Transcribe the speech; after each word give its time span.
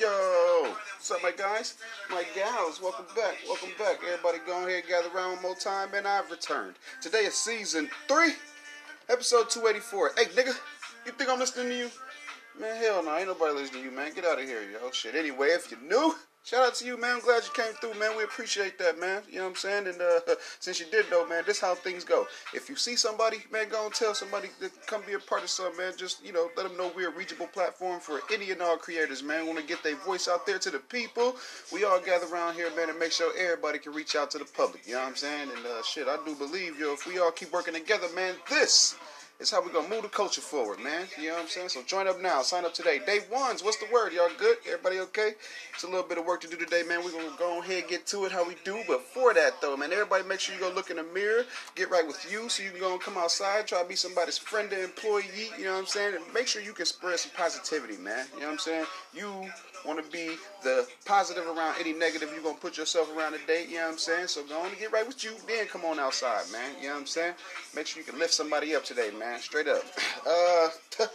Yo, 0.00 0.74
what's 0.96 1.10
up, 1.10 1.22
my 1.22 1.30
guys? 1.30 1.76
My 2.10 2.24
gals, 2.34 2.82
welcome 2.82 3.06
back. 3.14 3.36
Welcome 3.46 3.70
back. 3.78 3.98
Everybody 4.04 4.38
go 4.44 4.66
ahead, 4.66 4.84
gather 4.88 5.08
around 5.14 5.34
one 5.34 5.42
more 5.42 5.54
time, 5.54 5.90
and 5.94 6.06
I've 6.06 6.30
returned. 6.30 6.74
Today 7.00 7.20
is 7.20 7.34
season 7.34 7.88
three, 8.08 8.32
episode 9.08 9.50
284. 9.50 10.12
Hey, 10.16 10.24
nigga, 10.24 10.54
you 11.06 11.12
think 11.12 11.30
I'm 11.30 11.38
listening 11.38 11.68
to 11.68 11.76
you? 11.76 11.90
Man, 12.60 12.76
hell 12.82 13.04
no, 13.04 13.16
ain't 13.16 13.28
nobody 13.28 13.54
listening 13.54 13.84
to 13.84 13.90
you, 13.90 13.96
man. 13.96 14.12
Get 14.14 14.24
out 14.24 14.40
of 14.40 14.44
here, 14.44 14.62
yo. 14.62 14.90
Shit, 14.90 15.14
anyway, 15.14 15.48
if 15.48 15.70
you're 15.70 15.80
new, 15.80 16.14
shout 16.44 16.66
out 16.66 16.74
to 16.76 16.84
you, 16.84 16.96
man. 16.96 17.16
I'm 17.16 17.22
glad 17.22 17.42
you 17.44 17.50
came 17.54 17.72
through, 17.74 17.98
man. 17.98 18.16
We 18.16 18.22
appreciate 18.22 18.78
that, 18.78 19.00
man. 19.00 19.22
You 19.28 19.38
know 19.38 19.44
what 19.44 19.50
I'm 19.50 19.56
saying? 19.56 19.86
And 19.88 20.00
uh, 20.00 20.20
since 20.60 20.78
you 20.78 20.86
did, 20.90 21.06
though, 21.10 21.26
man, 21.26 21.42
this 21.46 21.58
how 21.60 21.74
things 21.74 22.04
go. 22.04 22.26
If 22.52 22.68
you 22.68 22.76
see 22.76 22.96
somebody, 22.96 23.38
man, 23.50 23.68
go 23.68 23.86
and 23.86 23.94
tell 23.94 24.14
somebody 24.14 24.48
to 24.60 24.70
come 24.86 25.02
be 25.06 25.14
a 25.14 25.18
part 25.18 25.42
of 25.42 25.50
something, 25.50 25.76
man. 25.78 25.94
Just, 25.96 26.24
you 26.24 26.32
know, 26.32 26.50
let 26.56 26.68
them 26.68 26.76
know 26.76 26.92
we're 26.94 27.08
a 27.08 27.12
reachable 27.12 27.46
platform 27.48 27.98
for 28.00 28.20
any 28.32 28.50
and 28.50 28.62
all 28.62 28.76
creators, 28.76 29.22
man. 29.22 29.46
Want 29.46 29.58
to 29.58 29.64
get 29.64 29.82
their 29.82 29.96
voice 29.96 30.28
out 30.28 30.46
there 30.46 30.58
to 30.58 30.70
the 30.70 30.78
people. 30.78 31.36
We 31.72 31.84
all 31.84 32.00
gather 32.00 32.26
around 32.26 32.54
here, 32.54 32.70
man, 32.76 32.90
and 32.90 32.98
make 32.98 33.12
sure 33.12 33.32
everybody 33.38 33.78
can 33.78 33.92
reach 33.92 34.14
out 34.14 34.30
to 34.32 34.38
the 34.38 34.44
public. 34.44 34.86
You 34.86 34.94
know 34.94 35.00
what 35.00 35.08
I'm 35.08 35.16
saying? 35.16 35.48
And 35.56 35.66
uh, 35.66 35.82
shit, 35.82 36.06
I 36.06 36.18
do 36.24 36.34
believe, 36.34 36.78
yo, 36.78 36.92
if 36.92 37.06
we 37.06 37.18
all 37.18 37.30
keep 37.30 37.52
working 37.52 37.74
together, 37.74 38.06
man, 38.14 38.34
this 38.50 38.96
it's 39.40 39.50
how 39.50 39.62
we 39.62 39.70
gonna 39.72 39.88
move 39.88 40.02
the 40.02 40.08
culture 40.08 40.40
forward, 40.40 40.78
man. 40.80 41.06
You 41.20 41.28
know 41.28 41.34
what 41.34 41.42
I'm 41.42 41.48
saying? 41.48 41.68
So 41.68 41.82
join 41.82 42.06
up 42.06 42.20
now. 42.20 42.42
Sign 42.42 42.64
up 42.64 42.72
today. 42.72 43.00
Day 43.04 43.20
ones. 43.30 43.64
What's 43.64 43.76
the 43.78 43.86
word? 43.92 44.12
Y'all 44.12 44.28
good? 44.38 44.58
Everybody 44.66 45.00
okay? 45.00 45.32
It's 45.74 45.82
a 45.82 45.86
little 45.86 46.04
bit 46.04 46.18
of 46.18 46.24
work 46.24 46.40
to 46.42 46.48
do 46.48 46.56
today, 46.56 46.82
man. 46.82 47.04
We're 47.04 47.12
gonna 47.12 47.36
go 47.36 47.60
ahead 47.60 47.82
and 47.82 47.90
get 47.90 48.06
to 48.08 48.24
it 48.24 48.32
how 48.32 48.46
we 48.46 48.54
do. 48.64 48.82
But 48.86 49.02
for 49.02 49.34
that 49.34 49.60
though, 49.60 49.76
man, 49.76 49.92
everybody 49.92 50.24
make 50.24 50.40
sure 50.40 50.54
you 50.54 50.60
go 50.60 50.70
look 50.70 50.90
in 50.90 50.96
the 50.96 51.02
mirror, 51.02 51.44
get 51.74 51.90
right 51.90 52.06
with 52.06 52.24
you, 52.30 52.48
so 52.48 52.62
you 52.62 52.70
can 52.70 52.80
go 52.80 52.92
and 52.92 53.00
come 53.00 53.18
outside, 53.18 53.66
try 53.66 53.82
to 53.82 53.88
be 53.88 53.96
somebody's 53.96 54.38
friend 54.38 54.72
or 54.72 54.82
employee. 54.82 55.50
You 55.58 55.64
know 55.64 55.72
what 55.72 55.80
I'm 55.80 55.86
saying? 55.86 56.14
And 56.14 56.24
make 56.32 56.46
sure 56.46 56.62
you 56.62 56.72
can 56.72 56.86
spread 56.86 57.18
some 57.18 57.32
positivity, 57.36 57.96
man. 57.96 58.26
You 58.34 58.40
know 58.40 58.46
what 58.46 58.52
I'm 58.52 58.58
saying? 58.58 58.86
You 59.12 59.50
want 59.84 60.04
to 60.04 60.10
be 60.10 60.36
the 60.62 60.86
positive 61.04 61.46
around 61.46 61.76
any 61.78 61.92
negative 61.92 62.30
you're 62.32 62.42
going 62.42 62.54
to 62.54 62.60
put 62.60 62.76
yourself 62.76 63.14
around 63.16 63.32
today, 63.32 63.66
you 63.68 63.76
know 63.76 63.84
what 63.84 63.92
I'm 63.92 63.98
saying? 63.98 64.28
So 64.28 64.44
go 64.44 64.60
on 64.60 64.68
and 64.68 64.78
get 64.78 64.92
right 64.92 65.06
with 65.06 65.22
you, 65.22 65.32
then 65.46 65.66
come 65.66 65.84
on 65.84 65.98
outside, 65.98 66.44
man. 66.52 66.72
You 66.80 66.88
know 66.88 66.94
what 66.94 67.00
I'm 67.00 67.06
saying? 67.06 67.34
Make 67.74 67.86
sure 67.86 68.02
you 68.02 68.10
can 68.10 68.18
lift 68.18 68.32
somebody 68.32 68.74
up 68.74 68.84
today, 68.84 69.10
man. 69.18 69.40
Straight 69.40 69.68
up. 69.68 69.82
Uh, 70.26 70.68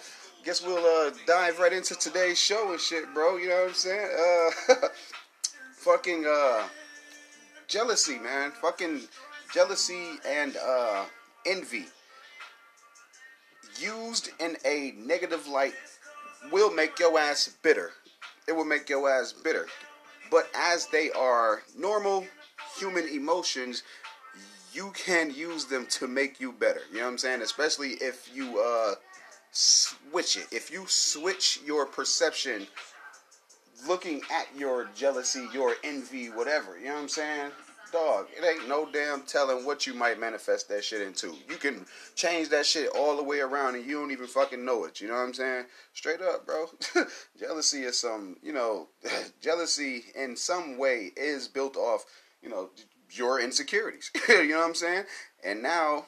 guess 0.45 0.63
we'll 0.63 0.85
uh, 0.85 1.11
dive 1.25 1.57
right 1.57 1.73
into 1.73 1.95
today's 1.95 2.39
show 2.39 2.71
and 2.71 2.79
shit, 2.79 3.11
bro. 3.13 3.37
You 3.37 3.49
know 3.49 3.55
what 3.55 3.69
I'm 3.69 3.73
saying? 3.73 4.09
Uh, 4.69 4.75
fucking 5.77 6.25
uh, 6.27 6.67
jealousy, 7.67 8.19
man. 8.19 8.51
Fucking 8.61 9.01
jealousy 9.51 10.19
and 10.27 10.55
uh, 10.57 11.05
envy 11.47 11.85
used 13.79 14.29
in 14.39 14.57
a 14.65 14.93
negative 14.97 15.47
light 15.47 15.73
will 16.51 16.73
make 16.73 16.99
your 16.99 17.17
ass 17.19 17.55
bitter 17.61 17.91
it 18.49 18.55
will 18.55 18.65
make 18.65 18.89
your 18.89 19.09
ass 19.09 19.31
bitter. 19.31 19.67
But 20.31 20.49
as 20.55 20.87
they 20.87 21.11
are 21.11 21.61
normal 21.77 22.25
human 22.77 23.07
emotions, 23.07 23.83
you 24.73 24.91
can 24.95 25.31
use 25.31 25.65
them 25.65 25.85
to 25.91 26.07
make 26.07 26.39
you 26.39 26.51
better. 26.51 26.81
You 26.91 26.97
know 26.97 27.05
what 27.05 27.11
I'm 27.11 27.17
saying? 27.19 27.41
Especially 27.41 27.91
if 28.01 28.29
you 28.33 28.59
uh, 28.59 28.95
switch 29.51 30.35
it. 30.35 30.47
If 30.51 30.71
you 30.71 30.85
switch 30.87 31.59
your 31.65 31.85
perception 31.85 32.67
looking 33.87 34.21
at 34.31 34.47
your 34.57 34.89
jealousy, 34.95 35.47
your 35.53 35.75
envy, 35.83 36.27
whatever. 36.27 36.77
You 36.77 36.85
know 36.85 36.95
what 36.95 37.01
I'm 37.03 37.09
saying? 37.09 37.51
Dog, 37.91 38.27
it 38.35 38.43
ain't 38.43 38.67
no 38.67 38.87
damn 38.91 39.23
telling 39.23 39.65
what 39.65 39.85
you 39.85 39.93
might 39.93 40.19
manifest 40.19 40.69
that 40.69 40.83
shit 40.83 41.01
into. 41.01 41.35
You 41.49 41.57
can 41.57 41.85
change 42.15 42.49
that 42.49 42.65
shit 42.65 42.89
all 42.95 43.17
the 43.17 43.23
way 43.23 43.39
around 43.39 43.75
and 43.75 43.85
you 43.85 43.99
don't 43.99 44.11
even 44.11 44.27
fucking 44.27 44.63
know 44.63 44.85
it. 44.85 45.01
You 45.01 45.07
know 45.07 45.15
what 45.15 45.21
I'm 45.21 45.33
saying? 45.33 45.65
Straight 45.93 46.21
up, 46.21 46.45
bro. 46.45 46.67
jealousy 47.39 47.83
is 47.83 47.99
some, 47.99 48.37
you 48.41 48.53
know, 48.53 48.87
jealousy 49.41 50.05
in 50.15 50.35
some 50.35 50.77
way 50.77 51.11
is 51.15 51.47
built 51.47 51.75
off, 51.75 52.05
you 52.41 52.49
know, 52.49 52.69
your 53.11 53.39
insecurities. 53.39 54.11
you 54.29 54.49
know 54.49 54.59
what 54.59 54.67
I'm 54.67 54.75
saying? 54.75 55.03
And 55.43 55.63
now 55.63 56.05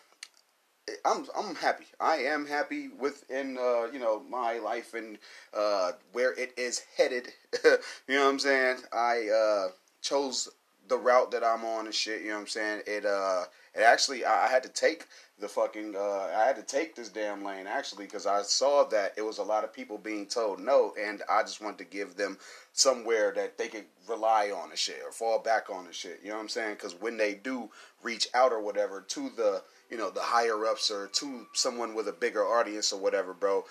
I'm 1.05 1.25
I'm 1.37 1.55
happy. 1.55 1.85
I 1.99 2.17
am 2.17 2.45
happy 2.45 2.89
within 2.89 3.57
uh, 3.57 3.85
you 3.91 3.99
know 3.99 4.21
my 4.29 4.57
life 4.59 4.93
and 4.93 5.17
uh, 5.53 5.93
where 6.11 6.33
it 6.33 6.53
is 6.57 6.81
headed. 6.97 7.29
you 7.63 7.71
know 8.09 8.25
what 8.25 8.31
I'm 8.31 8.39
saying? 8.39 8.77
I 8.91 9.29
uh, 9.29 9.71
chose 10.01 10.49
the 10.91 10.97
route 10.97 11.31
that 11.31 11.43
I'm 11.43 11.63
on 11.63 11.85
and 11.85 11.95
shit. 11.95 12.21
You 12.21 12.27
know 12.27 12.35
what 12.35 12.41
I'm 12.41 12.47
saying? 12.47 12.81
It 12.85 13.05
uh, 13.05 13.45
it 13.73 13.81
actually 13.81 14.25
I, 14.25 14.45
I 14.45 14.49
had 14.49 14.61
to 14.63 14.69
take 14.69 15.07
the 15.39 15.47
fucking 15.47 15.95
uh, 15.95 16.29
I 16.35 16.43
had 16.45 16.57
to 16.57 16.63
take 16.63 16.95
this 16.95 17.07
damn 17.07 17.43
lane 17.43 17.65
actually 17.65 18.05
because 18.05 18.27
I 18.27 18.41
saw 18.43 18.83
that 18.89 19.13
it 19.17 19.21
was 19.21 19.37
a 19.37 19.43
lot 19.43 19.63
of 19.63 19.73
people 19.73 19.97
being 19.97 20.27
told 20.27 20.59
no, 20.59 20.93
and 21.01 21.23
I 21.29 21.43
just 21.43 21.61
wanted 21.61 21.77
to 21.79 21.85
give 21.85 22.15
them 22.15 22.37
somewhere 22.73 23.31
that 23.37 23.57
they 23.57 23.69
could 23.69 23.85
rely 24.07 24.51
on 24.51 24.69
and 24.69 24.77
shit 24.77 25.01
or 25.03 25.13
fall 25.13 25.39
back 25.39 25.69
on 25.69 25.85
and 25.85 25.95
shit. 25.95 26.19
You 26.21 26.29
know 26.29 26.35
what 26.35 26.41
I'm 26.41 26.49
saying? 26.49 26.73
Because 26.73 26.93
when 26.99 27.15
they 27.15 27.35
do 27.35 27.69
reach 28.03 28.27
out 28.33 28.51
or 28.51 28.61
whatever 28.61 29.01
to 29.01 29.29
the 29.37 29.63
you 29.89 29.97
know 29.97 30.09
the 30.09 30.19
higher 30.19 30.65
ups 30.65 30.91
or 30.91 31.07
to 31.07 31.47
someone 31.53 31.95
with 31.95 32.09
a 32.09 32.13
bigger 32.13 32.43
audience 32.43 32.91
or 32.91 32.99
whatever, 32.99 33.33
bro, 33.33 33.63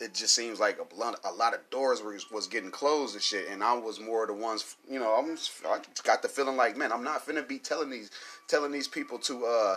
it 0.00 0.14
just 0.14 0.34
seems 0.34 0.60
like 0.60 0.78
a 0.78 0.94
lot, 0.94 1.18
a 1.24 1.32
lot 1.32 1.54
of 1.54 1.60
doors 1.70 2.02
was, 2.02 2.30
was 2.30 2.46
getting 2.46 2.70
closed 2.70 3.14
and 3.14 3.22
shit, 3.22 3.48
and 3.48 3.62
I 3.62 3.74
was 3.74 4.00
more 4.00 4.22
of 4.22 4.28
the 4.28 4.34
ones, 4.34 4.76
you 4.90 4.98
know, 4.98 5.14
I'm, 5.14 5.36
I 5.66 5.80
got 6.04 6.22
the 6.22 6.28
feeling 6.28 6.56
like, 6.56 6.76
man, 6.76 6.92
I'm 6.92 7.04
not 7.04 7.26
finna 7.26 7.46
be 7.46 7.58
telling 7.58 7.90
these, 7.90 8.10
telling 8.48 8.72
these 8.72 8.88
people 8.88 9.18
to 9.20 9.46
uh, 9.46 9.76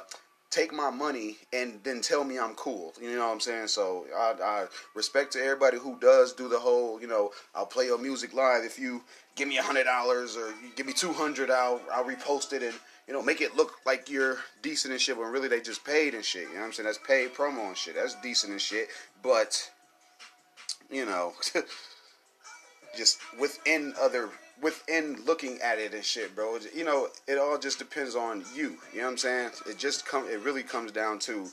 take 0.50 0.74
my 0.74 0.90
money 0.90 1.38
and 1.54 1.80
then 1.84 2.02
tell 2.02 2.24
me 2.24 2.40
I'm 2.40 2.56
cool. 2.56 2.94
You 3.02 3.16
know 3.16 3.28
what 3.28 3.34
I'm 3.34 3.40
saying? 3.40 3.68
So 3.68 4.06
I, 4.16 4.34
I 4.44 4.66
respect 4.96 5.34
to 5.34 5.40
everybody 5.40 5.78
who 5.78 5.98
does 6.00 6.34
do 6.34 6.50
the 6.50 6.60
whole, 6.60 7.00
you 7.00 7.08
know, 7.08 7.32
I'll 7.54 7.66
play 7.66 7.86
your 7.86 8.00
music 8.00 8.34
live 8.34 8.64
if 8.64 8.80
you 8.80 9.02
give 9.36 9.48
me 9.48 9.58
a 9.58 9.64
hundred 9.64 9.86
dollars 9.86 10.36
or 10.36 10.48
you 10.48 10.72
give 10.76 10.86
me 10.86 10.94
two 10.94 11.14
hundred, 11.14 11.52
I'll 11.52 11.82
I'll 11.94 12.04
repost 12.04 12.54
it 12.54 12.64
and 12.64 12.74
you 13.08 13.14
know, 13.14 13.24
make 13.24 13.42
it 13.42 13.56
look 13.56 13.74
like 13.88 14.08
you're 14.08 14.38
decent 14.62 14.92
and 14.92 15.02
shit 15.02 15.18
when 15.18 15.32
really 15.32 15.48
they 15.48 15.62
just 15.62 15.84
paid 15.84 16.14
and 16.14 16.24
shit. 16.24 16.44
You 16.44 16.54
know 16.54 16.60
what 16.60 16.66
I'm 16.68 16.74
saying? 16.74 16.86
That's 16.86 17.00
paid 17.00 17.34
promo 17.34 17.68
and 17.70 17.76
shit. 17.76 17.96
That's 17.96 18.14
decent 18.22 18.52
and 18.52 18.62
shit. 18.62 18.90
But 19.24 19.72
you 20.90 21.06
know, 21.06 21.34
just 22.98 23.20
within 23.40 23.94
other 24.00 24.30
within 24.62 25.24
looking 25.26 25.60
at 25.62 25.80
it 25.80 25.94
and 25.94 26.04
shit, 26.04 26.36
bro. 26.36 26.58
You 26.76 26.84
know, 26.84 27.08
it 27.28 27.38
all 27.38 27.58
just 27.58 27.80
depends 27.80 28.16
on 28.16 28.44
you. 28.56 28.78
You 28.94 29.00
know 29.00 29.06
what 29.06 29.12
I'm 29.12 29.18
saying? 29.18 29.50
It 29.68 29.78
just 29.78 30.06
come. 30.06 30.28
It 30.30 30.40
really 30.42 30.64
comes 30.64 30.92
down 30.92 31.20
to, 31.20 31.48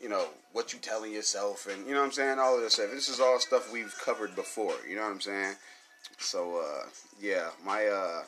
you 0.00 0.08
know, 0.08 0.26
what 0.52 0.72
you 0.72 0.78
telling 0.78 1.12
yourself, 1.12 1.68
and 1.70 1.86
you 1.86 1.92
know 1.92 2.00
what 2.00 2.06
I'm 2.06 2.12
saying. 2.12 2.38
All 2.38 2.56
of 2.56 2.62
this 2.62 2.74
stuff. 2.74 2.90
This 2.90 3.08
is 3.08 3.20
all 3.20 3.38
stuff 3.38 3.72
we've 3.72 3.94
covered 4.04 4.34
before. 4.34 4.74
You 4.88 4.96
know 4.96 5.02
what 5.02 5.12
I'm 5.12 5.20
saying? 5.20 5.54
So, 6.18 6.60
uh, 6.60 6.88
yeah, 7.20 7.50
my 7.64 7.86
uh, 7.86 8.22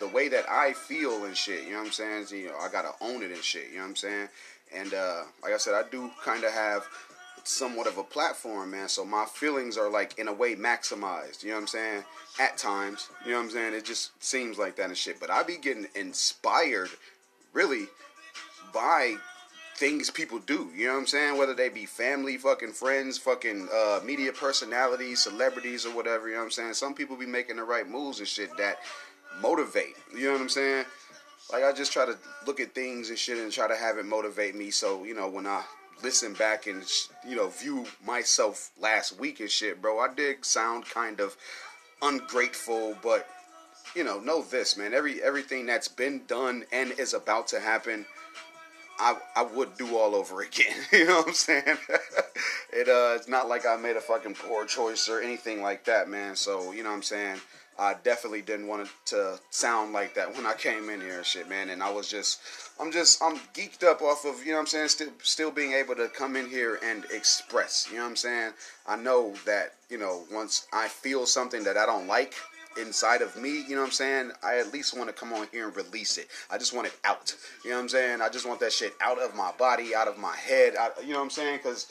the 0.00 0.08
way 0.08 0.28
that 0.28 0.48
I 0.48 0.72
feel 0.72 1.24
and 1.24 1.36
shit. 1.36 1.64
You 1.64 1.72
know 1.72 1.78
what 1.78 1.86
I'm 1.86 1.92
saying? 1.92 2.26
You 2.30 2.48
know, 2.48 2.58
I 2.58 2.68
gotta 2.70 2.92
own 3.00 3.22
it 3.22 3.30
and 3.30 3.42
shit. 3.42 3.68
You 3.70 3.76
know 3.76 3.82
what 3.82 3.90
I'm 3.90 3.96
saying? 3.96 4.28
And 4.74 4.94
uh, 4.94 5.22
like 5.42 5.52
I 5.52 5.56
said, 5.56 5.74
I 5.74 5.88
do 5.88 6.10
kind 6.22 6.44
of 6.44 6.52
have 6.52 6.84
somewhat 7.44 7.86
of 7.86 7.98
a 7.98 8.02
platform, 8.02 8.70
man. 8.72 8.88
So 8.88 9.04
my 9.04 9.26
feelings 9.26 9.76
are 9.76 9.90
like 9.90 10.18
in 10.18 10.28
a 10.28 10.32
way 10.32 10.56
maximized. 10.56 11.42
You 11.42 11.50
know 11.50 11.56
what 11.56 11.62
I'm 11.62 11.66
saying? 11.68 12.04
At 12.40 12.56
times, 12.56 13.08
you 13.24 13.32
know 13.32 13.38
what 13.38 13.44
I'm 13.44 13.50
saying? 13.50 13.74
It 13.74 13.84
just 13.84 14.22
seems 14.22 14.58
like 14.58 14.76
that 14.76 14.86
and 14.86 14.96
shit. 14.96 15.20
But 15.20 15.30
I 15.30 15.42
be 15.42 15.56
getting 15.56 15.86
inspired, 15.94 16.90
really, 17.52 17.86
by 18.72 19.16
things 19.76 20.10
people 20.10 20.38
do. 20.38 20.70
You 20.74 20.86
know 20.86 20.94
what 20.94 21.00
I'm 21.00 21.06
saying? 21.06 21.38
Whether 21.38 21.54
they 21.54 21.68
be 21.68 21.86
family, 21.86 22.36
fucking 22.38 22.72
friends, 22.72 23.18
fucking 23.18 23.68
uh, 23.72 24.00
media 24.04 24.32
personalities, 24.32 25.22
celebrities, 25.22 25.86
or 25.86 25.94
whatever. 25.94 26.28
You 26.28 26.34
know 26.34 26.40
what 26.40 26.46
I'm 26.46 26.50
saying? 26.52 26.74
Some 26.74 26.94
people 26.94 27.16
be 27.16 27.26
making 27.26 27.56
the 27.56 27.64
right 27.64 27.88
moves 27.88 28.18
and 28.18 28.28
shit 28.28 28.56
that 28.56 28.78
motivate. 29.40 29.96
You 30.12 30.26
know 30.26 30.32
what 30.32 30.40
I'm 30.40 30.48
saying? 30.48 30.84
Like 31.52 31.64
I 31.64 31.72
just 31.72 31.92
try 31.92 32.06
to 32.06 32.16
look 32.46 32.60
at 32.60 32.74
things 32.74 33.10
and 33.10 33.18
shit 33.18 33.38
and 33.38 33.52
try 33.52 33.68
to 33.68 33.76
have 33.76 33.98
it 33.98 34.06
motivate 34.06 34.54
me. 34.54 34.70
So 34.70 35.04
you 35.04 35.14
know 35.14 35.28
when 35.28 35.46
I 35.46 35.62
listen 36.04 36.34
back 36.34 36.66
and 36.66 36.84
you 37.26 37.34
know 37.34 37.48
view 37.48 37.86
myself 38.06 38.70
last 38.78 39.18
week 39.18 39.40
and 39.40 39.50
shit, 39.50 39.80
bro, 39.80 39.98
I 39.98 40.12
did 40.14 40.44
sound 40.44 40.84
kind 40.84 41.18
of 41.18 41.36
ungrateful, 42.02 42.96
but 43.02 43.26
you 43.96 44.04
know, 44.04 44.20
know 44.20 44.42
this, 44.42 44.76
man. 44.76 44.92
Every 44.92 45.22
everything 45.22 45.66
that's 45.66 45.88
been 45.88 46.22
done 46.26 46.64
and 46.70 46.92
is 46.98 47.14
about 47.14 47.48
to 47.48 47.60
happen, 47.60 48.04
I 48.98 49.16
I 49.34 49.42
would 49.42 49.76
do 49.78 49.96
all 49.96 50.14
over 50.14 50.42
again. 50.42 50.76
you 50.92 51.06
know 51.06 51.18
what 51.20 51.28
I'm 51.28 51.34
saying? 51.34 51.64
it 52.72 52.88
uh, 52.88 53.16
it's 53.16 53.28
not 53.28 53.48
like 53.48 53.66
I 53.66 53.76
made 53.76 53.96
a 53.96 54.00
fucking 54.00 54.34
poor 54.34 54.66
choice 54.66 55.08
or 55.08 55.20
anything 55.20 55.62
like 55.62 55.84
that, 55.84 56.08
man. 56.08 56.36
So 56.36 56.72
you 56.72 56.82
know 56.82 56.90
what 56.90 56.96
I'm 56.96 57.02
saying. 57.02 57.40
I 57.78 57.94
definitely 58.04 58.42
didn't 58.42 58.68
want 58.68 58.82
it 58.82 58.88
to 59.06 59.38
sound 59.50 59.92
like 59.92 60.14
that 60.14 60.34
when 60.34 60.46
I 60.46 60.54
came 60.54 60.88
in 60.90 61.00
here 61.00 61.18
and 61.18 61.26
shit, 61.26 61.48
man. 61.48 61.70
And 61.70 61.82
I 61.82 61.90
was 61.90 62.08
just, 62.08 62.40
I'm 62.80 62.92
just, 62.92 63.22
I'm 63.22 63.36
geeked 63.52 63.82
up 63.82 64.00
off 64.00 64.24
of, 64.24 64.44
you 64.44 64.52
know 64.52 64.58
what 64.58 64.60
I'm 64.60 64.66
saying, 64.66 64.88
still, 64.88 65.08
still 65.22 65.50
being 65.50 65.72
able 65.72 65.94
to 65.96 66.08
come 66.08 66.36
in 66.36 66.48
here 66.48 66.78
and 66.84 67.04
express, 67.12 67.88
you 67.90 67.96
know 67.96 68.04
what 68.04 68.10
I'm 68.10 68.16
saying? 68.16 68.52
I 68.86 68.96
know 68.96 69.34
that, 69.46 69.74
you 69.90 69.98
know, 69.98 70.24
once 70.32 70.66
I 70.72 70.88
feel 70.88 71.26
something 71.26 71.64
that 71.64 71.76
I 71.76 71.86
don't 71.86 72.06
like 72.06 72.34
inside 72.80 73.22
of 73.22 73.36
me, 73.36 73.62
you 73.62 73.74
know 73.74 73.82
what 73.82 73.86
I'm 73.86 73.92
saying, 73.92 74.32
I 74.42 74.58
at 74.58 74.72
least 74.72 74.96
want 74.96 75.08
to 75.08 75.14
come 75.14 75.32
on 75.32 75.48
here 75.52 75.66
and 75.66 75.76
release 75.76 76.18
it. 76.18 76.28
I 76.50 76.58
just 76.58 76.74
want 76.74 76.86
it 76.86 76.94
out, 77.04 77.34
you 77.64 77.70
know 77.70 77.76
what 77.76 77.82
I'm 77.82 77.88
saying? 77.88 78.20
I 78.20 78.28
just 78.28 78.46
want 78.46 78.60
that 78.60 78.72
shit 78.72 78.94
out 79.00 79.20
of 79.20 79.34
my 79.34 79.52
body, 79.58 79.94
out 79.94 80.08
of 80.08 80.18
my 80.18 80.36
head, 80.36 80.76
out, 80.76 80.94
you 81.02 81.12
know 81.12 81.18
what 81.18 81.24
I'm 81.24 81.30
saying? 81.30 81.58
Because 81.58 81.88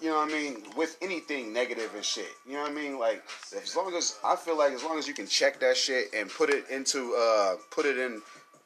you 0.00 0.08
know 0.08 0.16
what 0.16 0.28
I 0.28 0.32
mean, 0.32 0.62
with 0.76 0.96
anything 1.02 1.52
negative 1.52 1.90
and 1.94 2.04
shit. 2.04 2.28
You 2.46 2.54
know 2.54 2.62
what 2.62 2.70
I 2.70 2.74
mean? 2.74 2.98
Like 2.98 3.22
as 3.60 3.76
long 3.76 3.94
as 3.94 4.18
I 4.24 4.36
feel 4.36 4.56
like 4.56 4.72
as 4.72 4.84
long 4.84 4.98
as 4.98 5.08
you 5.08 5.14
can 5.14 5.26
check 5.26 5.60
that 5.60 5.76
shit 5.76 6.14
and 6.14 6.30
put 6.30 6.50
it 6.50 6.68
into 6.70 7.14
uh 7.14 7.56
put 7.70 7.86
it 7.86 7.98
in 7.98 8.22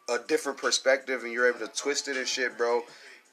a 0.09 0.19
different 0.19 0.59
perspective 0.59 1.23
and 1.23 1.33
you're 1.33 1.49
able 1.49 1.67
to 1.67 1.73
twist 1.75 2.09
it 2.09 2.17
and 2.17 2.27
shit, 2.27 2.57
bro, 2.59 2.83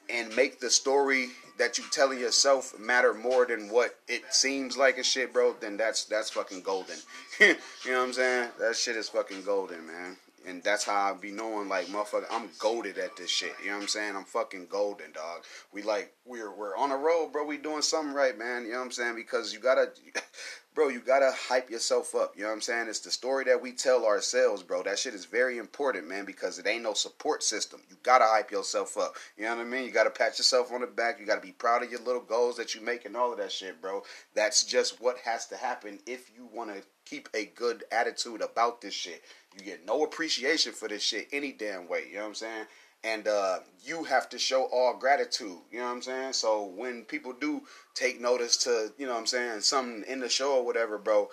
and 0.08 0.34
make 0.34 0.60
the 0.60 0.70
story 0.70 1.28
that 1.58 1.76
you 1.76 1.84
telling 1.90 2.18
yourself 2.18 2.78
matter 2.78 3.12
more 3.12 3.44
than 3.44 3.68
what 3.68 3.96
it 4.08 4.22
seems 4.30 4.76
like 4.78 4.96
and 4.96 5.04
shit, 5.04 5.32
bro, 5.32 5.54
then 5.60 5.76
that's 5.76 6.04
that's 6.04 6.30
fucking 6.30 6.62
golden. 6.62 6.96
you 7.40 7.54
know 7.86 7.98
what 7.98 8.06
I'm 8.06 8.12
saying? 8.12 8.50
That 8.58 8.76
shit 8.76 8.96
is 8.96 9.08
fucking 9.08 9.42
golden, 9.42 9.86
man. 9.86 10.16
And 10.46 10.62
that's 10.62 10.84
how 10.84 11.12
I 11.12 11.14
be 11.14 11.30
knowing, 11.30 11.68
like, 11.68 11.86
motherfucker, 11.86 12.24
I'm 12.30 12.48
goaded 12.58 12.98
at 12.98 13.16
this 13.16 13.30
shit. 13.30 13.52
You 13.62 13.68
know 13.68 13.76
what 13.76 13.82
I'm 13.82 13.88
saying? 13.88 14.16
I'm 14.16 14.24
fucking 14.24 14.66
golden, 14.66 15.12
dog. 15.12 15.44
We 15.72 15.82
like, 15.82 16.14
we're 16.24 16.50
we're 16.50 16.76
on 16.76 16.92
a 16.92 16.96
road, 16.96 17.32
bro. 17.32 17.44
We 17.44 17.58
doing 17.58 17.82
something 17.82 18.14
right, 18.14 18.36
man. 18.38 18.64
You 18.64 18.72
know 18.72 18.78
what 18.78 18.84
I'm 18.86 18.90
saying? 18.92 19.16
Because 19.16 19.52
you 19.52 19.58
gotta, 19.58 19.90
bro, 20.74 20.88
you 20.88 21.00
gotta 21.00 21.32
hype 21.48 21.68
yourself 21.68 22.14
up. 22.14 22.34
You 22.36 22.42
know 22.42 22.48
what 22.48 22.54
I'm 22.54 22.60
saying? 22.62 22.88
It's 22.88 23.00
the 23.00 23.10
story 23.10 23.44
that 23.44 23.60
we 23.60 23.72
tell 23.72 24.06
ourselves, 24.06 24.62
bro. 24.62 24.82
That 24.82 24.98
shit 24.98 25.14
is 25.14 25.24
very 25.24 25.58
important, 25.58 26.08
man, 26.08 26.24
because 26.24 26.58
it 26.58 26.66
ain't 26.66 26.82
no 26.82 26.94
support 26.94 27.42
system. 27.42 27.80
You 27.90 27.96
gotta 28.02 28.24
hype 28.26 28.50
yourself 28.50 28.96
up. 28.96 29.16
You 29.36 29.44
know 29.44 29.56
what 29.56 29.66
I 29.66 29.68
mean? 29.68 29.84
You 29.84 29.90
gotta 29.90 30.10
pat 30.10 30.38
yourself 30.38 30.72
on 30.72 30.80
the 30.80 30.86
back. 30.86 31.20
You 31.20 31.26
gotta 31.26 31.40
be 31.40 31.52
proud 31.52 31.82
of 31.82 31.90
your 31.90 32.00
little 32.00 32.22
goals 32.22 32.56
that 32.56 32.74
you 32.74 32.80
make 32.80 33.04
and 33.04 33.16
all 33.16 33.32
of 33.32 33.38
that 33.38 33.52
shit, 33.52 33.80
bro. 33.82 34.02
That's 34.34 34.64
just 34.64 35.00
what 35.00 35.18
has 35.18 35.46
to 35.48 35.56
happen 35.56 35.98
if 36.06 36.30
you 36.34 36.48
wanna 36.52 36.82
keep 37.04 37.28
a 37.34 37.46
good 37.46 37.84
attitude 37.90 38.40
about 38.40 38.80
this 38.80 38.94
shit. 38.94 39.22
You 39.56 39.64
get 39.64 39.86
no 39.86 40.04
appreciation 40.04 40.72
for 40.72 40.88
this 40.88 41.02
shit 41.02 41.28
any 41.32 41.52
damn 41.52 41.88
way. 41.88 42.04
You 42.08 42.16
know 42.16 42.22
what 42.22 42.28
I'm 42.28 42.34
saying? 42.34 42.64
And 43.02 43.28
uh, 43.28 43.58
you 43.82 44.04
have 44.04 44.28
to 44.30 44.38
show 44.38 44.64
all 44.64 44.96
gratitude. 44.96 45.58
You 45.72 45.78
know 45.78 45.86
what 45.86 45.92
I'm 45.92 46.02
saying? 46.02 46.32
So 46.34 46.64
when 46.64 47.04
people 47.04 47.32
do 47.32 47.62
take 47.94 48.20
notice 48.20 48.56
to, 48.58 48.92
you 48.98 49.06
know 49.06 49.12
what 49.12 49.20
I'm 49.20 49.26
saying, 49.26 49.60
something 49.62 50.04
in 50.06 50.20
the 50.20 50.28
show 50.28 50.58
or 50.58 50.64
whatever, 50.64 50.98
bro, 50.98 51.30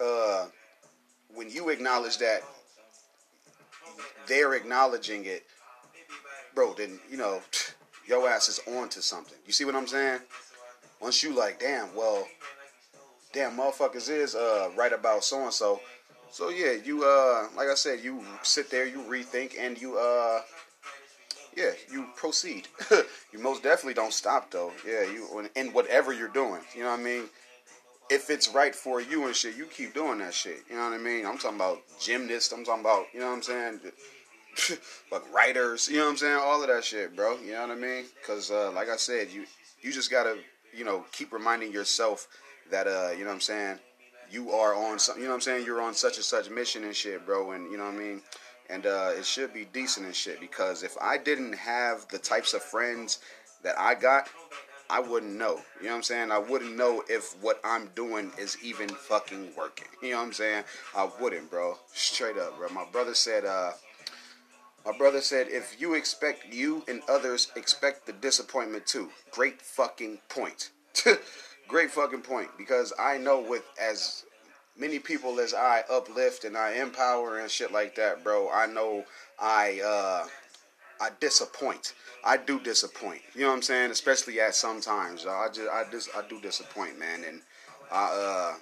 uh, 0.00 0.46
when 1.34 1.50
you 1.50 1.70
acknowledge 1.70 2.18
that 2.18 2.42
they're 4.26 4.54
acknowledging 4.54 5.24
it, 5.24 5.44
bro, 6.54 6.74
then, 6.74 7.00
you 7.10 7.16
know, 7.16 7.40
your 8.06 8.28
ass 8.28 8.48
is 8.48 8.60
on 8.76 8.88
to 8.90 9.02
something. 9.02 9.38
You 9.46 9.52
see 9.52 9.64
what 9.64 9.74
I'm 9.74 9.86
saying? 9.86 10.20
Once 11.00 11.22
you 11.22 11.34
like, 11.34 11.60
damn, 11.60 11.94
well, 11.94 12.26
damn, 13.32 13.56
motherfuckers 13.56 14.08
is 14.08 14.34
uh, 14.34 14.70
right 14.76 14.92
about 14.92 15.24
so 15.24 15.42
and 15.44 15.52
so 15.52 15.80
so 16.30 16.50
yeah, 16.50 16.72
you 16.72 17.04
uh, 17.04 17.48
like 17.56 17.68
I 17.68 17.74
said, 17.74 18.00
you 18.00 18.22
sit 18.42 18.70
there, 18.70 18.86
you 18.86 18.98
rethink, 19.02 19.52
and 19.58 19.80
you 19.80 19.98
uh, 19.98 20.40
yeah, 21.56 21.70
you 21.90 22.06
proceed. 22.16 22.68
you 23.32 23.38
most 23.38 23.62
definitely 23.62 23.94
don't 23.94 24.12
stop 24.12 24.50
though. 24.50 24.72
Yeah, 24.86 25.02
you 25.02 25.48
in 25.54 25.72
whatever 25.72 26.12
you're 26.12 26.28
doing. 26.28 26.60
You 26.74 26.82
know 26.82 26.90
what 26.90 27.00
I 27.00 27.02
mean? 27.02 27.24
If 28.08 28.30
it's 28.30 28.48
right 28.48 28.74
for 28.74 29.00
you 29.00 29.26
and 29.26 29.34
shit, 29.34 29.56
you 29.56 29.64
keep 29.64 29.94
doing 29.94 30.18
that 30.18 30.32
shit. 30.34 30.62
You 30.70 30.76
know 30.76 30.84
what 30.84 30.92
I 30.92 30.98
mean? 30.98 31.26
I'm 31.26 31.38
talking 31.38 31.56
about 31.56 31.80
gymnasts. 32.00 32.52
I'm 32.52 32.64
talking 32.64 32.82
about 32.82 33.06
you 33.12 33.20
know 33.20 33.26
what 33.26 33.36
I'm 33.36 33.42
saying. 33.42 33.80
like 35.12 35.34
writers, 35.34 35.88
you 35.88 35.98
know 35.98 36.04
what 36.04 36.10
I'm 36.12 36.16
saying? 36.16 36.38
All 36.42 36.62
of 36.62 36.68
that 36.68 36.84
shit, 36.84 37.14
bro. 37.14 37.36
You 37.44 37.52
know 37.52 37.62
what 37.62 37.70
I 37.72 37.74
mean? 37.74 38.04
Because 38.20 38.50
uh, 38.50 38.70
like 38.72 38.88
I 38.88 38.96
said, 38.96 39.30
you 39.30 39.44
you 39.80 39.92
just 39.92 40.10
gotta 40.10 40.38
you 40.74 40.84
know 40.84 41.04
keep 41.12 41.32
reminding 41.32 41.72
yourself 41.72 42.28
that 42.70 42.86
uh, 42.86 43.10
you 43.12 43.20
know 43.20 43.26
what 43.26 43.34
I'm 43.34 43.40
saying 43.40 43.78
you 44.30 44.50
are 44.50 44.74
on 44.74 44.98
some, 44.98 45.16
you 45.18 45.24
know 45.24 45.30
what 45.30 45.36
I'm 45.36 45.40
saying? 45.40 45.66
You're 45.66 45.82
on 45.82 45.94
such 45.94 46.16
and 46.16 46.24
such 46.24 46.50
mission 46.50 46.84
and 46.84 46.94
shit, 46.94 47.24
bro. 47.26 47.52
And 47.52 47.70
you 47.70 47.78
know 47.78 47.84
what 47.84 47.94
I 47.94 47.98
mean? 47.98 48.22
And 48.68 48.86
uh, 48.86 49.12
it 49.16 49.24
should 49.24 49.54
be 49.54 49.66
decent 49.72 50.06
and 50.06 50.14
shit 50.14 50.40
because 50.40 50.82
if 50.82 50.96
I 51.00 51.18
didn't 51.18 51.54
have 51.54 52.08
the 52.08 52.18
types 52.18 52.52
of 52.54 52.62
friends 52.62 53.20
that 53.62 53.78
I 53.78 53.94
got, 53.94 54.28
I 54.88 55.00
wouldn't 55.00 55.36
know. 55.36 55.60
You 55.80 55.86
know 55.86 55.90
what 55.90 55.96
I'm 55.96 56.02
saying? 56.02 56.30
I 56.30 56.38
wouldn't 56.38 56.76
know 56.76 57.02
if 57.08 57.36
what 57.42 57.60
I'm 57.64 57.90
doing 57.94 58.32
is 58.38 58.56
even 58.62 58.88
fucking 58.88 59.50
working. 59.56 59.88
You 60.02 60.12
know 60.12 60.18
what 60.18 60.24
I'm 60.24 60.32
saying? 60.32 60.64
I 60.96 61.08
wouldn't, 61.20 61.50
bro. 61.50 61.76
Straight 61.92 62.38
up, 62.38 62.56
bro. 62.56 62.68
My 62.68 62.84
brother 62.90 63.14
said, 63.14 63.44
uh, 63.44 63.72
my 64.84 64.96
brother 64.96 65.20
said, 65.20 65.48
if 65.48 65.80
you 65.80 65.94
expect 65.94 66.52
you 66.52 66.84
and 66.86 67.02
others 67.08 67.50
expect 67.56 68.06
the 68.06 68.12
disappointment 68.12 68.86
too. 68.86 69.10
Great 69.32 69.60
fucking 69.60 70.20
point. 70.28 70.70
Great 71.68 71.90
fucking 71.90 72.22
point 72.22 72.48
because 72.56 72.92
I 72.98 73.18
know 73.18 73.40
with 73.40 73.64
as 73.80 74.24
many 74.78 74.98
people 74.98 75.40
as 75.40 75.52
I 75.54 75.82
uplift 75.90 76.44
and 76.44 76.56
I 76.56 76.74
empower 76.74 77.38
and 77.38 77.50
shit 77.50 77.72
like 77.72 77.96
that, 77.96 78.22
bro, 78.22 78.48
I 78.50 78.66
know 78.66 79.04
I 79.38 79.80
uh 79.84 80.26
I 81.00 81.10
disappoint. 81.20 81.94
I 82.24 82.36
do 82.36 82.58
disappoint. 82.60 83.20
You 83.34 83.42
know 83.42 83.48
what 83.48 83.54
I'm 83.54 83.62
saying? 83.62 83.90
Especially 83.90 84.40
at 84.40 84.54
sometimes. 84.54 85.26
I 85.26 85.48
just 85.48 85.68
I 85.68 85.84
just 85.90 86.08
I 86.16 86.22
do 86.28 86.40
disappoint, 86.40 86.98
man, 86.98 87.24
and 87.24 87.42
I 87.90 88.04
uh 88.04 88.54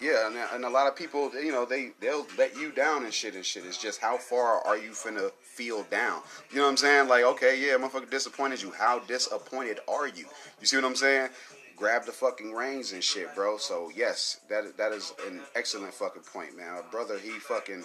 yeah, 0.00 0.28
and, 0.28 0.36
and, 0.54 0.64
a 0.64 0.70
lot 0.70 0.86
of 0.86 0.96
people, 0.96 1.30
you 1.34 1.52
know, 1.52 1.66
they 1.66 1.90
they'll 2.00 2.26
let 2.38 2.56
you 2.56 2.72
down 2.72 3.04
and 3.04 3.12
shit 3.12 3.34
and 3.34 3.44
shit. 3.44 3.66
It's 3.66 3.76
just 3.76 4.00
how 4.00 4.16
far 4.16 4.66
are 4.66 4.78
you 4.78 4.92
finna 4.92 5.30
feel 5.42 5.82
down? 5.84 6.22
You 6.50 6.56
know 6.56 6.62
what 6.62 6.70
I'm 6.70 6.76
saying? 6.78 7.08
Like, 7.08 7.22
okay, 7.24 7.60
yeah, 7.60 7.74
motherfucker 7.74 8.10
disappointed 8.10 8.62
you. 8.62 8.70
How 8.70 9.00
disappointed 9.00 9.80
are 9.86 10.08
you? 10.08 10.24
You 10.58 10.66
see 10.66 10.76
what 10.76 10.86
I'm 10.86 10.96
saying? 10.96 11.28
Grab 11.80 12.04
the 12.04 12.12
fucking 12.12 12.52
reins 12.52 12.92
and 12.92 13.02
shit, 13.02 13.34
bro. 13.34 13.56
So 13.56 13.90
yes, 13.96 14.40
that 14.50 14.76
that 14.76 14.92
is 14.92 15.12
an 15.26 15.40
excellent 15.56 15.94
fucking 15.94 16.22
point, 16.32 16.56
man. 16.56 16.82
Brother, 16.92 17.18
he 17.18 17.30
fucking 17.30 17.82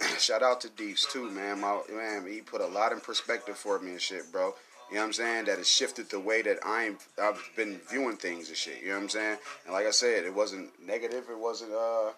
shout 0.18 0.42
out 0.42 0.62
to 0.62 0.70
Deeps 0.70 1.06
too, 1.12 1.30
man. 1.30 1.60
My 1.60 1.80
man, 1.92 2.26
he 2.26 2.40
put 2.40 2.62
a 2.62 2.66
lot 2.66 2.90
in 2.92 3.00
perspective 3.00 3.56
for 3.56 3.78
me 3.78 3.92
and 3.92 4.00
shit, 4.00 4.32
bro. 4.32 4.54
You 4.90 4.96
know 4.96 5.02
what 5.02 5.06
I'm 5.06 5.12
saying? 5.12 5.44
That 5.44 5.58
has 5.58 5.68
shifted 5.68 6.08
the 6.08 6.18
way 6.18 6.42
that 6.42 6.58
I'm 6.64 6.98
I've 7.22 7.42
been 7.54 7.80
viewing 7.90 8.16
things 8.16 8.48
and 8.48 8.56
shit. 8.56 8.80
You 8.82 8.88
know 8.88 8.94
what 8.94 9.02
I'm 9.02 9.08
saying? 9.10 9.38
And 9.66 9.74
like 9.74 9.86
I 9.86 9.90
said, 9.90 10.24
it 10.24 10.34
wasn't 10.34 10.70
negative. 10.84 11.24
It 11.30 11.38
wasn't 11.38 11.72
uh 11.72 12.12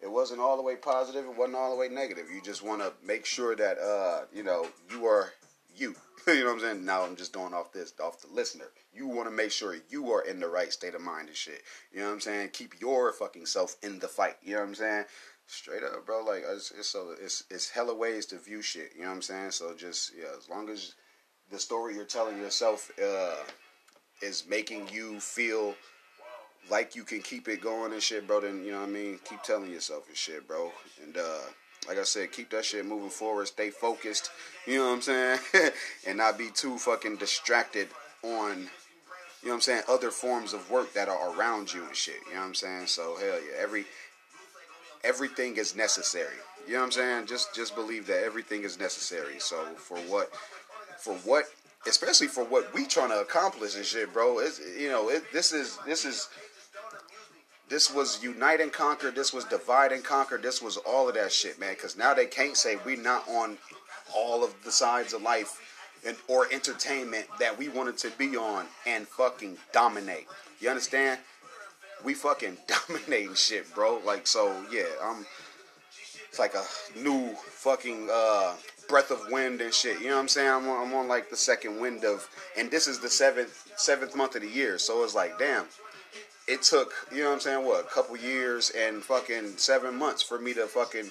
it 0.00 0.10
wasn't 0.10 0.40
all 0.40 0.56
the 0.56 0.62
way 0.62 0.76
positive. 0.76 1.24
It 1.24 1.36
wasn't 1.36 1.56
all 1.56 1.70
the 1.70 1.80
way 1.80 1.88
negative. 1.88 2.26
You 2.32 2.40
just 2.40 2.62
want 2.62 2.82
to 2.82 2.92
make 3.04 3.26
sure 3.26 3.56
that 3.56 3.78
uh 3.78 4.26
you 4.32 4.44
know 4.44 4.68
you 4.90 5.06
are 5.06 5.32
you. 5.80 5.94
you 6.26 6.40
know 6.40 6.46
what 6.46 6.52
I'm 6.54 6.60
saying? 6.60 6.84
Now 6.84 7.02
I'm 7.02 7.16
just 7.16 7.32
going 7.32 7.54
off 7.54 7.72
this, 7.72 7.92
off 8.02 8.20
the 8.20 8.28
listener. 8.32 8.66
You 8.92 9.06
want 9.06 9.28
to 9.28 9.34
make 9.34 9.52
sure 9.52 9.76
you 9.88 10.10
are 10.12 10.22
in 10.22 10.40
the 10.40 10.48
right 10.48 10.72
state 10.72 10.94
of 10.94 11.00
mind 11.00 11.28
and 11.28 11.36
shit. 11.36 11.62
You 11.92 12.00
know 12.00 12.06
what 12.06 12.14
I'm 12.14 12.20
saying? 12.20 12.50
Keep 12.52 12.80
your 12.80 13.12
fucking 13.12 13.46
self 13.46 13.76
in 13.82 13.98
the 13.98 14.08
fight. 14.08 14.36
You 14.42 14.54
know 14.54 14.60
what 14.60 14.68
I'm 14.68 14.74
saying? 14.74 15.04
Straight 15.46 15.82
up, 15.84 16.04
bro. 16.04 16.24
Like 16.24 16.42
it's, 16.48 16.72
it's 16.72 16.88
so 16.88 17.14
it's 17.20 17.44
it's 17.50 17.70
hella 17.70 17.94
ways 17.94 18.26
to 18.26 18.38
view 18.38 18.62
shit. 18.62 18.92
You 18.96 19.02
know 19.02 19.08
what 19.08 19.14
I'm 19.16 19.22
saying? 19.22 19.50
So 19.52 19.74
just 19.76 20.12
yeah, 20.18 20.36
as 20.36 20.48
long 20.48 20.68
as 20.68 20.94
the 21.50 21.58
story 21.58 21.94
you're 21.94 22.04
telling 22.04 22.38
yourself 22.38 22.90
uh, 23.00 23.36
is 24.20 24.44
making 24.48 24.88
you 24.92 25.20
feel 25.20 25.76
like 26.70 26.96
you 26.96 27.04
can 27.04 27.20
keep 27.20 27.48
it 27.48 27.60
going 27.60 27.92
and 27.92 28.02
shit, 28.02 28.26
bro, 28.26 28.40
then 28.40 28.64
you 28.64 28.72
know 28.72 28.80
what 28.80 28.88
I 28.88 28.92
mean. 28.92 29.20
Keep 29.28 29.42
telling 29.42 29.70
yourself 29.70 30.08
and 30.08 30.16
shit, 30.16 30.48
bro. 30.48 30.72
And 31.04 31.16
uh, 31.16 31.42
like 31.88 31.98
I 31.98 32.04
said, 32.04 32.32
keep 32.32 32.50
that 32.50 32.64
shit 32.64 32.84
moving 32.84 33.10
forward. 33.10 33.46
Stay 33.46 33.70
focused. 33.70 34.30
You 34.66 34.78
know 34.78 34.86
what 34.88 34.94
I'm 34.94 35.02
saying? 35.02 35.38
and 36.06 36.18
not 36.18 36.38
be 36.38 36.50
too 36.54 36.78
fucking 36.78 37.16
distracted 37.16 37.88
on, 38.22 38.58
you 39.42 39.48
know 39.48 39.50
what 39.50 39.54
I'm 39.54 39.60
saying, 39.60 39.82
other 39.88 40.10
forms 40.10 40.52
of 40.52 40.70
work 40.70 40.92
that 40.94 41.08
are 41.08 41.36
around 41.36 41.72
you 41.72 41.84
and 41.84 41.94
shit. 41.94 42.16
You 42.28 42.34
know 42.34 42.40
what 42.40 42.46
I'm 42.46 42.54
saying? 42.54 42.86
So 42.86 43.16
hell 43.16 43.38
yeah, 43.40 43.60
every 43.60 43.84
everything 45.04 45.56
is 45.56 45.76
necessary. 45.76 46.36
You 46.66 46.74
know 46.74 46.80
what 46.80 46.86
I'm 46.86 46.92
saying? 46.92 47.26
Just 47.26 47.54
just 47.54 47.74
believe 47.74 48.06
that 48.08 48.24
everything 48.24 48.64
is 48.64 48.78
necessary. 48.78 49.38
So 49.38 49.64
for 49.76 49.98
what 49.98 50.30
for 50.98 51.14
what 51.18 51.44
especially 51.86 52.26
for 52.26 52.44
what 52.44 52.72
we 52.74 52.86
trying 52.86 53.10
to 53.10 53.20
accomplish 53.20 53.76
and 53.76 53.84
shit, 53.84 54.12
bro. 54.12 54.40
It's 54.40 54.60
you 54.78 54.88
know, 54.88 55.08
it, 55.08 55.24
this 55.32 55.52
is 55.52 55.78
this 55.86 56.04
is 56.04 56.28
this 57.68 57.92
was 57.92 58.22
unite 58.22 58.60
and 58.60 58.72
conquer. 58.72 59.10
This 59.10 59.32
was 59.32 59.44
divide 59.44 59.92
and 59.92 60.04
conquer. 60.04 60.38
This 60.38 60.62
was 60.62 60.76
all 60.76 61.08
of 61.08 61.14
that 61.16 61.32
shit, 61.32 61.58
man. 61.58 61.74
Because 61.74 61.96
now 61.96 62.14
they 62.14 62.26
can't 62.26 62.56
say 62.56 62.76
we're 62.84 63.00
not 63.00 63.28
on 63.28 63.58
all 64.14 64.44
of 64.44 64.54
the 64.64 64.70
sides 64.70 65.12
of 65.12 65.22
life 65.22 65.60
and 66.06 66.16
or 66.28 66.46
entertainment 66.52 67.26
that 67.40 67.58
we 67.58 67.68
wanted 67.68 67.98
to 67.98 68.10
be 68.18 68.36
on 68.36 68.66
and 68.86 69.08
fucking 69.08 69.58
dominate. 69.72 70.28
You 70.60 70.70
understand? 70.70 71.18
We 72.04 72.14
fucking 72.14 72.56
dominating 72.88 73.34
shit, 73.34 73.74
bro. 73.74 74.00
Like 74.04 74.26
so, 74.26 74.54
yeah. 74.70 74.84
I'm. 75.02 75.26
It's 76.28 76.38
like 76.38 76.54
a 76.54 76.98
new 76.98 77.34
fucking 77.34 78.08
uh, 78.12 78.54
breath 78.88 79.10
of 79.10 79.20
wind 79.30 79.62
and 79.62 79.72
shit. 79.72 80.00
You 80.00 80.08
know 80.08 80.16
what 80.16 80.22
I'm 80.22 80.28
saying? 80.28 80.50
I'm 80.50 80.68
on, 80.68 80.86
I'm 80.86 80.94
on 80.94 81.08
like 81.08 81.30
the 81.30 81.36
second 81.36 81.80
wind 81.80 82.04
of, 82.04 82.28
and 82.58 82.70
this 82.70 82.86
is 82.86 82.98
the 82.98 83.08
seventh 83.08 83.72
seventh 83.76 84.14
month 84.14 84.36
of 84.36 84.42
the 84.42 84.48
year. 84.48 84.76
So 84.78 85.02
it's 85.02 85.14
like, 85.14 85.38
damn 85.38 85.64
it 86.48 86.62
took, 86.62 86.92
you 87.12 87.22
know 87.22 87.28
what 87.28 87.34
I'm 87.34 87.40
saying, 87.40 87.66
what, 87.66 87.84
a 87.84 87.88
couple 87.88 88.16
years 88.16 88.70
and 88.70 89.02
fucking 89.02 89.56
seven 89.56 89.96
months 89.98 90.22
for 90.22 90.38
me 90.38 90.54
to 90.54 90.66
fucking 90.66 91.10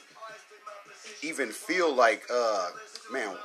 even 1.21 1.49
feel 1.49 1.93
like, 1.93 2.23
uh, 2.33 2.69
man, 3.11 3.35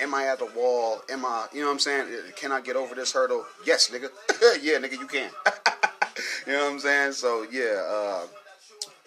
am 0.00 0.14
I 0.14 0.26
at 0.26 0.38
the 0.38 0.46
wall? 0.56 1.02
Am 1.08 1.24
I, 1.24 1.46
you 1.52 1.60
know 1.60 1.66
what 1.66 1.74
I'm 1.74 1.78
saying? 1.78 2.06
Can 2.36 2.50
I 2.50 2.60
get 2.60 2.76
over 2.76 2.94
this 2.94 3.12
hurdle? 3.12 3.44
Yes, 3.64 3.90
nigga. 3.90 4.10
yeah, 4.62 4.78
nigga, 4.78 4.92
you 4.92 5.06
can. 5.06 5.30
you 6.46 6.52
know 6.52 6.64
what 6.64 6.72
I'm 6.72 6.80
saying? 6.80 7.12
So, 7.12 7.46
yeah, 7.50 7.84
uh, 7.88 8.26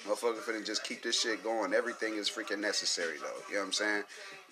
motherfucker 0.08 0.40
finna 0.40 0.66
just 0.66 0.84
keep 0.84 1.04
this 1.04 1.20
shit 1.20 1.44
going. 1.44 1.74
Everything 1.74 2.16
is 2.16 2.30
freaking 2.30 2.60
necessary, 2.60 3.18
though. 3.20 3.28
You 3.50 3.56
know 3.56 3.60
what 3.62 3.66
I'm 3.68 3.74
saying? 3.74 4.04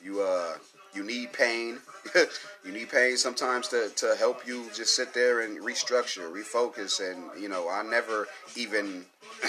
You, 0.04 0.22
uh, 0.22 0.54
you 0.94 1.04
need 1.04 1.34
pain. 1.34 1.80
you 2.66 2.72
need 2.72 2.90
pain 2.90 3.18
sometimes 3.18 3.68
to, 3.70 3.90
to 3.96 4.16
help 4.18 4.48
you 4.48 4.66
just 4.74 4.96
sit 4.96 5.14
there 5.14 5.42
and 5.42 5.60
restructure, 5.60 6.32
refocus, 6.32 7.00
and 7.00 7.42
you 7.42 7.50
know 7.50 7.70
I 7.70 7.84
never 7.84 8.28
even. 8.56 9.06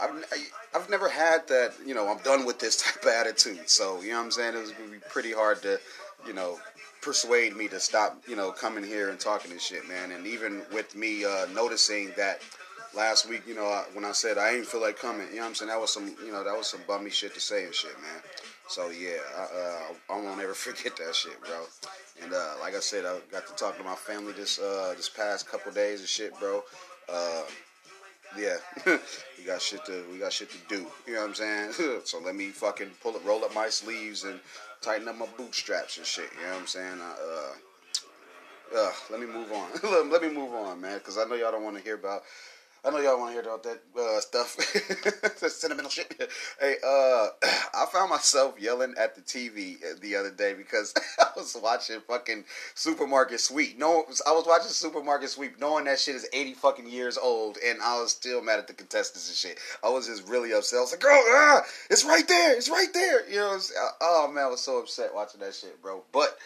I've, 0.00 0.24
I've 0.74 0.90
never 0.90 1.08
had 1.08 1.46
that, 1.48 1.74
you 1.86 1.94
know, 1.94 2.08
I'm 2.08 2.18
done 2.24 2.44
with 2.46 2.58
this 2.58 2.76
type 2.82 3.02
of 3.02 3.10
attitude. 3.10 3.68
So, 3.68 4.00
you 4.00 4.10
know 4.10 4.18
what 4.18 4.24
I'm 4.24 4.30
saying? 4.30 4.54
It 4.56 4.60
was 4.60 4.72
going 4.72 4.88
to 4.88 4.92
be 4.94 5.02
pretty 5.10 5.32
hard 5.32 5.62
to, 5.62 5.78
you 6.26 6.32
know, 6.32 6.58
persuade 7.02 7.54
me 7.56 7.68
to 7.68 7.78
stop, 7.78 8.20
you 8.26 8.34
know, 8.34 8.52
coming 8.52 8.82
here 8.82 9.10
and 9.10 9.20
talking 9.20 9.52
this 9.52 9.62
shit, 9.62 9.86
man. 9.86 10.12
And 10.12 10.26
even 10.26 10.62
with 10.72 10.96
me 10.96 11.24
uh, 11.24 11.46
noticing 11.52 12.12
that 12.16 12.40
last 12.94 13.28
week, 13.28 13.42
you 13.46 13.54
know, 13.54 13.82
when 13.92 14.04
I 14.04 14.12
said 14.12 14.38
I 14.38 14.54
ain't 14.54 14.66
feel 14.66 14.80
like 14.80 14.98
coming, 14.98 15.26
you 15.28 15.36
know 15.36 15.42
what 15.42 15.48
I'm 15.48 15.54
saying? 15.56 15.68
That 15.68 15.80
was 15.80 15.92
some, 15.92 16.14
you 16.24 16.32
know, 16.32 16.44
that 16.44 16.56
was 16.56 16.68
some 16.68 16.80
bummy 16.86 17.10
shit 17.10 17.34
to 17.34 17.40
say 17.40 17.64
and 17.64 17.74
shit, 17.74 17.94
man. 18.00 18.22
So 18.72 18.88
yeah, 18.88 19.18
I, 19.36 19.42
uh, 19.42 20.14
I 20.14 20.20
won't 20.22 20.40
ever 20.40 20.54
forget 20.54 20.96
that 20.96 21.14
shit, 21.14 21.38
bro. 21.42 21.66
And 22.22 22.32
uh, 22.32 22.54
like 22.58 22.74
I 22.74 22.80
said, 22.80 23.04
I 23.04 23.18
got 23.30 23.46
to 23.46 23.52
talk 23.52 23.76
to 23.76 23.84
my 23.84 23.94
family 23.94 24.32
this 24.32 24.58
uh, 24.58 24.94
this 24.96 25.10
past 25.10 25.46
couple 25.46 25.72
days 25.72 26.00
and 26.00 26.08
shit, 26.08 26.32
bro. 26.40 26.64
Uh, 27.06 27.42
yeah, 28.38 28.56
we 28.86 29.44
got 29.44 29.60
shit 29.60 29.84
to 29.84 30.02
we 30.10 30.16
got 30.16 30.32
shit 30.32 30.48
to 30.50 30.56
do. 30.70 30.86
You 31.06 31.12
know 31.12 31.20
what 31.20 31.28
I'm 31.28 31.34
saying? 31.34 32.00
so 32.04 32.18
let 32.20 32.34
me 32.34 32.48
fucking 32.48 32.92
pull 33.02 33.14
it, 33.14 33.22
roll 33.26 33.44
up 33.44 33.54
my 33.54 33.68
sleeves 33.68 34.24
and 34.24 34.40
tighten 34.80 35.06
up 35.06 35.18
my 35.18 35.28
bootstraps 35.36 35.98
and 35.98 36.06
shit. 36.06 36.30
You 36.38 36.46
know 36.46 36.52
what 36.52 36.60
I'm 36.60 36.66
saying? 36.66 36.98
uh, 36.98 37.52
uh, 38.74 38.92
let 39.10 39.20
me 39.20 39.26
move 39.26 39.52
on. 39.52 40.10
let 40.10 40.22
me 40.22 40.30
move 40.30 40.54
on, 40.54 40.80
man, 40.80 40.96
because 40.96 41.18
I 41.18 41.24
know 41.24 41.34
y'all 41.34 41.52
don't 41.52 41.62
want 41.62 41.76
to 41.76 41.82
hear 41.82 41.96
about 41.96 42.22
I 42.84 42.90
know 42.90 42.98
y'all 42.98 43.16
want 43.16 43.30
to 43.30 43.40
hear 43.40 43.42
about 43.42 43.62
that 43.62 43.80
uh, 43.96 44.20
stuff, 44.20 44.56
that 45.40 45.52
sentimental 45.52 45.88
shit. 45.88 46.12
Hey, 46.58 46.74
uh, 46.84 47.28
I 47.74 47.86
found 47.92 48.10
myself 48.10 48.56
yelling 48.58 48.94
at 48.98 49.14
the 49.14 49.20
TV 49.20 49.76
the 50.00 50.16
other 50.16 50.32
day 50.32 50.54
because 50.54 50.92
I 51.20 51.26
was 51.36 51.56
watching 51.62 52.00
fucking 52.08 52.44
Supermarket 52.74 53.38
Sweep. 53.38 53.78
No, 53.78 54.04
I 54.26 54.32
was 54.32 54.46
watching 54.48 54.70
Supermarket 54.70 55.30
Sweep, 55.30 55.60
knowing 55.60 55.84
that 55.84 56.00
shit 56.00 56.16
is 56.16 56.28
eighty 56.32 56.54
fucking 56.54 56.88
years 56.88 57.16
old, 57.16 57.56
and 57.64 57.80
I 57.80 58.00
was 58.00 58.10
still 58.10 58.42
mad 58.42 58.58
at 58.58 58.66
the 58.66 58.74
contestants 58.74 59.28
and 59.28 59.36
shit. 59.36 59.60
I 59.84 59.88
was 59.88 60.08
just 60.08 60.26
really 60.28 60.52
upset. 60.52 60.78
I 60.78 60.82
was 60.82 60.90
like, 60.90 61.00
"Girl, 61.00 61.22
ah, 61.24 61.62
it's 61.88 62.04
right 62.04 62.26
there, 62.26 62.56
it's 62.56 62.68
right 62.68 62.92
there." 62.92 63.30
You 63.30 63.36
know, 63.36 63.58
oh 64.00 64.28
man, 64.34 64.44
I 64.46 64.48
was 64.48 64.60
so 64.60 64.80
upset 64.80 65.14
watching 65.14 65.40
that 65.40 65.54
shit, 65.54 65.80
bro. 65.80 66.02
But 66.10 66.36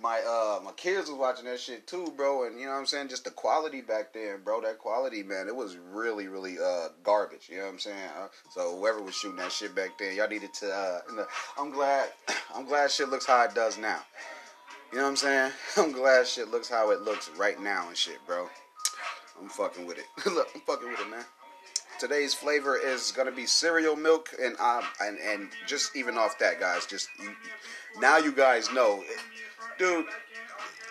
my 0.00 0.20
uh 0.26 0.60
my 0.64 0.72
kids 0.72 1.10
was 1.10 1.18
watching 1.18 1.44
that 1.44 1.60
shit 1.60 1.86
too, 1.86 2.12
bro, 2.16 2.46
and 2.46 2.58
you 2.58 2.66
know 2.66 2.72
what 2.72 2.78
I'm 2.78 2.86
saying, 2.86 3.08
just 3.08 3.24
the 3.24 3.30
quality 3.30 3.80
back 3.82 4.12
then, 4.12 4.40
bro. 4.42 4.60
That 4.60 4.78
quality, 4.78 5.22
man, 5.22 5.46
it 5.48 5.54
was 5.54 5.76
really, 5.76 6.28
really 6.28 6.58
uh 6.58 6.88
garbage. 7.02 7.48
You 7.50 7.58
know 7.58 7.64
what 7.64 7.72
I'm 7.72 7.78
saying? 7.78 8.08
Uh, 8.18 8.28
so 8.50 8.76
whoever 8.76 9.02
was 9.02 9.14
shooting 9.14 9.38
that 9.38 9.52
shit 9.52 9.74
back 9.74 9.98
then, 9.98 10.16
y'all 10.16 10.28
needed 10.28 10.54
to. 10.54 10.72
uh 10.72 11.00
I'm 11.58 11.70
glad, 11.70 12.08
I'm 12.54 12.64
glad 12.66 12.90
shit 12.90 13.08
looks 13.08 13.26
how 13.26 13.44
it 13.44 13.54
does 13.54 13.78
now. 13.78 14.00
You 14.90 14.98
know 14.98 15.04
what 15.04 15.10
I'm 15.10 15.16
saying? 15.16 15.52
I'm 15.76 15.92
glad 15.92 16.26
shit 16.26 16.50
looks 16.50 16.68
how 16.68 16.90
it 16.90 17.02
looks 17.02 17.30
right 17.36 17.60
now 17.60 17.88
and 17.88 17.96
shit, 17.96 18.18
bro. 18.26 18.48
I'm 19.40 19.48
fucking 19.48 19.86
with 19.86 19.98
it. 19.98 20.04
Look, 20.26 20.48
I'm 20.54 20.60
fucking 20.62 20.88
with 20.88 21.00
it, 21.00 21.10
man. 21.10 21.24
Today's 21.98 22.34
flavor 22.34 22.76
is 22.76 23.12
gonna 23.12 23.30
be 23.30 23.46
cereal 23.46 23.94
milk, 23.94 24.30
and 24.42 24.58
um, 24.58 24.82
and 25.02 25.18
and 25.18 25.48
just 25.66 25.94
even 25.94 26.16
off 26.16 26.38
that, 26.38 26.58
guys, 26.58 26.86
just 26.86 27.08
you, 27.22 27.30
now 28.00 28.16
you 28.16 28.32
guys 28.32 28.72
know 28.72 29.02
dude, 29.80 30.06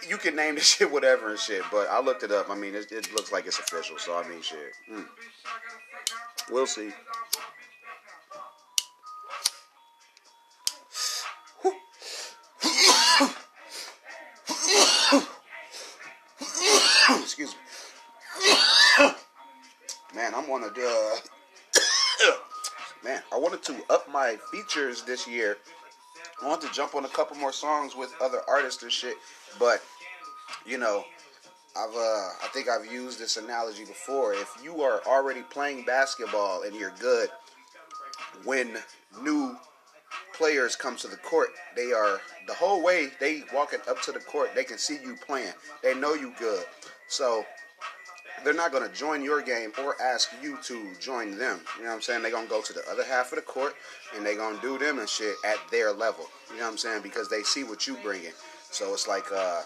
you 0.09 0.17
can 0.17 0.35
name 0.35 0.55
the 0.55 0.61
shit 0.61 0.91
whatever 0.91 1.29
and 1.29 1.39
shit, 1.39 1.61
but 1.71 1.87
I 1.89 2.01
looked 2.01 2.23
it 2.23 2.31
up. 2.31 2.49
I 2.49 2.55
mean, 2.55 2.75
it, 2.75 2.91
it 2.91 3.13
looks 3.13 3.31
like 3.31 3.45
it's 3.45 3.59
official, 3.59 3.97
so 3.97 4.19
I 4.19 4.27
mean, 4.27 4.41
shit. 4.41 4.73
Mm. 4.91 5.05
We'll 6.51 6.65
see. 6.65 6.89
Excuse 17.21 17.53
me. 17.53 17.59
Man, 20.15 20.33
I'm 20.35 20.49
one 20.49 20.63
of 20.63 20.73
the. 20.73 21.21
man, 23.03 23.21
I 23.31 23.37
wanted 23.37 23.61
to 23.63 23.75
up 23.91 24.09
my 24.11 24.37
features 24.51 25.03
this 25.03 25.27
year 25.27 25.57
I 26.41 26.47
want 26.47 26.61
to 26.61 26.71
jump 26.71 26.95
on 26.95 27.05
a 27.05 27.09
couple 27.09 27.35
more 27.37 27.51
songs 27.51 27.95
with 27.95 28.13
other 28.21 28.41
artists 28.47 28.81
and 28.83 28.91
shit, 28.91 29.15
but 29.59 29.81
you 30.65 30.77
know, 30.77 31.03
I've 31.77 31.95
uh, 31.95 32.29
I 32.43 32.49
think 32.53 32.67
I've 32.69 32.91
used 32.91 33.19
this 33.19 33.37
analogy 33.37 33.85
before. 33.85 34.33
If 34.33 34.53
you 34.63 34.81
are 34.81 35.01
already 35.05 35.41
playing 35.41 35.85
basketball 35.85 36.63
and 36.63 36.75
you're 36.75 36.93
good, 36.99 37.29
when 38.43 38.77
new 39.21 39.57
players 40.33 40.75
come 40.75 40.95
to 40.97 41.07
the 41.07 41.17
court, 41.17 41.49
they 41.75 41.91
are 41.91 42.21
the 42.47 42.53
whole 42.53 42.83
way 42.83 43.09
they 43.19 43.43
walking 43.53 43.79
up 43.89 44.01
to 44.03 44.11
the 44.11 44.19
court, 44.19 44.55
they 44.55 44.63
can 44.63 44.77
see 44.77 44.97
you 45.03 45.15
playing. 45.25 45.53
They 45.83 45.93
know 45.93 46.13
you 46.13 46.33
good. 46.39 46.65
So 47.07 47.45
they're 48.43 48.53
not 48.53 48.71
going 48.71 48.87
to 48.87 48.95
join 48.95 49.23
your 49.23 49.41
game 49.41 49.71
or 49.83 49.99
ask 50.01 50.29
you 50.41 50.57
to 50.63 50.93
join 50.99 51.37
them. 51.37 51.61
You 51.77 51.83
know 51.83 51.89
what 51.89 51.95
I'm 51.95 52.01
saying? 52.01 52.21
They're 52.21 52.31
going 52.31 52.45
to 52.45 52.49
go 52.49 52.61
to 52.61 52.73
the 52.73 52.83
other 52.91 53.03
half 53.03 53.31
of 53.31 53.37
the 53.37 53.41
court 53.41 53.75
and 54.15 54.25
they're 54.25 54.35
going 54.35 54.55
to 54.55 54.61
do 54.61 54.77
them 54.77 54.99
and 54.99 55.07
shit 55.09 55.35
at 55.45 55.57
their 55.71 55.91
level. 55.91 56.25
You 56.51 56.57
know 56.57 56.63
what 56.63 56.71
I'm 56.71 56.77
saying? 56.77 57.01
Because 57.03 57.29
they 57.29 57.43
see 57.43 57.63
what 57.63 57.87
you 57.87 57.95
bringing. 58.03 58.33
So 58.71 58.93
it's 58.93 59.07
like, 59.07 59.25
uh, 59.33 59.61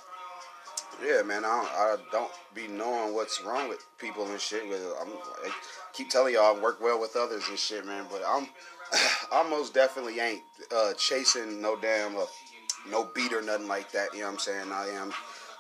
yeah, 1.06 1.22
man, 1.24 1.44
I 1.46 1.50
don't, 1.50 1.72
I 1.72 1.96
don't 2.12 2.32
be 2.53 2.68
knowing 2.68 3.13
what's 3.13 3.42
wrong 3.44 3.70
with 3.70 3.86
people 3.98 4.25
and 4.27 4.39
shit. 4.39 4.63
I'm, 4.63 5.10
I 5.10 5.51
keep 5.94 6.10
telling 6.10 6.34
y'all 6.34 6.56
I 6.56 6.60
work 6.60 6.82
well 6.82 7.00
with 7.00 7.15
others 7.15 7.44
and 7.50 7.58
shit, 7.58 7.86
man. 7.86 8.06
But 8.10 8.22
I'm, 8.27 8.48
I 9.32 9.48
most 9.50 9.74
definitely 9.74 10.20
ain't 10.20 10.42
uh, 10.75 10.94
chasing 10.94 11.62
no 11.62 11.75
damn, 11.75 12.15
uh, 12.15 12.25
no 12.89 13.10
beat 13.15 13.34
or 13.34 13.42
nothing 13.42 13.68
like 13.68 13.92
that. 13.92 14.13
You 14.13 14.22
know 14.22 14.27
what 14.27 14.34
I'm 14.34 14.39
saying? 14.39 14.72
I 14.72 14.88
am 14.89 15.13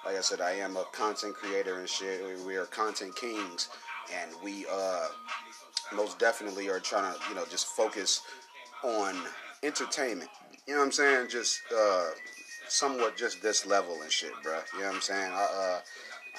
like 0.05 0.17
I 0.17 0.21
said, 0.21 0.41
I 0.41 0.51
am 0.51 0.77
a 0.77 0.83
content 0.91 1.35
creator 1.35 1.79
and 1.79 1.87
shit. 1.87 2.21
We 2.45 2.55
are 2.55 2.65
content 2.65 3.15
kings, 3.15 3.69
and 4.13 4.31
we 4.43 4.65
uh, 4.71 5.07
most 5.95 6.19
definitely 6.19 6.69
are 6.69 6.79
trying 6.79 7.13
to, 7.13 7.19
you 7.29 7.35
know, 7.35 7.45
just 7.49 7.67
focus 7.67 8.21
on 8.83 9.15
entertainment. 9.63 10.29
You 10.67 10.73
know 10.73 10.79
what 10.79 10.85
I'm 10.87 10.91
saying? 10.91 11.29
Just 11.29 11.61
uh, 11.75 12.09
somewhat 12.67 13.17
just 13.17 13.41
this 13.41 13.65
level 13.65 14.01
and 14.01 14.11
shit, 14.11 14.31
bro. 14.43 14.59
You 14.73 14.81
know 14.81 14.87
what 14.87 14.95
I'm 14.95 15.01
saying? 15.01 15.31
I, 15.33 15.43
uh, 15.43 15.79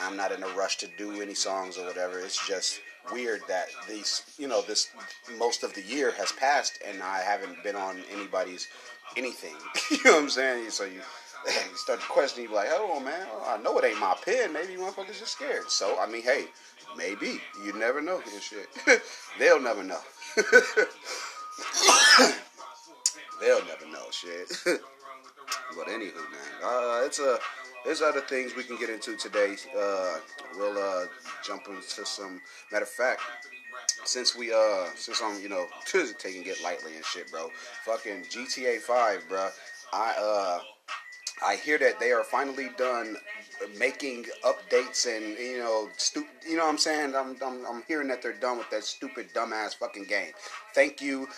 I'm 0.01 0.17
not 0.17 0.33
in 0.33 0.43
a 0.43 0.49
rush 0.49 0.77
to 0.79 0.89
do 0.99 1.21
any 1.23 1.35
songs 1.35 1.79
or 1.79 1.87
whatever. 1.87 2.19
It's 2.19 2.47
just 2.47 2.81
weird 3.13 3.43
that 3.49 3.67
these, 3.89 4.23
you 4.39 4.49
know, 4.49 4.63
this 4.63 4.89
most 5.39 5.63
of 5.63 5.75
the 5.75 5.83
year 5.83 6.13
has 6.13 6.33
passed 6.33 6.79
and 6.87 7.03
I 7.03 7.21
haven't 7.21 7.63
been 7.63 7.77
on 7.77 7.99
anybody's 8.13 8.69
anything. 9.17 9.55
you 9.91 9.99
know 10.05 10.17
what 10.17 10.23
I'm 10.25 10.31
saying? 10.31 10.71
So 10.71 10.85
you 10.85 11.01
you 11.47 11.77
start 11.77 12.01
to 12.01 12.07
question, 12.07 12.43
you 12.43 12.49
be 12.49 12.55
like, 12.55 12.69
hold 12.69 12.99
on, 12.99 13.05
man, 13.05 13.27
I 13.47 13.59
know 13.59 13.79
it 13.79 13.85
ain't 13.85 14.01
my 14.01 14.17
pen. 14.25 14.53
Maybe 14.53 14.75
motherfuckers 14.75 15.19
just 15.19 15.33
scared. 15.33 15.71
So, 15.71 15.99
I 16.01 16.07
mean, 16.07 16.23
hey, 16.23 16.47
maybe. 16.97 17.41
You 17.65 17.73
never 17.75 18.01
know 18.01 18.21
and 18.21 18.43
shit. 18.43 18.69
They'll 19.39 19.61
never 19.61 19.83
know. 19.83 20.01
They'll 23.41 23.65
never 23.67 23.87
know 23.93 24.07
shit. 24.11 24.49
but 24.65 25.87
anywho, 25.89 26.15
man, 26.15 26.63
uh, 26.63 27.03
it's 27.05 27.19
a 27.19 27.39
there's 27.85 28.01
other 28.01 28.23
things 28.23 28.57
we 28.57 28.65
can 28.65 28.79
get 28.79 28.89
into 28.89 29.15
today. 29.17 29.57
Uh, 29.79 30.17
we'll 30.57 30.79
uh, 30.79 31.05
jump 31.45 31.69
into 31.69 32.07
some. 32.07 32.41
Matter 32.73 32.85
of 32.85 32.91
fact, 32.91 33.21
since 34.05 34.35
we 34.35 34.53
uh, 34.53 34.87
since 34.95 35.21
I'm 35.23 35.41
you 35.43 35.49
know 35.49 35.67
taking 36.19 36.47
it 36.47 36.63
lightly 36.63 36.97
and 36.97 37.05
shit, 37.05 37.31
bro. 37.31 37.51
Fucking 37.85 38.23
GTA 38.25 38.79
Five, 38.81 39.29
bro. 39.29 39.51
I 39.93 40.15
uh 40.19 40.61
I 41.43 41.57
hear 41.57 41.79
that 41.79 41.99
they 41.99 42.13
are 42.13 42.25
finally 42.25 42.71
done 42.77 43.17
making 43.77 44.27
updates 44.45 45.07
and 45.07 45.37
you 45.39 45.59
know, 45.59 45.89
you 46.47 46.57
know 46.57 46.65
what 46.65 46.71
I'm 46.71 46.79
saying? 46.79 47.15
I'm, 47.15 47.37
I'm, 47.45 47.65
I'm 47.67 47.83
hearing 47.89 48.09
that 48.09 48.23
they're 48.23 48.33
done 48.33 48.59
with 48.59 48.71
that 48.71 48.85
stupid 48.85 49.33
dumbass 49.35 49.75
fucking 49.75 50.05
game. 50.05 50.33
Thank 50.75 51.01
you. 51.01 51.29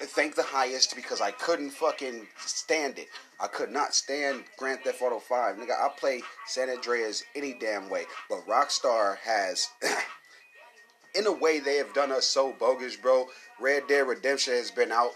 Thank 0.00 0.36
the 0.36 0.42
highest 0.42 0.94
because 0.94 1.20
I 1.20 1.32
couldn't 1.32 1.70
fucking 1.70 2.28
stand 2.38 2.98
it. 2.98 3.08
I 3.40 3.48
could 3.48 3.70
not 3.70 3.92
stand 3.92 4.44
Grand 4.56 4.80
Theft 4.80 5.02
Auto 5.02 5.18
5. 5.18 5.56
Nigga, 5.56 5.72
I 5.72 5.88
play 5.96 6.22
San 6.46 6.70
Andreas 6.70 7.24
any 7.34 7.54
damn 7.54 7.90
way. 7.90 8.04
But 8.30 8.46
Rockstar 8.46 9.16
has 9.18 9.68
in 11.14 11.26
a 11.26 11.32
way 11.32 11.58
they 11.58 11.76
have 11.76 11.92
done 11.92 12.12
us 12.12 12.26
so 12.26 12.52
bogus, 12.52 12.94
bro. 12.94 13.26
Red 13.60 13.88
Dead 13.88 14.06
Redemption 14.06 14.54
has 14.54 14.70
been 14.70 14.92
out 14.92 15.12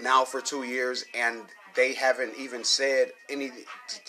now 0.00 0.24
for 0.24 0.40
two 0.40 0.64
years 0.64 1.04
and 1.14 1.42
they 1.74 1.94
haven't 1.94 2.34
even 2.38 2.64
said 2.64 3.12
any 3.28 3.50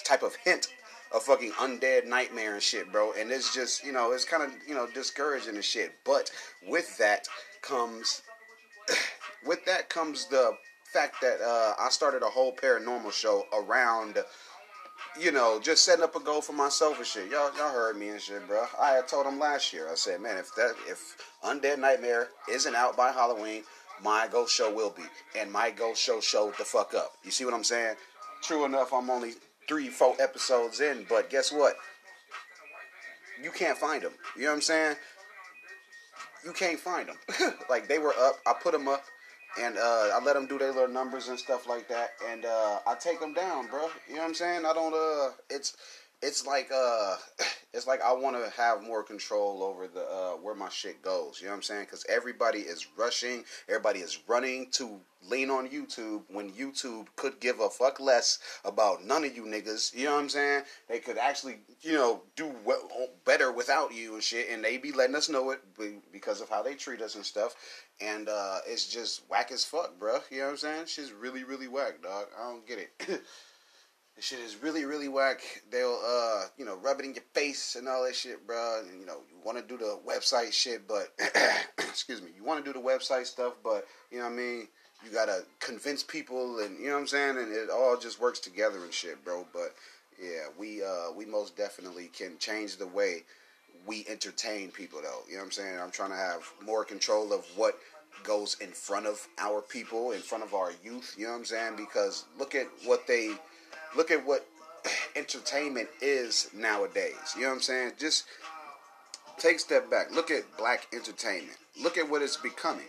type 0.04 0.24
of 0.24 0.36
hint 0.36 0.68
of 1.14 1.24
fucking 1.24 1.52
undead 1.54 2.08
nightmare 2.08 2.56
and 2.56 2.64
shit, 2.64 2.92
bro. 2.92 3.14
And 3.18 3.32
it's 3.32 3.54
just, 3.54 3.86
you 3.86 3.92
know, 3.92 4.12
it's 4.12 4.26
kind 4.26 4.44
of, 4.44 4.52
you 4.68 4.74
know, 4.74 4.88
discouraging 4.94 5.56
and 5.56 5.64
shit. 5.64 5.94
But 6.04 6.32
with 6.68 6.98
that 6.98 7.28
comes, 7.62 8.24
with 9.46 9.64
that 9.66 9.90
comes 9.90 10.28
the 10.28 10.58
fact 10.92 11.22
that 11.22 11.40
uh, 11.42 11.74
I 11.80 11.90
started 11.90 12.24
a 12.24 12.28
whole 12.28 12.56
paranormal 12.56 13.12
show 13.12 13.46
around, 13.54 14.18
you 15.20 15.32
know, 15.32 15.60
just 15.62 15.84
setting 15.84 16.04
up 16.04 16.16
a 16.16 16.20
goal 16.20 16.42
for 16.42 16.54
myself 16.54 16.98
and 16.98 17.06
shit. 17.06 17.30
Y'all, 17.30 17.56
y'all 17.58 17.72
heard 17.72 17.98
me 17.98 18.10
and 18.10 18.22
shit, 18.22 18.48
bro. 18.48 18.66
I 18.82 18.92
had 18.92 19.08
told 19.08 19.28
them 19.28 19.40
last 19.40 19.72
year. 19.72 19.90
I 19.92 19.96
said, 19.96 20.20
man, 20.20 20.38
if 20.38 20.54
that, 20.56 20.74
if 20.88 21.18
Undead 21.44 21.80
Nightmare 21.80 22.30
isn't 22.50 22.76
out 22.76 22.98
by 22.98 23.12
Halloween, 23.12 23.64
my 24.04 24.28
ghost 24.32 24.54
show 24.54 24.74
will 24.74 24.92
be. 24.92 25.04
And 25.40 25.52
my 25.52 25.72
ghost 25.72 26.02
show 26.02 26.20
showed 26.22 26.58
the 26.58 26.66
fuck 26.66 26.94
up. 26.94 27.14
You 27.24 27.32
see 27.32 27.46
what 27.46 27.54
I'm 27.54 27.64
saying? 27.64 27.96
true 28.44 28.66
enough, 28.66 28.94
I'm 28.94 29.10
only 29.10 29.34
three, 29.68 29.88
four 29.88 30.16
episodes 30.20 30.82
in, 30.82 31.06
but 31.10 31.30
guess 31.30 31.52
what? 31.52 31.78
You 33.42 33.52
can't 33.52 33.78
find 33.78 34.04
them. 34.04 34.12
You 34.36 34.44
know 34.44 34.50
what 34.50 34.56
I'm 34.56 34.62
saying? 34.62 34.96
You 36.46 36.52
can't 36.52 36.80
find 36.80 37.08
them. 37.08 37.54
like 37.70 37.88
they 37.88 38.00
were 38.00 38.14
up. 38.20 38.36
I 38.46 38.54
put 38.62 38.74
them 38.74 38.88
up, 38.88 39.04
and 39.60 39.78
uh, 39.78 40.10
I 40.14 40.20
let 40.24 40.34
them 40.34 40.46
do 40.46 40.60
their 40.60 40.74
little 40.74 40.94
numbers 40.94 41.30
and 41.30 41.40
stuff 41.40 41.68
like 41.68 41.88
that, 41.88 42.12
and 42.30 42.46
uh, 42.46 42.80
I 42.86 42.96
take 42.96 43.20
them 43.20 43.34
down, 43.34 43.68
bro. 43.68 43.88
You 44.08 44.16
know 44.16 44.22
what 44.22 44.28
I'm 44.28 44.34
saying? 44.36 44.66
I 44.66 44.74
don't. 44.74 44.94
Uh, 44.94 45.34
it's 45.50 45.76
it's 46.24 46.48
like 46.48 46.72
uh 46.74 47.18
it's 47.74 47.86
like 47.86 48.02
I 48.02 48.14
want 48.14 48.38
to 48.38 48.50
have 48.52 48.82
more 48.82 49.04
control 49.04 49.62
over 49.62 49.88
the 49.88 50.02
uh 50.02 50.32
where 50.42 50.56
my 50.56 50.70
shit 50.70 51.02
goes. 51.02 51.40
You 51.40 51.48
know 51.48 51.52
what 51.52 51.58
I'm 51.58 51.64
saying? 51.64 51.86
Cuz 51.88 52.06
everybody 52.08 52.60
is 52.60 52.88
rushing, 52.98 53.44
everybody 53.68 54.00
is 54.00 54.20
running 54.28 54.72
to 54.72 55.02
lean 55.22 55.50
on 55.50 55.70
YouTube 55.70 56.24
when 56.30 56.52
YouTube 56.52 57.08
could 57.16 57.40
give 57.40 57.60
a 57.60 57.70
fuck 57.70 58.00
less 58.00 58.40
about 58.66 59.04
none 59.04 59.24
of 59.24 59.36
you 59.36 59.44
niggas. 59.44 59.94
You 59.94 60.06
know 60.06 60.16
what 60.16 60.22
I'm 60.22 60.30
saying? 60.30 60.64
They 60.90 61.00
could 61.00 61.18
actually, 61.18 61.60
you 61.82 61.94
know, 61.94 62.24
do 62.36 62.54
well, 62.66 62.90
better 63.26 63.52
without 63.52 63.94
you 63.94 64.14
and 64.14 64.24
shit 64.24 64.50
and 64.50 64.64
they 64.64 64.78
be 64.78 64.94
letting 64.94 65.16
us 65.16 65.30
know 65.30 65.52
it 65.52 65.62
because 66.12 66.40
of 66.40 66.50
how 66.50 66.64
they 66.64 66.76
treat 66.76 67.02
us 67.02 67.16
and 67.16 67.26
stuff. 67.26 67.56
And 68.00 68.30
uh 68.30 68.60
it's 68.66 68.88
just 68.88 69.30
whack 69.30 69.52
as 69.52 69.66
fuck, 69.66 70.00
bro. 70.00 70.20
You 70.32 70.40
know 70.40 70.46
what 70.46 70.52
I'm 70.52 70.58
saying? 70.58 70.86
Shit's 70.86 71.12
really 71.12 71.44
really 71.44 71.68
whack, 71.68 72.02
dog. 72.02 72.28
I 72.40 72.44
don't 72.44 72.66
get 72.66 72.80
it. 72.80 73.22
This 74.16 74.26
shit 74.26 74.40
is 74.40 74.62
really, 74.62 74.86
really 74.86 75.08
whack. 75.08 75.42
They'll, 75.72 76.00
uh, 76.06 76.44
you 76.58 76.66
know, 76.66 76.78
rub 76.78 77.00
it 77.00 77.06
in 77.06 77.16
your 77.16 77.24
face 77.34 77.76
and 77.76 77.88
all 77.88 78.04
that 78.04 78.16
shit, 78.16 78.46
bro. 78.46 78.82
And, 78.82 79.00
you 79.00 79.06
know, 79.06 79.18
you 79.30 79.38
want 79.44 79.58
to 79.58 79.64
do 79.64 79.78
the 79.78 80.00
website 80.08 80.54
shit, 80.54 80.88
but, 80.88 81.12
excuse 81.80 82.22
me, 82.22 82.30
you 82.36 82.44
want 82.44 82.64
to 82.64 82.74
do 82.74 82.78
the 82.78 82.86
website 82.86 83.26
stuff, 83.26 83.54
but, 83.64 83.88
you 84.12 84.20
know 84.20 84.26
what 84.26 84.34
I 84.34 84.38
mean? 84.38 84.68
You 85.04 85.12
got 85.12 85.26
to 85.26 85.44
convince 85.60 86.04
people 86.04 86.60
and, 86.60 86.80
you 86.80 86.88
know 86.88 86.94
what 86.94 87.00
I'm 87.02 87.08
saying? 87.08 87.38
And 87.38 87.52
it 87.52 87.70
all 87.72 87.98
just 87.98 88.22
works 88.22 88.40
together 88.40 88.84
and 88.84 88.94
shit, 88.94 89.24
bro. 89.26 89.48
But, 89.52 89.74
yeah, 90.22 90.48
we, 90.60 90.84
uh, 90.84 91.12
we 91.18 91.26
most 91.26 91.58
definitely 91.58 92.10
can 92.16 92.38
change 92.38 92.78
the 92.78 92.88
way 92.88 93.24
we 93.88 94.06
entertain 94.08 94.70
people, 94.70 95.00
though. 95.02 95.24
You 95.28 95.34
know 95.34 95.40
what 95.40 95.46
I'm 95.46 95.52
saying? 95.52 95.80
I'm 95.80 95.92
trying 95.92 96.12
to 96.12 96.16
have 96.16 96.48
more 96.64 96.86
control 96.86 97.34
of 97.34 97.46
what 97.56 97.78
goes 98.24 98.58
in 98.62 98.70
front 98.70 99.08
of 99.08 99.28
our 99.40 99.62
people, 99.62 100.12
in 100.12 100.22
front 100.22 100.44
of 100.44 100.54
our 100.54 100.72
youth, 100.84 101.16
you 101.18 101.26
know 101.26 101.32
what 101.32 101.40
I'm 101.40 101.46
saying? 101.46 101.76
Because 101.76 102.26
look 102.38 102.56
at 102.56 102.68
what 102.86 103.08
they 103.08 103.32
look 103.96 104.12
at 104.12 104.26
what 104.26 104.46
entertainment 105.16 105.90
is 106.02 106.50
nowadays. 106.54 107.36
You 107.36 107.44
know 107.44 107.50
what 107.50 107.56
I'm 107.56 107.62
saying? 107.62 107.92
Just 108.00 108.26
take 109.38 109.58
a 109.58 109.60
step 109.60 109.90
back. 109.90 110.12
Look 110.12 110.32
at 110.32 110.44
black 110.58 110.88
entertainment. 110.94 111.58
Look 111.82 111.98
at 111.98 112.10
what 112.10 112.22
it's 112.22 112.38
becoming. 112.38 112.86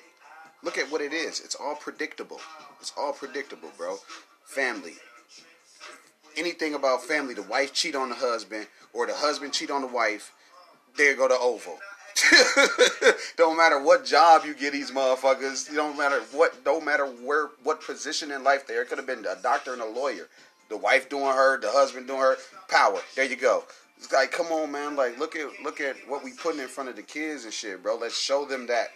Look 0.62 0.78
at 0.78 0.90
what 0.90 1.00
it 1.00 1.12
is. 1.12 1.40
It's 1.40 1.54
all 1.54 1.75
predictable. 1.75 2.40
It's 2.80 2.92
all 2.96 3.12
predictable, 3.12 3.70
bro. 3.76 3.99
Family. 4.44 4.94
Anything 6.37 6.75
about 6.75 7.02
family, 7.04 7.34
the 7.34 7.42
wife 7.42 7.73
cheat 7.73 7.94
on 7.94 8.08
the 8.08 8.14
husband 8.14 8.66
or 8.92 9.06
the 9.06 9.14
husband 9.14 9.52
cheat 9.52 9.70
on 9.70 9.82
the 9.82 9.87
wife, 9.87 10.32
there 10.96 11.14
go 11.16 11.28
the 11.28 11.38
oval. 11.38 11.78
don't 13.37 13.56
matter 13.56 13.82
what 13.82 14.04
job 14.04 14.44
you 14.44 14.54
get 14.54 14.73
these 14.73 14.90
motherfuckers. 14.90 15.68
You 15.68 15.76
don't 15.76 15.99
matter 15.99 16.20
what 16.32 16.64
don't 16.64 16.84
matter 16.84 17.06
where 17.06 17.50
what 17.62 17.82
position 17.82 18.30
in 18.30 18.44
life 18.44 18.66
there. 18.66 18.82
It 18.82 18.88
could 18.88 18.99
have 18.99 19.06
been 19.06 19.26
a 19.26 19.40
doctor 19.42 19.73
and 19.73 19.82
a 19.82 19.87
lawyer 19.87 20.28
the 20.75 20.81
wife 20.81 21.09
doing 21.09 21.26
her, 21.26 21.61
the 21.61 21.71
husband 21.71 22.09
doing 22.09 22.19
her. 22.19 22.37
Power. 22.69 23.00
There 23.14 23.25
you 23.25 23.37
go. 23.37 23.62
It's 23.97 24.12
like, 24.12 24.33
come 24.33 24.47
on, 24.47 24.73
man. 24.73 24.97
Like, 24.97 25.19
look 25.21 25.37
at 25.37 25.47
look 25.62 25.81
at 25.81 25.97
what 26.09 26.25
we 26.25 26.33
putting 26.33 26.61
in 26.61 26.66
front 26.66 26.90
of 26.90 26.97
the 26.97 27.02
kids 27.02 27.45
and 27.45 27.52
shit, 27.52 27.81
bro. 27.83 27.97
Let's 27.97 28.19
show 28.19 28.45
them 28.45 28.66
that 28.66 28.88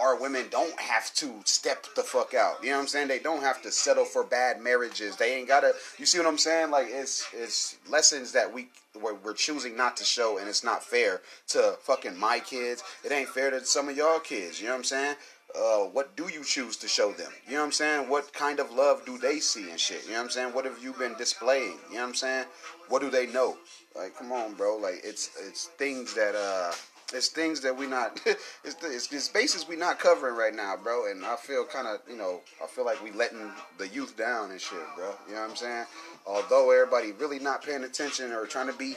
our 0.00 0.16
women 0.18 0.46
don't 0.50 0.78
have 0.80 1.12
to 1.14 1.34
step 1.44 1.84
the 1.94 2.02
fuck 2.02 2.32
out. 2.32 2.62
You 2.62 2.70
know 2.70 2.76
what 2.76 2.82
I'm 2.82 2.88
saying? 2.88 3.08
They 3.08 3.18
don't 3.18 3.42
have 3.42 3.60
to 3.62 3.70
settle 3.70 4.06
for 4.06 4.24
bad 4.24 4.62
marriages. 4.62 5.16
They 5.16 5.34
ain't 5.34 5.48
gotta. 5.48 5.72
You 5.98 6.06
see 6.06 6.18
what 6.18 6.26
I'm 6.26 6.38
saying? 6.38 6.70
Like, 6.70 6.86
it's 6.88 7.26
it's 7.34 7.76
lessons 7.90 8.32
that 8.32 8.52
we 8.52 8.68
we're, 9.00 9.14
we're 9.14 9.34
choosing 9.34 9.76
not 9.76 9.98
to 9.98 10.04
show, 10.04 10.38
and 10.38 10.48
it's 10.48 10.64
not 10.64 10.82
fair 10.82 11.20
to 11.48 11.76
fucking 11.82 12.16
my 12.16 12.40
kids. 12.40 12.82
It 13.04 13.12
ain't 13.12 13.28
fair 13.28 13.50
to 13.50 13.64
some 13.64 13.90
of 13.90 13.96
y'all 13.96 14.18
kids. 14.18 14.60
You 14.60 14.68
know 14.68 14.72
what 14.72 14.78
I'm 14.78 14.84
saying? 14.84 15.16
Uh, 15.54 15.84
what 15.84 16.16
do 16.16 16.28
you 16.28 16.44
choose 16.44 16.76
to 16.78 16.88
show 16.88 17.12
them? 17.12 17.32
You 17.46 17.54
know 17.54 17.60
what 17.60 17.66
I'm 17.66 17.72
saying? 17.72 18.08
What 18.08 18.32
kind 18.32 18.60
of 18.60 18.70
love 18.72 19.04
do 19.06 19.18
they 19.18 19.40
see 19.40 19.70
and 19.70 19.80
shit? 19.80 20.04
You 20.04 20.10
know 20.10 20.18
what 20.18 20.24
I'm 20.24 20.30
saying? 20.30 20.54
What 20.54 20.64
have 20.64 20.82
you 20.82 20.92
been 20.92 21.14
displaying? 21.16 21.78
You 21.88 21.94
know 21.96 22.02
what 22.02 22.08
I'm 22.08 22.14
saying? 22.14 22.44
What 22.88 23.02
do 23.02 23.10
they 23.10 23.26
know? 23.26 23.56
Like, 23.96 24.16
come 24.16 24.32
on, 24.32 24.54
bro. 24.54 24.76
Like, 24.76 25.00
it's 25.04 25.30
it's 25.46 25.66
things 25.78 26.14
that 26.14 26.34
uh, 26.34 26.72
it's 27.14 27.28
things 27.28 27.60
that 27.60 27.76
we 27.76 27.86
not 27.86 28.20
it's 28.26 28.76
it's, 28.82 29.12
it's 29.12 29.28
bases 29.28 29.66
we 29.66 29.76
not 29.76 29.98
covering 29.98 30.36
right 30.36 30.54
now, 30.54 30.76
bro. 30.76 31.10
And 31.10 31.24
I 31.24 31.36
feel 31.36 31.64
kind 31.64 31.86
of 31.86 32.00
you 32.08 32.16
know 32.16 32.40
I 32.62 32.66
feel 32.66 32.84
like 32.84 33.02
we 33.02 33.10
letting 33.12 33.50
the 33.78 33.88
youth 33.88 34.16
down 34.16 34.50
and 34.50 34.60
shit, 34.60 34.78
bro. 34.96 35.12
You 35.28 35.34
know 35.34 35.42
what 35.42 35.50
I'm 35.50 35.56
saying? 35.56 35.86
Although 36.26 36.70
everybody 36.70 37.12
really 37.12 37.38
not 37.38 37.64
paying 37.64 37.84
attention 37.84 38.32
or 38.32 38.46
trying 38.46 38.66
to 38.66 38.76
be 38.76 38.96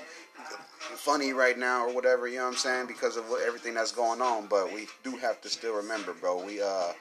funny 0.95 1.33
right 1.33 1.57
now 1.57 1.85
or 1.85 1.93
whatever, 1.93 2.27
you 2.27 2.37
know 2.37 2.43
what 2.43 2.51
I'm 2.51 2.57
saying, 2.57 2.87
because 2.87 3.15
of 3.15 3.29
what, 3.29 3.41
everything 3.43 3.73
that's 3.73 3.91
going 3.91 4.21
on. 4.21 4.47
But 4.47 4.73
we 4.73 4.87
do 5.03 5.15
have 5.17 5.41
to 5.41 5.49
still 5.49 5.75
remember, 5.75 6.13
bro. 6.13 6.43
We 6.43 6.61
uh, 6.61 6.91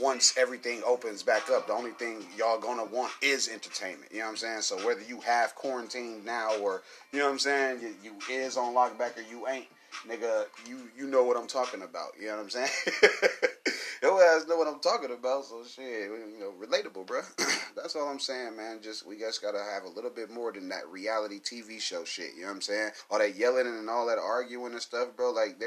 once 0.00 0.36
everything 0.36 0.82
opens 0.86 1.22
back 1.22 1.50
up, 1.50 1.66
the 1.66 1.72
only 1.72 1.90
thing 1.92 2.24
y'all 2.36 2.58
gonna 2.58 2.84
want 2.84 3.12
is 3.22 3.48
entertainment. 3.48 4.10
You 4.10 4.20
know 4.20 4.24
what 4.24 4.30
I'm 4.30 4.36
saying? 4.36 4.62
So 4.62 4.76
whether 4.86 5.02
you 5.02 5.20
have 5.20 5.54
quarantine 5.54 6.24
now 6.24 6.56
or 6.56 6.82
you 7.12 7.18
know 7.18 7.26
what 7.26 7.32
I'm 7.32 7.38
saying, 7.38 7.80
you, 7.80 7.94
you 8.02 8.34
is 8.34 8.56
on 8.56 8.74
lockback 8.74 9.16
or 9.16 9.24
you 9.30 9.46
ain't, 9.48 9.66
nigga, 10.06 10.46
you 10.66 10.88
you 10.96 11.06
know 11.06 11.24
what 11.24 11.36
I'm 11.36 11.46
talking 11.46 11.82
about. 11.82 12.08
You 12.20 12.28
know 12.28 12.36
what 12.36 12.42
I'm 12.42 12.50
saying? 12.50 12.68
Your 14.02 14.22
ass 14.22 14.46
know 14.46 14.56
what 14.56 14.68
I'm 14.68 14.78
talking 14.78 15.10
about, 15.10 15.44
so 15.44 15.64
shit, 15.64 15.84
you 15.84 16.36
know, 16.38 16.52
relatable, 16.52 17.04
bro. 17.06 17.20
That's 17.76 17.96
all 17.96 18.08
I'm 18.08 18.20
saying, 18.20 18.56
man. 18.56 18.78
Just 18.80 19.04
we 19.04 19.18
just 19.18 19.42
gotta 19.42 19.58
have 19.58 19.84
a 19.84 19.88
little 19.88 20.10
bit 20.10 20.30
more 20.30 20.52
than 20.52 20.68
that 20.68 20.88
reality 20.88 21.40
TV 21.40 21.80
show 21.80 22.04
shit. 22.04 22.34
You 22.36 22.42
know 22.42 22.48
what 22.48 22.54
I'm 22.54 22.60
saying? 22.62 22.90
All 23.10 23.18
that 23.18 23.36
yelling 23.36 23.66
and 23.66 23.90
all 23.90 24.06
that 24.06 24.18
arguing 24.18 24.72
and 24.72 24.80
stuff, 24.82 25.16
bro. 25.16 25.32
Like 25.32 25.60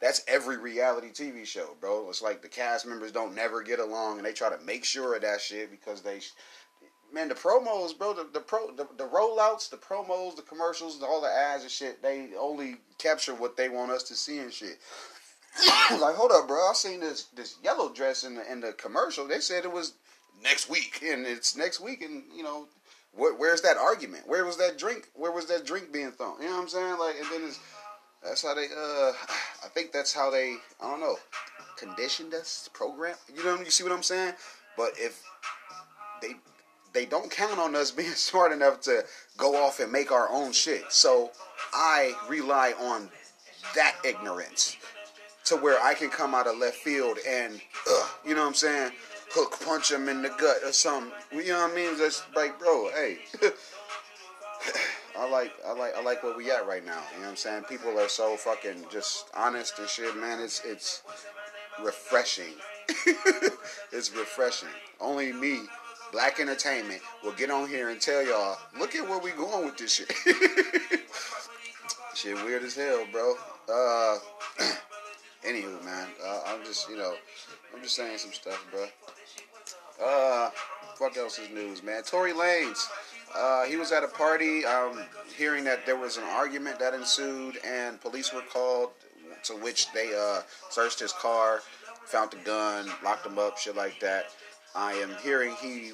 that's 0.00 0.22
every 0.28 0.56
reality 0.56 1.08
TV 1.08 1.44
show, 1.44 1.76
bro. 1.80 2.08
It's 2.10 2.22
like 2.22 2.42
the 2.42 2.48
cast 2.48 2.86
members 2.86 3.10
don't 3.10 3.34
never 3.34 3.62
get 3.62 3.80
along, 3.80 4.18
and 4.18 4.26
they 4.26 4.32
try 4.32 4.50
to 4.50 4.64
make 4.64 4.84
sure 4.84 5.16
of 5.16 5.22
that 5.22 5.40
shit 5.40 5.70
because 5.70 6.02
they 6.02 6.20
man, 7.14 7.28
the 7.28 7.34
promos, 7.34 7.96
bro, 7.96 8.12
the 8.12 8.26
the 8.32 8.40
pro, 8.40 8.70
the, 8.72 8.86
the 8.98 9.04
rollouts, 9.04 9.70
the 9.70 9.76
promos, 9.76 10.36
the 10.36 10.42
commercials, 10.42 11.00
all 11.02 11.20
the 11.20 11.28
ads 11.28 11.62
and 11.62 11.70
shit, 11.70 12.02
they 12.02 12.30
only 12.38 12.76
capture 12.98 13.34
what 13.34 13.56
they 13.56 13.68
want 13.68 13.92
us 13.92 14.02
to 14.04 14.14
see 14.14 14.38
and 14.38 14.52
shit. 14.52 14.78
like, 16.00 16.16
hold 16.16 16.32
up, 16.32 16.48
bro, 16.48 16.58
I 16.68 16.72
seen 16.74 17.00
this 17.00 17.24
this 17.36 17.56
yellow 17.62 17.92
dress 17.92 18.24
in 18.24 18.34
the 18.34 18.52
in 18.52 18.60
the 18.60 18.72
commercial. 18.72 19.26
They 19.26 19.40
said 19.40 19.64
it 19.64 19.72
was 19.72 19.94
next 20.42 20.68
week, 20.68 21.02
and 21.06 21.26
it's 21.26 21.56
next 21.56 21.80
week, 21.80 22.02
and 22.02 22.24
you 22.34 22.42
know, 22.42 22.66
wh- 23.14 23.38
where's 23.38 23.60
that 23.62 23.76
argument? 23.76 24.26
Where 24.26 24.44
was 24.44 24.56
that 24.58 24.76
drink? 24.76 25.08
Where 25.14 25.30
was 25.30 25.46
that 25.46 25.64
drink 25.64 25.92
being 25.92 26.10
thrown? 26.10 26.40
You 26.40 26.48
know 26.48 26.56
what 26.56 26.62
I'm 26.62 26.68
saying? 26.68 26.98
Like, 26.98 27.14
and 27.20 27.26
then 27.30 27.48
it's 27.48 27.60
that's 28.22 28.42
how 28.42 28.54
they. 28.54 28.66
uh 28.66 29.12
I 29.64 29.68
think 29.72 29.92
that's 29.92 30.12
how 30.12 30.30
they. 30.30 30.56
I 30.80 30.90
don't 30.90 31.00
know. 31.00 31.16
Conditioned 31.78 32.34
us, 32.34 32.68
program. 32.72 33.14
You 33.34 33.44
know, 33.44 33.58
you 33.58 33.70
see 33.70 33.84
what 33.84 33.92
I'm 33.92 34.02
saying? 34.02 34.34
But 34.76 34.92
if 34.96 35.22
they 36.20 36.34
they 36.94 37.04
don't 37.04 37.30
count 37.30 37.58
on 37.58 37.76
us 37.76 37.90
being 37.90 38.10
smart 38.12 38.52
enough 38.52 38.80
to 38.82 39.04
go 39.36 39.62
off 39.62 39.80
and 39.80 39.92
make 39.92 40.10
our 40.10 40.30
own 40.30 40.52
shit. 40.52 40.84
So 40.90 41.30
I 41.72 42.14
rely 42.28 42.72
on 42.80 43.10
that 43.74 43.96
ignorance 44.04 44.76
to 45.44 45.56
where 45.56 45.82
I 45.82 45.92
can 45.92 46.08
come 46.08 46.34
out 46.34 46.46
of 46.46 46.56
left 46.56 46.76
field 46.76 47.18
and, 47.28 47.60
you 48.24 48.34
know 48.34 48.40
what 48.40 48.48
I'm 48.48 48.54
saying, 48.54 48.92
hook 49.30 49.60
punch 49.64 49.90
him 49.90 50.08
in 50.08 50.22
the 50.22 50.30
gut 50.30 50.58
or 50.64 50.72
something. 50.72 51.12
You 51.32 51.48
know 51.48 51.62
what 51.62 51.72
I 51.72 51.74
mean? 51.74 51.98
Just 51.98 52.24
like, 52.34 52.58
bro, 52.58 52.88
hey. 52.94 53.18
I 55.16 55.28
like 55.30 55.52
I 55.64 55.72
like 55.72 55.94
I 55.94 56.02
like 56.02 56.24
where 56.24 56.36
we 56.36 56.50
at 56.50 56.66
right 56.66 56.84
now. 56.84 57.00
You 57.12 57.18
know 57.18 57.24
what 57.26 57.30
I'm 57.30 57.36
saying? 57.36 57.64
People 57.64 58.00
are 58.00 58.08
so 58.08 58.36
fucking 58.36 58.86
just 58.90 59.26
honest 59.32 59.78
and 59.78 59.88
shit, 59.88 60.16
man. 60.16 60.40
It's 60.40 60.62
it's 60.64 61.02
refreshing. 61.84 62.54
it's 63.92 64.12
refreshing. 64.12 64.70
Only 65.00 65.32
me 65.32 65.60
Black 66.12 66.40
Entertainment 66.40 67.00
will 67.22 67.32
get 67.32 67.50
on 67.50 67.68
here 67.68 67.90
and 67.90 68.00
tell 68.00 68.24
y'all, 68.24 68.56
look 68.78 68.94
at 68.94 69.08
where 69.08 69.18
we 69.18 69.30
going 69.32 69.64
with 69.66 69.76
this 69.76 69.94
shit. 69.94 70.12
shit 72.14 72.36
weird 72.44 72.62
as 72.62 72.76
hell, 72.76 73.04
bro. 73.10 73.34
Uh, 73.68 74.18
anywho, 75.46 75.84
man, 75.84 76.08
uh, 76.24 76.40
I'm 76.46 76.64
just, 76.64 76.88
you 76.88 76.96
know, 76.96 77.14
I'm 77.74 77.82
just 77.82 77.96
saying 77.96 78.18
some 78.18 78.32
stuff, 78.32 78.64
bro. 78.70 78.86
Uh, 80.04 80.50
fuck 80.96 81.16
else 81.16 81.38
is 81.38 81.50
news, 81.50 81.82
man. 81.82 82.02
Tory 82.02 82.32
Lanez, 82.32 82.86
uh, 83.36 83.64
he 83.64 83.76
was 83.76 83.92
at 83.92 84.04
a 84.04 84.08
party, 84.08 84.64
um, 84.64 85.00
hearing 85.36 85.64
that 85.64 85.86
there 85.86 85.96
was 85.96 86.16
an 86.16 86.24
argument 86.24 86.78
that 86.78 86.94
ensued, 86.94 87.58
and 87.66 88.00
police 88.00 88.32
were 88.32 88.42
called, 88.52 88.90
to 89.44 89.54
which 89.54 89.92
they 89.92 90.14
uh, 90.16 90.40
searched 90.70 91.00
his 91.00 91.12
car, 91.12 91.60
found 92.04 92.30
the 92.30 92.36
gun, 92.38 92.88
locked 93.02 93.26
him 93.26 93.38
up, 93.38 93.58
shit 93.58 93.76
like 93.76 93.98
that. 94.00 94.26
I 94.74 94.94
am 94.94 95.10
hearing 95.22 95.54
he 95.60 95.92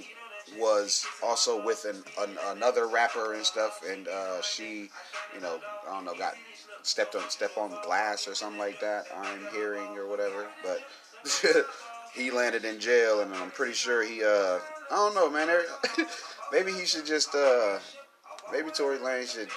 was 0.58 1.06
also 1.22 1.64
with 1.64 1.84
an, 1.84 2.02
an 2.18 2.36
another 2.48 2.88
rapper 2.88 3.34
and 3.34 3.44
stuff, 3.44 3.82
and 3.88 4.08
uh, 4.08 4.42
she, 4.42 4.90
you 5.34 5.40
know, 5.40 5.60
I 5.88 5.92
don't 5.92 6.04
know, 6.04 6.14
got 6.14 6.34
stepped 6.82 7.14
on 7.14 7.28
step 7.30 7.56
on 7.56 7.70
glass 7.84 8.26
or 8.26 8.34
something 8.34 8.58
like 8.58 8.80
that. 8.80 9.06
I'm 9.16 9.46
hearing 9.52 9.96
or 9.96 10.08
whatever, 10.08 10.46
but 10.62 10.80
he 12.14 12.30
landed 12.30 12.64
in 12.64 12.80
jail, 12.80 13.20
and 13.20 13.32
I'm 13.34 13.50
pretty 13.50 13.74
sure 13.74 14.02
he 14.02 14.24
uh 14.24 14.58
I 14.90 14.96
don't 14.96 15.14
know, 15.14 15.30
man. 15.30 15.48
maybe 16.52 16.72
he 16.72 16.84
should 16.84 17.06
just 17.06 17.34
uh, 17.34 17.78
maybe 18.52 18.70
Tory 18.70 18.98
Lanez 18.98 19.34
should 19.34 19.48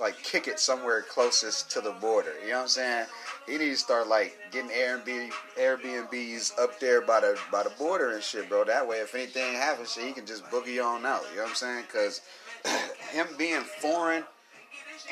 like 0.00 0.22
kick 0.22 0.48
it 0.48 0.58
somewhere 0.58 1.02
closest 1.02 1.70
to 1.72 1.80
the 1.80 1.92
border. 1.92 2.32
You 2.42 2.50
know 2.50 2.56
what 2.56 2.62
I'm 2.62 2.68
saying? 2.68 3.06
He 3.46 3.58
needs 3.58 3.78
to 3.78 3.84
start 3.84 4.08
like 4.08 4.36
getting 4.50 4.70
Airbnb 4.70 5.30
Airbnbs 5.58 6.58
up 6.58 6.80
there 6.80 7.00
by 7.00 7.20
the 7.20 7.38
by 7.52 7.62
the 7.62 7.70
border 7.70 8.10
and 8.10 8.22
shit, 8.22 8.48
bro. 8.48 8.64
That 8.64 8.86
way, 8.86 8.98
if 8.98 9.14
anything 9.14 9.54
happens, 9.54 9.92
shit, 9.92 10.04
he 10.04 10.12
can 10.12 10.26
just 10.26 10.44
boogie 10.46 10.84
on 10.84 11.06
out. 11.06 11.22
You 11.30 11.36
know 11.36 11.42
what 11.42 11.50
I'm 11.50 11.54
saying? 11.54 11.84
Because 11.86 12.22
him 13.10 13.28
being 13.38 13.60
foreign 13.60 14.24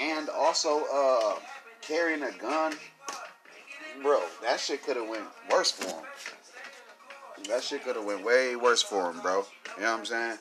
and 0.00 0.28
also 0.28 0.84
uh, 0.92 1.36
carrying 1.80 2.24
a 2.24 2.32
gun, 2.32 2.74
bro, 4.02 4.20
that 4.42 4.58
shit 4.58 4.82
could 4.82 4.96
have 4.96 5.08
went 5.08 5.24
worse 5.50 5.70
for 5.70 5.88
him. 5.88 6.04
That 7.48 7.62
shit 7.62 7.84
could 7.84 7.96
have 7.96 8.04
went 8.04 8.24
way 8.24 8.56
worse 8.56 8.82
for 8.82 9.10
him, 9.10 9.20
bro. 9.20 9.44
You 9.76 9.82
know 9.82 9.92
what 9.92 9.98
I'm 10.00 10.04
saying? 10.06 10.38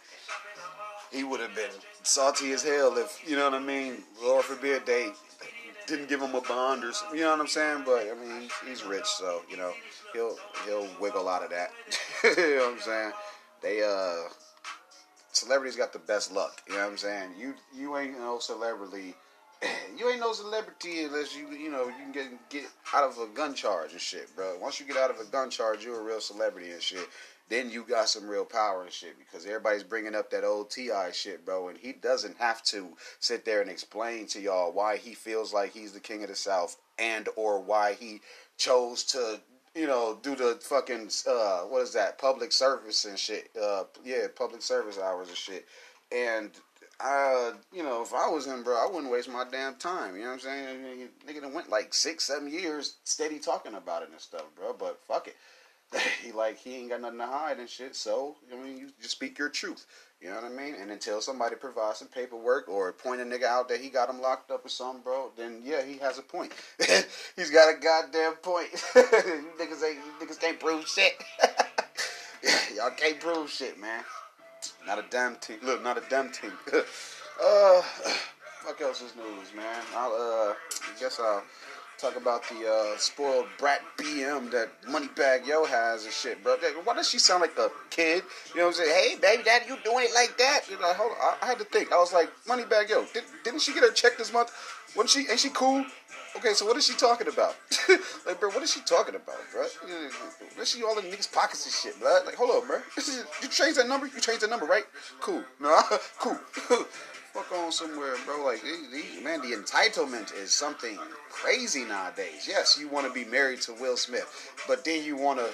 He 1.11 1.23
would 1.23 1.41
have 1.41 1.53
been 1.53 1.69
salty 2.01 2.53
as 2.53 2.63
hell 2.63 2.97
if 2.97 3.21
you 3.27 3.35
know 3.35 3.45
what 3.51 3.53
I 3.53 3.63
mean. 3.63 4.03
Lord 4.21 4.45
forbid 4.45 4.85
they 4.85 5.11
didn't 5.87 6.09
give 6.09 6.21
him 6.21 6.35
a 6.35 6.41
bond 6.41 6.83
or 6.83 6.93
something. 6.93 7.17
You 7.17 7.25
know 7.25 7.31
what 7.31 7.41
I'm 7.41 7.47
saying? 7.47 7.83
But 7.85 8.07
I 8.09 8.13
mean, 8.19 8.49
he's 8.67 8.83
rich, 8.83 9.05
so 9.05 9.41
you 9.49 9.57
know 9.57 9.73
he'll 10.13 10.37
he'll 10.65 10.87
wiggle 10.99 11.27
out 11.27 11.43
of 11.43 11.49
that. 11.51 11.71
you 12.23 12.55
know 12.57 12.65
what 12.65 12.73
I'm 12.73 12.79
saying? 12.79 13.11
They 13.61 13.83
uh, 13.83 14.29
celebrities 15.31 15.75
got 15.75 15.93
the 15.93 15.99
best 15.99 16.31
luck. 16.31 16.61
You 16.67 16.75
know 16.75 16.81
what 16.81 16.91
I'm 16.91 16.97
saying? 16.97 17.31
You 17.37 17.53
you 17.75 17.97
ain't 17.97 18.17
no 18.17 18.39
celebrity. 18.39 19.15
You 19.95 20.09
ain't 20.09 20.19
no 20.19 20.33
celebrity 20.33 21.03
unless 21.03 21.37
you 21.37 21.49
you 21.51 21.69
know 21.69 21.85
you 21.85 21.93
can 21.93 22.11
get 22.11 22.49
get 22.49 22.63
out 22.93 23.09
of 23.09 23.17
a 23.19 23.27
gun 23.27 23.53
charge 23.53 23.91
and 23.91 24.01
shit, 24.01 24.35
bro. 24.35 24.57
Once 24.59 24.79
you 24.79 24.85
get 24.85 24.97
out 24.97 25.11
of 25.11 25.19
a 25.19 25.25
gun 25.25 25.49
charge, 25.49 25.85
you're 25.85 26.01
a 26.01 26.03
real 26.03 26.19
celebrity 26.19 26.71
and 26.71 26.81
shit 26.81 27.07
then 27.49 27.69
you 27.69 27.83
got 27.83 28.09
some 28.09 28.27
real 28.27 28.45
power 28.45 28.83
and 28.83 28.91
shit 28.91 29.17
because 29.19 29.45
everybody's 29.45 29.83
bringing 29.83 30.15
up 30.15 30.29
that 30.31 30.43
old 30.43 30.71
T.I. 30.71 31.11
shit, 31.11 31.45
bro, 31.45 31.69
and 31.69 31.77
he 31.77 31.93
doesn't 31.93 32.37
have 32.37 32.63
to 32.63 32.89
sit 33.19 33.45
there 33.45 33.61
and 33.61 33.69
explain 33.69 34.27
to 34.27 34.39
y'all 34.39 34.71
why 34.71 34.97
he 34.97 35.13
feels 35.13 35.53
like 35.53 35.73
he's 35.73 35.91
the 35.91 35.99
king 35.99 36.23
of 36.23 36.29
the 36.29 36.35
South 36.35 36.77
and 36.97 37.27
or 37.35 37.59
why 37.59 37.93
he 37.93 38.21
chose 38.57 39.03
to 39.03 39.39
you 39.75 39.87
know 39.87 40.19
do 40.21 40.35
the 40.35 40.59
fucking 40.61 41.09
uh 41.27 41.61
what 41.61 41.81
is 41.81 41.93
that 41.93 42.19
public 42.19 42.51
service 42.51 43.05
and 43.05 43.17
shit 43.17 43.49
uh 43.59 43.83
yeah 44.05 44.27
public 44.35 44.61
service 44.61 44.99
hours 44.99 45.27
and 45.27 45.37
shit 45.37 45.65
and 46.11 46.51
uh, 46.99 47.51
you 47.73 47.83
know, 47.83 48.01
if 48.01 48.13
I 48.13 48.29
was 48.29 48.45
him, 48.45 48.63
bro, 48.63 48.75
I 48.75 48.87
wouldn't 48.89 49.11
waste 49.11 49.29
my 49.29 49.43
damn 49.51 49.75
time. 49.75 50.15
You 50.15 50.21
know 50.21 50.27
what 50.27 50.33
I'm 50.33 50.39
saying? 50.39 51.09
Nigga 51.27 51.51
went 51.51 51.69
like 51.69 51.93
six, 51.93 52.23
seven 52.23 52.49
years 52.49 52.95
steady 53.03 53.39
talking 53.39 53.73
about 53.73 54.03
it 54.03 54.09
and 54.11 54.19
stuff, 54.19 54.45
bro. 54.55 54.73
But 54.73 54.99
fuck 55.07 55.27
it. 55.27 55.35
He 56.23 56.31
like 56.33 56.57
he 56.57 56.75
ain't 56.75 56.89
got 56.89 57.01
nothing 57.01 57.19
to 57.19 57.27
hide 57.27 57.59
and 57.59 57.69
shit. 57.69 57.95
So 57.95 58.35
I 58.51 58.61
mean, 58.61 58.77
you 58.77 58.89
just 58.99 59.11
speak 59.11 59.37
your 59.37 59.49
truth. 59.49 59.85
You 60.21 60.29
know 60.29 60.35
what 60.35 60.45
I 60.45 60.49
mean? 60.49 60.75
And 60.79 60.89
until 60.89 61.19
somebody 61.19 61.55
provides 61.57 61.99
some 61.99 62.07
paperwork 62.07 62.69
or 62.69 62.93
point 62.93 63.19
a 63.19 63.25
nigga 63.25 63.43
out 63.43 63.67
that 63.67 63.81
he 63.81 63.89
got 63.89 64.09
him 64.09 64.21
locked 64.21 64.51
up 64.51 64.65
or 64.65 64.69
something, 64.69 65.03
bro, 65.03 65.31
then 65.35 65.61
yeah, 65.65 65.83
he 65.83 65.97
has 65.97 66.17
a 66.17 66.21
point. 66.21 66.53
He's 67.35 67.51
got 67.51 67.73
a 67.73 67.77
goddamn 67.77 68.35
point. 68.35 68.69
you 68.95 69.51
niggas 69.59 69.83
ain't 69.83 69.97
you 69.97 70.25
niggas 70.25 70.39
can't 70.39 70.59
prove 70.59 70.87
shit. 70.87 71.13
Y'all 72.75 72.91
can't 72.91 73.19
prove 73.19 73.49
shit, 73.49 73.79
man. 73.79 74.03
Not 74.85 74.99
a 74.99 75.05
damn 75.09 75.35
thing. 75.35 75.57
Look, 75.61 75.83
not 75.83 75.97
a 75.97 76.03
damn 76.09 76.29
thing. 76.29 76.51
uh, 76.73 77.81
fuck 78.61 78.81
else 78.81 79.01
is 79.01 79.15
news, 79.15 79.53
man. 79.55 79.81
I'll 79.95 80.11
uh, 80.11 80.53
I 80.53 80.99
guess 80.99 81.19
I'll 81.19 81.43
Talk 82.03 82.17
about 82.17 82.43
the 82.49 82.69
uh, 82.69 82.97
spoiled 82.97 83.45
brat 83.57 83.79
BM 83.95 84.51
that 84.51 84.67
Moneybagg 84.89 85.47
Yo 85.47 85.63
has 85.63 86.03
and 86.03 86.11
shit, 86.11 86.43
bro. 86.43 86.57
Why 86.83 86.95
does 86.95 87.09
she 87.09 87.17
sound 87.17 87.39
like 87.39 87.57
a 87.57 87.71
kid? 87.91 88.23
You 88.49 88.59
know 88.59 88.67
what 88.67 88.77
I'm 88.77 88.85
saying? 88.85 88.89
Hey, 88.91 89.15
baby, 89.21 89.43
daddy, 89.43 89.67
you 89.69 89.77
doing 89.85 90.07
it 90.09 90.13
like 90.13 90.37
that? 90.37 90.63
You 90.69 90.77
know, 90.81 90.93
hold 90.95 91.13
on. 91.13 91.17
I, 91.21 91.37
I 91.41 91.45
had 91.45 91.59
to 91.59 91.63
think. 91.63 91.93
I 91.93 91.95
was 91.95 92.11
like, 92.11 92.29
Moneybagg 92.45 92.89
Yo, 92.89 93.05
did, 93.13 93.23
didn't 93.45 93.61
she 93.61 93.73
get 93.73 93.83
her 93.83 93.91
check 93.91 94.17
this 94.17 94.33
month? 94.33 94.51
Wasn't 94.97 95.11
she? 95.11 95.31
Ain't 95.31 95.39
she 95.39 95.47
cool? 95.51 95.85
Okay, 96.35 96.51
so 96.51 96.65
what 96.65 96.75
is 96.75 96.85
she 96.85 96.93
talking 96.93 97.29
about? 97.29 97.55
like, 98.25 98.37
bro, 98.37 98.49
what 98.49 98.63
is 98.63 98.73
she 98.73 98.81
talking 98.81 99.15
about, 99.15 99.37
bro? 99.53 99.65
Where's 100.55 100.69
she 100.69 100.83
all 100.83 100.99
in 100.99 101.05
niggas' 101.05 101.31
pockets 101.31 101.63
and 101.63 101.73
shit, 101.73 101.97
bro? 102.01 102.19
Like, 102.25 102.35
hold 102.35 102.49
on, 102.51 102.67
bro. 102.67 102.79
you 103.41 103.47
changed 103.47 103.79
that 103.79 103.87
number? 103.87 104.07
You 104.07 104.19
changed 104.19 104.41
that 104.41 104.49
number, 104.49 104.65
right? 104.65 104.83
Cool. 105.21 105.41
No, 105.61 105.81
cool 106.19 106.37
fuck 107.33 107.51
on 107.51 107.71
somewhere, 107.71 108.15
bro. 108.25 108.45
Like, 108.45 108.63
man, 109.23 109.41
the 109.41 109.55
entitlement 109.55 110.33
is 110.35 110.53
something 110.53 110.97
crazy 111.29 111.83
nowadays. 111.83 112.45
Yes, 112.47 112.77
you 112.79 112.87
want 112.87 113.07
to 113.07 113.13
be 113.13 113.29
married 113.29 113.61
to 113.61 113.73
Will 113.73 113.97
Smith, 113.97 114.51
but 114.67 114.85
then 114.85 115.03
you 115.03 115.17
want 115.17 115.39
to 115.39 115.49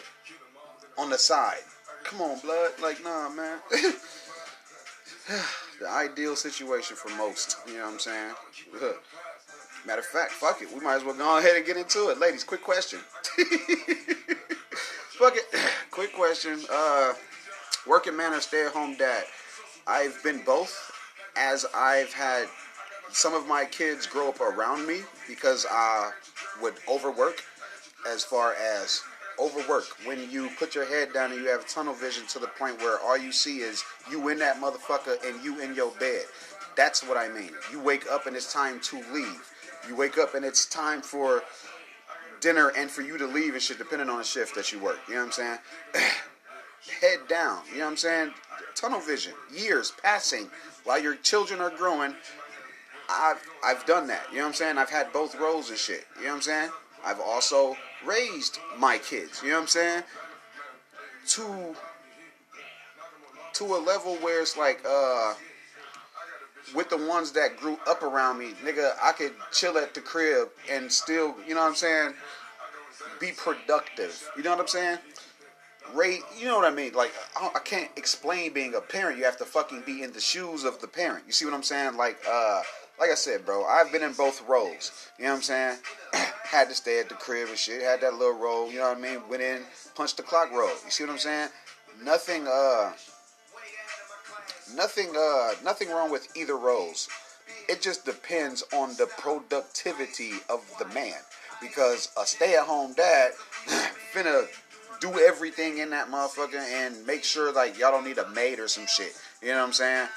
on 0.97 1.09
the 1.09 1.17
side. 1.17 1.61
Come 2.03 2.21
on, 2.21 2.39
blood. 2.39 2.71
Like, 2.81 3.03
nah, 3.03 3.29
man. 3.29 3.59
the 5.79 5.89
ideal 5.89 6.35
situation 6.35 6.97
for 6.97 7.09
most. 7.15 7.57
You 7.67 7.75
know 7.75 7.85
what 7.85 7.93
I'm 7.93 7.99
saying? 7.99 8.33
Matter 9.85 10.01
of 10.01 10.05
fact, 10.07 10.31
fuck 10.31 10.61
it. 10.61 10.71
We 10.73 10.81
might 10.81 10.95
as 10.95 11.05
well 11.05 11.15
go 11.15 11.37
ahead 11.37 11.55
and 11.55 11.65
get 11.65 11.77
into 11.77 12.09
it. 12.09 12.19
Ladies, 12.19 12.43
quick 12.43 12.61
question. 12.61 12.99
fuck 15.17 15.35
it. 15.35 15.45
quick 15.91 16.13
question. 16.13 16.59
Uh, 16.69 17.13
working 17.87 18.17
man 18.17 18.33
or 18.33 18.41
stay 18.41 18.65
at 18.65 18.73
home 18.73 18.95
dad? 18.97 19.23
I've 19.87 20.21
been 20.21 20.41
both 20.45 20.91
as 21.39 21.65
I've 21.73 22.13
had 22.13 22.47
some 23.11 23.33
of 23.33 23.47
my 23.47 23.65
kids 23.65 24.05
grow 24.05 24.29
up 24.29 24.41
around 24.41 24.85
me 24.85 25.01
because 25.27 25.65
I 25.69 26.11
would 26.61 26.75
overwork 26.87 27.43
as 28.07 28.23
far 28.23 28.53
as 28.53 29.01
overwork 29.39 29.85
when 30.05 30.29
you 30.29 30.49
put 30.59 30.75
your 30.75 30.85
head 30.85 31.13
down 31.13 31.31
and 31.31 31.41
you 31.41 31.47
have 31.47 31.67
tunnel 31.67 31.93
vision 31.93 32.27
to 32.27 32.39
the 32.39 32.47
point 32.47 32.77
where 32.79 32.99
all 32.99 33.17
you 33.17 33.31
see 33.31 33.59
is 33.59 33.83
you 34.11 34.27
in 34.29 34.37
that 34.39 34.57
motherfucker 34.61 35.15
and 35.25 35.43
you 35.43 35.61
in 35.61 35.73
your 35.73 35.91
bed. 35.93 36.25
That's 36.75 37.03
what 37.03 37.17
I 37.17 37.29
mean. 37.29 37.51
You 37.71 37.79
wake 37.81 38.09
up 38.11 38.27
and 38.27 38.35
it's 38.35 38.51
time 38.51 38.79
to 38.81 38.97
leave. 39.13 39.51
You 39.87 39.95
wake 39.95 40.17
up 40.17 40.35
and 40.35 40.45
it's 40.45 40.65
time 40.65 41.01
for 41.01 41.43
dinner 42.41 42.71
and 42.77 42.91
for 42.91 43.01
you 43.01 43.17
to 43.17 43.25
leave 43.25 43.53
and 43.53 43.61
shit, 43.61 43.77
depending 43.77 44.09
on 44.09 44.17
the 44.17 44.23
shift 44.23 44.55
that 44.55 44.71
you 44.71 44.79
work. 44.79 44.99
You 45.07 45.15
know 45.15 45.21
what 45.21 45.25
I'm 45.27 45.31
saying? 45.31 45.57
head 47.01 47.19
down. 47.27 47.61
You 47.71 47.79
know 47.79 47.85
what 47.85 47.91
I'm 47.91 47.97
saying? 47.97 48.31
Tunnel 48.75 48.99
vision. 48.99 49.33
Years 49.53 49.93
passing 50.01 50.49
while 50.89 50.99
your 50.99 51.13
children 51.13 51.61
are 51.61 51.69
growing, 51.69 52.15
I've 53.07 53.47
I've 53.63 53.85
done 53.85 54.07
that. 54.07 54.23
You 54.31 54.37
know 54.37 54.45
what 54.45 54.47
I'm 54.47 54.53
saying? 54.55 54.77
I've 54.79 54.89
had 54.89 55.13
both 55.13 55.39
roles 55.39 55.69
and 55.69 55.77
shit. 55.77 56.07
You 56.17 56.23
know 56.23 56.29
what 56.29 56.35
I'm 56.37 56.41
saying? 56.41 56.69
I've 57.05 57.19
also 57.19 57.77
raised 58.03 58.57
my 58.75 58.97
kids. 58.97 59.39
You 59.43 59.49
know 59.49 59.57
what 59.57 59.61
I'm 59.61 59.67
saying? 59.67 60.03
To 61.27 61.75
to 63.53 63.65
a 63.65 63.77
level 63.77 64.15
where 64.15 64.41
it's 64.41 64.57
like 64.57 64.83
uh 64.83 65.35
with 66.73 66.89
the 66.89 66.97
ones 66.97 67.33
that 67.33 67.57
grew 67.57 67.77
up 67.87 68.01
around 68.01 68.39
me, 68.39 68.53
nigga, 68.65 68.93
I 68.99 69.11
could 69.11 69.33
chill 69.51 69.77
at 69.77 69.93
the 69.93 70.01
crib 70.01 70.49
and 70.71 70.91
still, 70.91 71.35
you 71.47 71.53
know 71.53 71.61
what 71.61 71.67
I'm 71.67 71.75
saying, 71.75 72.13
be 73.19 73.31
productive. 73.37 74.27
You 74.35 74.41
know 74.41 74.51
what 74.51 74.61
I'm 74.61 74.67
saying? 74.67 74.97
Raise, 75.95 76.21
you 76.37 76.45
know 76.45 76.57
what 76.57 76.71
I 76.71 76.75
mean? 76.75 76.93
Like, 76.93 77.11
I, 77.35 77.51
I, 77.55 77.59
can't 77.59 77.89
explain 77.95 78.53
being 78.53 78.75
a 78.75 78.81
parent. 78.81 79.17
You 79.17 79.25
have 79.25 79.37
to 79.37 79.45
fucking 79.45 79.83
be 79.85 80.03
in 80.03 80.13
the 80.13 80.21
shoes 80.21 80.63
of 80.63 80.79
the 80.81 80.87
parent. 80.87 81.23
You 81.27 81.33
see 81.33 81.45
what 81.45 81.53
I'm 81.53 81.63
saying? 81.63 81.97
Like, 81.97 82.17
uh, 82.29 82.61
like 82.99 83.11
I 83.11 83.15
said, 83.15 83.45
bro, 83.45 83.65
I've 83.65 83.91
been 83.91 84.03
in 84.03 84.13
both 84.13 84.47
roles. 84.47 85.09
You 85.17 85.25
know 85.25 85.31
what 85.31 85.37
I'm 85.37 85.43
saying? 85.43 85.77
had 86.43 86.69
to 86.69 86.75
stay 86.75 86.99
at 86.99 87.09
the 87.09 87.15
crib 87.15 87.49
and 87.49 87.57
shit. 87.57 87.81
Had 87.81 88.01
that 88.01 88.13
little 88.13 88.37
role. 88.37 88.69
You 88.69 88.79
know 88.79 88.89
what 88.89 88.97
I 88.97 89.01
mean? 89.01 89.19
Went 89.29 89.41
in, 89.41 89.61
punched 89.95 90.17
the 90.17 90.23
clock 90.23 90.51
roll. 90.51 90.69
You 90.69 90.91
see 90.91 91.03
what 91.03 91.11
I'm 91.11 91.19
saying? 91.19 91.49
Nothing, 92.03 92.47
uh, 92.47 92.91
nothing, 94.75 95.09
uh, 95.17 95.51
nothing 95.63 95.89
wrong 95.89 96.11
with 96.11 96.27
either 96.35 96.55
roles. 96.55 97.07
It 97.67 97.81
just 97.81 98.05
depends 98.05 98.63
on 98.73 98.95
the 98.97 99.07
productivity 99.17 100.33
of 100.49 100.61
the 100.79 100.85
man. 100.87 101.19
Because 101.61 102.09
a 102.19 102.25
stay-at-home 102.25 102.93
dad 102.93 103.31
finna 104.13 104.47
do 104.99 105.19
everything 105.19 105.77
in 105.79 105.89
that 105.91 106.09
motherfucker 106.09 106.55
and 106.55 107.05
make 107.05 107.23
sure 107.23 107.51
like 107.53 107.77
y'all 107.77 107.91
don't 107.91 108.05
need 108.05 108.17
a 108.17 108.29
maid 108.29 108.59
or 108.59 108.67
some 108.67 108.85
shit. 108.87 109.13
You 109.41 109.49
know 109.49 109.59
what 109.59 109.67
I'm 109.67 109.73
saying? 109.73 110.07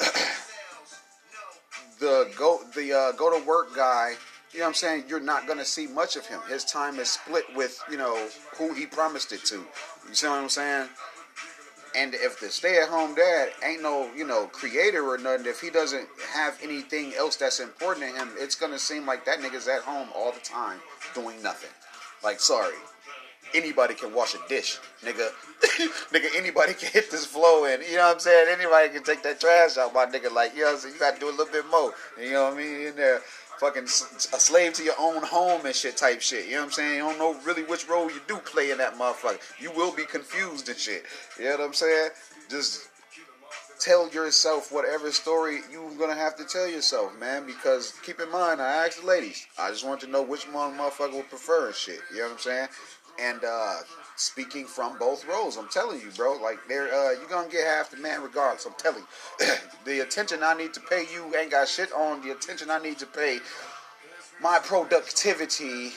the 2.00 2.30
go 2.36 2.60
the 2.74 2.92
uh, 2.92 3.12
go 3.12 3.38
to 3.38 3.44
work 3.46 3.74
guy, 3.74 4.14
you 4.52 4.58
know 4.58 4.66
what 4.66 4.68
I'm 4.68 4.74
saying? 4.74 5.04
You're 5.08 5.20
not 5.20 5.46
gonna 5.46 5.64
see 5.64 5.86
much 5.86 6.16
of 6.16 6.26
him. 6.26 6.40
His 6.48 6.64
time 6.64 6.98
is 6.98 7.10
split 7.10 7.44
with 7.54 7.82
you 7.90 7.96
know 7.96 8.28
who 8.56 8.74
he 8.74 8.86
promised 8.86 9.32
it 9.32 9.44
to. 9.46 9.56
You 9.56 10.14
see 10.14 10.26
what 10.26 10.38
I'm 10.38 10.48
saying? 10.48 10.88
And 11.96 12.12
if 12.12 12.40
the 12.40 12.50
stay-at-home 12.50 13.14
dad 13.14 13.50
ain't 13.62 13.80
no, 13.80 14.10
you 14.16 14.26
know, 14.26 14.46
creator 14.46 15.08
or 15.08 15.16
nothing, 15.16 15.46
if 15.46 15.60
he 15.60 15.70
doesn't 15.70 16.08
have 16.32 16.58
anything 16.60 17.14
else 17.14 17.36
that's 17.36 17.60
important 17.60 18.10
to 18.10 18.20
him, 18.20 18.30
it's 18.36 18.56
gonna 18.56 18.80
seem 18.80 19.06
like 19.06 19.24
that 19.26 19.38
nigga's 19.38 19.68
at 19.68 19.82
home 19.82 20.08
all 20.14 20.32
the 20.32 20.40
time 20.40 20.80
doing 21.14 21.40
nothing. 21.40 21.70
Like, 22.24 22.40
sorry, 22.40 22.74
anybody 23.54 23.94
can 23.94 24.12
wash 24.12 24.34
a 24.34 24.38
dish, 24.48 24.78
nigga. 25.02 25.28
nigga, 26.12 26.26
anybody 26.36 26.74
can 26.74 26.90
hit 26.90 27.10
this 27.10 27.24
flow 27.24 27.64
and 27.64 27.82
you 27.84 27.96
know 27.96 28.06
what 28.06 28.14
I'm 28.14 28.20
saying? 28.20 28.48
Anybody 28.50 28.88
can 28.90 29.02
take 29.02 29.22
that 29.22 29.40
trash 29.40 29.78
out, 29.78 29.94
my 29.94 30.06
nigga. 30.06 30.32
Like, 30.32 30.54
you 30.54 30.60
know 30.60 30.66
what 30.66 30.74
I'm 30.74 30.80
saying? 30.80 30.94
You 30.94 31.00
gotta 31.00 31.20
do 31.20 31.28
a 31.28 31.30
little 31.30 31.52
bit 31.52 31.64
more. 31.70 31.94
You 32.20 32.32
know 32.32 32.44
what 32.44 32.54
I 32.54 32.56
mean? 32.56 32.86
In 32.88 32.96
there. 32.96 33.20
fucking 33.58 33.84
a 33.84 34.40
slave 34.40 34.74
to 34.74 34.82
your 34.82 34.94
own 34.98 35.22
home 35.22 35.64
and 35.64 35.74
shit 35.74 35.96
type 35.96 36.20
shit. 36.20 36.46
You 36.46 36.52
know 36.52 36.58
what 36.58 36.64
I'm 36.66 36.72
saying? 36.72 36.96
You 36.96 37.02
don't 37.02 37.18
know 37.18 37.38
really 37.44 37.62
which 37.62 37.88
role 37.88 38.10
you 38.10 38.20
do 38.26 38.36
play 38.38 38.70
in 38.70 38.78
that 38.78 38.94
motherfucker. 38.94 39.38
You 39.60 39.70
will 39.72 39.92
be 39.94 40.04
confused 40.04 40.68
and 40.68 40.78
shit. 40.78 41.04
You 41.38 41.44
know 41.44 41.50
what 41.52 41.60
I'm 41.60 41.74
saying? 41.74 42.10
Just 42.50 42.88
tell 43.80 44.08
yourself 44.10 44.72
whatever 44.72 45.10
story 45.12 45.60
you're 45.70 45.90
gonna 45.92 46.14
have 46.14 46.36
to 46.36 46.44
tell 46.44 46.68
yourself, 46.68 47.18
man. 47.18 47.46
Because 47.46 47.94
keep 48.02 48.20
in 48.20 48.30
mind, 48.30 48.60
I 48.60 48.86
asked 48.86 49.00
the 49.00 49.06
ladies. 49.06 49.46
I 49.58 49.70
just 49.70 49.86
want 49.86 50.00
to 50.00 50.06
know 50.06 50.22
which 50.22 50.44
one 50.52 50.76
motherfucker 50.76 51.14
would 51.14 51.28
prefer 51.28 51.66
and 51.66 51.74
shit. 51.74 52.00
You 52.10 52.18
know 52.18 52.24
what 52.24 52.32
I'm 52.32 52.38
saying? 52.38 52.68
And 53.20 53.44
uh 53.44 53.78
speaking 54.16 54.66
from 54.66 54.98
both 54.98 55.26
roles, 55.26 55.56
I'm 55.56 55.68
telling 55.68 56.00
you, 56.00 56.10
bro. 56.16 56.34
Like 56.42 56.58
they're 56.68 56.92
uh 56.92 57.12
you're 57.12 57.28
gonna 57.28 57.48
get 57.48 57.66
half 57.66 57.90
the 57.90 57.96
man 57.96 58.22
regardless. 58.22 58.66
I'm 58.66 58.74
telling 58.78 59.04
you. 59.40 59.46
the 59.84 60.00
attention 60.00 60.42
I 60.42 60.54
need 60.54 60.74
to 60.74 60.80
pay 60.80 61.06
you 61.12 61.34
ain't 61.36 61.50
got 61.50 61.68
shit 61.68 61.92
on 61.92 62.22
the 62.22 62.32
attention 62.32 62.70
I 62.70 62.78
need 62.78 62.98
to 62.98 63.06
pay 63.06 63.38
my 64.40 64.58
productivity 64.58 65.92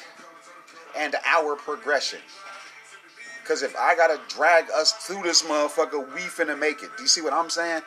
and 0.97 1.15
our 1.25 1.55
progression. 1.55 2.19
Because 3.41 3.63
if 3.63 3.75
I 3.77 3.95
gotta 3.95 4.19
drag 4.27 4.65
us 4.71 4.91
through 4.91 5.23
this 5.23 5.43
motherfucker, 5.43 6.13
we 6.13 6.21
finna 6.21 6.57
make 6.57 6.83
it. 6.83 6.89
Do 6.97 7.03
you 7.03 7.09
see 7.09 7.21
what 7.21 7.33
I'm 7.33 7.49
saying? 7.49 7.81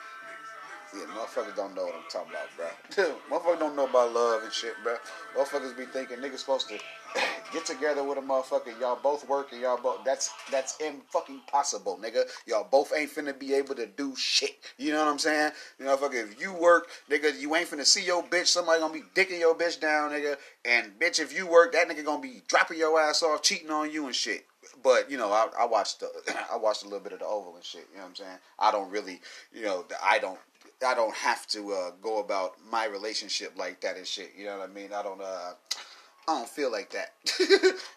Yeah, 0.93 1.05
motherfuckers 1.15 1.55
don't 1.55 1.75
know 1.75 1.85
what 1.85 1.95
I'm 1.95 2.03
talking 2.11 2.33
about, 2.33 2.49
bro. 2.57 3.15
motherfuckers 3.39 3.59
don't 3.61 3.77
know 3.77 3.87
about 3.87 4.13
love 4.13 4.43
and 4.43 4.53
shit, 4.53 4.75
bro. 4.83 4.97
Motherfuckers 5.37 5.77
be 5.77 5.85
thinking 5.87 6.19
niggas 6.19 6.39
supposed 6.39 6.69
to 6.69 6.79
get 7.53 7.65
together 7.65 8.03
with 8.03 8.19
a 8.19 8.21
motherfucker. 8.21 8.79
Y'all 8.81 8.99
both 9.01 9.29
work 9.29 9.53
and 9.53 9.61
y'all 9.61 9.81
both. 9.81 10.05
That's 10.05 10.31
that's 10.51 10.79
fucking 11.11 11.43
possible, 11.47 11.99
nigga. 12.03 12.25
Y'all 12.47 12.67
both 12.69 12.93
ain't 12.97 13.15
finna 13.15 13.39
be 13.39 13.55
able 13.55 13.77
to 13.77 13.87
do 13.87 14.17
shit. 14.17 14.57
You 14.79 14.93
know 14.93 15.05
what 15.05 15.13
I'm 15.13 15.19
saying? 15.19 15.53
You 15.79 15.85
know. 15.85 15.99
If 16.01 16.41
you 16.41 16.53
work, 16.55 16.89
nigga, 17.11 17.39
you 17.39 17.55
ain't 17.55 17.71
finna 17.71 17.87
see 17.87 18.05
your 18.05 18.25
bitch. 18.25 18.47
Somebody 18.47 18.81
gonna 18.81 18.93
be 18.93 19.03
dicking 19.15 19.39
your 19.39 19.55
bitch 19.55 19.81
down, 19.81 20.11
nigga. 20.11 20.37
And 20.65 20.99
bitch, 20.99 21.21
if 21.21 21.37
you 21.37 21.47
work, 21.47 21.73
that 21.73 21.89
nigga 21.89 22.05
gonna 22.05 22.23
be 22.23 22.43
dropping 22.49 22.79
your 22.79 22.99
ass 22.99 23.23
off, 23.23 23.43
cheating 23.43 23.71
on 23.71 23.91
you 23.93 24.07
and 24.07 24.15
shit 24.15 24.47
but 24.83 25.11
you 25.11 25.17
know, 25.19 25.31
I, 25.31 25.49
I 25.59 25.67
watched 25.67 26.01
the, 26.01 26.11
I 26.53 26.57
watched 26.57 26.83
a 26.83 26.87
little 26.87 27.01
bit 27.01 27.13
of 27.13 27.21
the 27.21 27.27
Oval 27.27 27.57
and 27.57 27.65
shit. 27.65 27.87
You 27.93 27.99
know 27.99 28.05
what 28.05 28.11
I'm 28.11 28.17
saying? 28.17 28.39
I 28.59 28.71
don't 28.71 28.91
really, 28.91 29.21
you 29.53 29.63
know, 29.63 29.85
I 30.03 30.19
don't, 30.19 30.39
I 30.87 30.95
don't 30.95 31.15
have 31.15 31.47
to 31.49 31.73
uh, 31.73 31.91
go 32.01 32.21
about 32.21 32.53
my 32.71 32.87
relationship 32.87 33.53
like 33.57 33.81
that 33.83 33.97
and 33.97 34.07
shit. 34.07 34.33
You 34.37 34.47
know 34.47 34.59
what 34.59 34.71
I 34.71 34.73
mean? 34.73 34.91
I 34.95 35.03
don't, 35.03 35.21
uh, 35.21 35.53
I 36.29 36.39
don't 36.39 36.49
feel 36.49 36.73
like 36.73 36.91
that. 36.91 37.15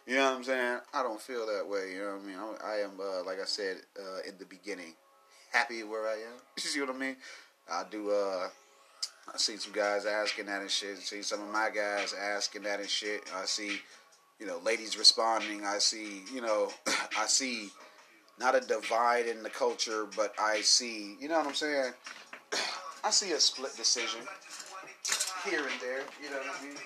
you 0.08 0.16
know 0.16 0.30
what 0.30 0.38
I'm 0.38 0.44
saying? 0.44 0.80
I 0.94 1.04
don't 1.04 1.22
feel 1.22 1.46
that 1.48 1.68
way. 1.68 1.94
You 1.94 2.00
know 2.00 2.16
what 2.16 2.24
I 2.24 2.28
mean? 2.28 2.58
I, 2.64 2.72
I 2.72 2.76
am, 2.80 2.92
uh, 3.00 3.24
like 3.26 3.40
I 3.42 3.46
said 3.46 3.78
uh, 3.98 4.28
in 4.28 4.38
the 4.38 4.46
beginning, 4.46 4.94
happy 5.52 5.84
where 5.84 6.08
I 6.08 6.14
am. 6.14 6.40
You 6.58 6.64
see 6.64 6.80
what 6.82 6.90
I 6.90 6.98
mean? 6.98 7.16
I 7.72 7.84
do. 7.90 8.12
uh 8.12 8.50
I 9.34 9.38
see 9.38 9.56
some 9.56 9.72
guys 9.72 10.06
asking 10.06 10.48
that 10.48 10.62
and 10.62 10.70
shit. 10.70 10.98
I 10.98 11.00
see 11.00 11.22
some 11.22 11.42
of 11.42 11.48
my 11.48 11.70
guys 11.74 12.14
asking 12.14 12.64
that 12.64 12.82
and 12.82 12.90
shit. 12.90 13.22
I 13.34 13.46
see 13.46 13.80
you 14.40 14.50
know, 14.50 14.60
ladies 14.66 14.98
responding. 14.98 15.64
I 15.66 15.78
see, 15.78 16.24
you 16.34 16.42
know, 16.42 16.70
I 17.18 17.26
see 17.28 17.70
not 18.40 18.56
a 18.56 18.60
divide 18.60 19.26
in 19.26 19.44
the 19.44 19.50
culture, 19.50 20.06
but 20.16 20.34
I 20.40 20.62
see, 20.62 21.16
you 21.20 21.30
know 21.30 21.38
what 21.38 21.48
I'm 21.48 21.54
saying? 21.54 21.94
I 23.04 23.12
see 23.12 23.32
a 23.34 23.40
split 23.40 23.76
decision 23.76 24.22
here 25.46 25.60
and 25.60 25.82
there. 25.82 26.02
You 26.24 26.30
know 26.32 26.38
what 26.38 26.56
I 26.60 26.66
mean? 26.66 26.78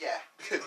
Yeah. 0.00 0.18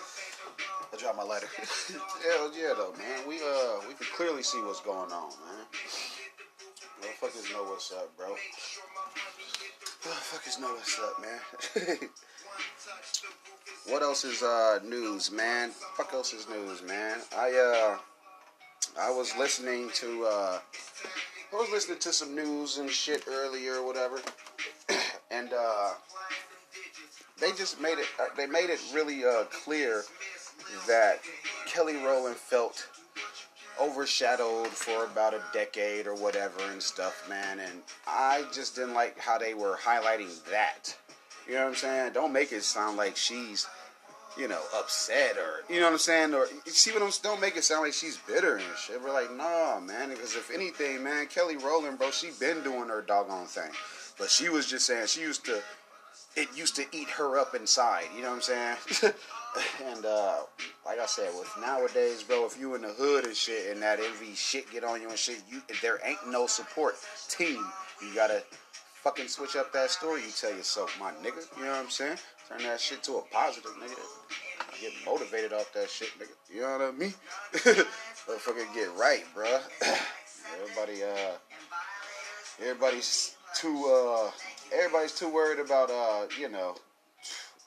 I 0.92 0.96
dropped 0.96 1.16
my 1.16 1.22
lighter. 1.22 1.48
Hell 1.56 2.52
yeah, 2.56 2.72
though, 2.76 2.94
man. 2.98 3.28
We 3.28 3.36
uh, 3.36 3.80
we 3.86 3.94
can 3.94 4.06
clearly 4.14 4.42
see 4.42 4.58
what's 4.62 4.80
going 4.80 5.12
on, 5.12 5.30
man. 5.44 5.66
Motherfuckers 7.02 7.52
know 7.52 7.64
what's 7.64 7.92
up, 7.92 8.16
bro. 8.16 8.34
Motherfuckers 10.02 10.60
know 10.60 10.72
what's 10.72 10.98
up, 10.98 11.20
man. 11.20 11.98
what 13.88 14.02
else 14.02 14.24
is 14.24 14.42
uh 14.42 14.78
news, 14.84 15.30
man? 15.30 15.70
Fuck 15.96 16.14
else 16.14 16.32
is 16.32 16.48
news, 16.48 16.82
man. 16.82 17.18
I 17.36 17.52
uh 17.52 17.98
I 18.98 19.10
was 19.10 19.36
listening 19.36 19.90
to 19.94 20.24
uh 20.26 20.58
I 21.52 21.56
was 21.56 21.70
listening 21.70 21.98
to 21.98 22.12
some 22.12 22.34
news 22.34 22.78
and 22.78 22.90
shit 22.90 23.24
earlier 23.28 23.76
or 23.76 23.86
whatever. 23.86 24.20
and 25.30 25.52
uh 25.52 25.92
they 27.40 27.52
just 27.52 27.80
made 27.80 27.98
it 27.98 28.06
uh, 28.18 28.26
they 28.36 28.46
made 28.46 28.70
it 28.70 28.80
really 28.94 29.24
uh 29.24 29.44
clear 29.44 30.02
that 30.86 31.20
Kelly 31.66 31.96
Rowland 31.96 32.36
felt 32.36 32.88
overshadowed 33.80 34.68
for 34.68 35.04
about 35.04 35.34
a 35.34 35.42
decade 35.52 36.06
or 36.06 36.14
whatever 36.14 36.60
and 36.70 36.82
stuff, 36.82 37.28
man. 37.28 37.60
And 37.60 37.82
I 38.06 38.44
just 38.52 38.74
didn't 38.74 38.94
like 38.94 39.18
how 39.18 39.38
they 39.38 39.54
were 39.54 39.76
highlighting 39.76 40.42
that. 40.50 40.96
You 41.46 41.54
know 41.54 41.64
what 41.64 41.68
I'm 41.68 41.74
saying? 41.74 42.12
Don't 42.12 42.32
make 42.32 42.52
it 42.52 42.62
sound 42.64 42.96
like 42.96 43.16
she's, 43.16 43.66
you 44.38 44.48
know, 44.48 44.60
upset 44.74 45.36
or 45.36 45.72
you 45.72 45.80
know 45.80 45.86
what 45.86 45.94
I'm 45.94 45.98
saying, 45.98 46.34
or 46.34 46.46
see 46.66 46.92
what 46.92 47.02
I'm. 47.02 47.10
Don't 47.22 47.40
make 47.40 47.56
it 47.56 47.64
sound 47.64 47.84
like 47.84 47.92
she's 47.92 48.18
bitter 48.18 48.56
and 48.56 48.64
shit. 48.78 49.02
We're 49.02 49.12
like, 49.12 49.34
nah, 49.34 49.80
man. 49.80 50.10
Because 50.10 50.34
if 50.34 50.50
anything, 50.50 51.02
man, 51.02 51.26
Kelly 51.26 51.56
Rowland, 51.56 51.98
bro, 51.98 52.10
she 52.10 52.30
been 52.38 52.62
doing 52.62 52.88
her 52.88 53.02
doggone 53.02 53.46
thing, 53.46 53.70
but 54.18 54.30
she 54.30 54.48
was 54.48 54.66
just 54.66 54.86
saying 54.86 55.06
she 55.06 55.20
used 55.20 55.44
to. 55.46 55.60
It 56.36 56.48
used 56.54 56.76
to 56.76 56.84
eat 56.92 57.08
her 57.08 57.38
up 57.38 57.54
inside. 57.54 58.04
You 58.14 58.22
know 58.22 58.28
what 58.28 58.48
I'm 58.50 58.76
saying? 58.82 59.14
and 59.86 60.04
uh, 60.04 60.40
like 60.84 60.98
I 60.98 61.06
said, 61.06 61.30
with 61.38 61.50
nowadays, 61.60 62.22
bro, 62.22 62.44
if 62.44 62.58
you 62.60 62.74
in 62.74 62.82
the 62.82 62.88
hood 62.88 63.24
and 63.24 63.34
shit, 63.34 63.72
and 63.72 63.82
that 63.82 64.00
envy 64.00 64.34
shit 64.34 64.70
get 64.70 64.84
on 64.84 65.00
you 65.00 65.08
and 65.08 65.18
shit, 65.18 65.42
you 65.50 65.62
there 65.80 65.98
ain't 66.04 66.28
no 66.28 66.46
support 66.46 66.96
team. 67.28 67.64
You 68.02 68.14
gotta 68.14 68.42
fucking 69.02 69.28
switch 69.28 69.56
up 69.56 69.72
that 69.72 69.90
story. 69.90 70.22
You 70.22 70.30
tell 70.38 70.54
yourself, 70.54 70.94
my 71.00 71.12
nigga. 71.12 71.42
You 71.56 71.64
know 71.64 71.70
what 71.70 71.84
I'm 71.84 71.90
saying? 71.90 72.18
Turn 72.48 72.62
that 72.62 72.80
shit 72.80 73.02
to 73.04 73.16
a 73.16 73.22
positive, 73.22 73.72
nigga. 73.72 74.80
Get 74.80 74.92
motivated 75.04 75.52
off 75.52 75.72
that 75.72 75.90
shit, 75.90 76.10
nigga. 76.18 76.54
You 76.54 76.62
know 76.62 76.72
what 76.72 76.80
I 76.82 76.90
mean? 76.92 77.14
fucking 77.52 78.66
get 78.74 78.94
right, 78.96 79.24
bro. 79.34 79.46
Everybody, 80.62 81.02
uh, 81.02 81.36
everybody's 82.60 83.36
too, 83.56 83.84
uh, 83.88 84.30
everybody's 84.72 85.12
too 85.12 85.28
worried 85.28 85.58
about, 85.58 85.90
uh, 85.90 86.26
you 86.38 86.48
know 86.48 86.76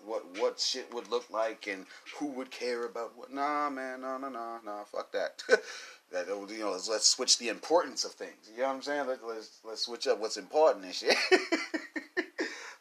what 0.05 0.23
what 0.39 0.59
shit 0.59 0.91
would 0.93 1.09
look 1.09 1.29
like 1.29 1.67
and 1.67 1.85
who 2.17 2.27
would 2.27 2.51
care 2.51 2.85
about 2.85 3.17
what. 3.17 3.31
Nah, 3.33 3.69
man, 3.69 4.01
nah, 4.01 4.17
nah, 4.17 4.29
no, 4.29 4.59
no, 4.65 4.81
fuck 4.85 5.11
that. 5.11 5.43
that 6.11 6.27
you 6.27 6.59
know, 6.59 6.71
let's, 6.71 6.89
let's, 6.89 7.07
switch 7.07 7.37
the 7.37 7.49
importance 7.49 8.05
of 8.05 8.11
things. 8.11 8.49
You 8.51 8.61
know 8.61 8.67
what 8.69 8.75
I'm 8.75 8.81
saying? 8.81 9.07
Let, 9.07 9.25
let's 9.25 9.59
let's 9.63 9.85
switch 9.85 10.07
up 10.07 10.19
what's 10.19 10.37
important 10.37 10.85
and 10.85 10.95
shit. 10.95 11.15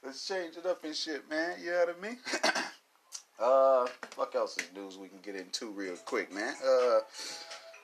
let's 0.08 0.26
change 0.26 0.56
it 0.56 0.64
up 0.64 0.82
and 0.84 0.96
shit, 0.96 1.28
man. 1.28 1.58
You 1.62 1.70
what 1.72 1.94
I 1.94 2.02
mean? 2.02 2.18
uh, 3.38 3.86
fuck 4.12 4.34
else 4.34 4.56
is 4.56 4.64
news 4.74 4.96
we 4.96 5.08
can 5.08 5.18
get 5.18 5.36
into 5.36 5.70
real 5.70 5.96
quick, 6.06 6.32
man. 6.32 6.54
Uh, 6.66 7.00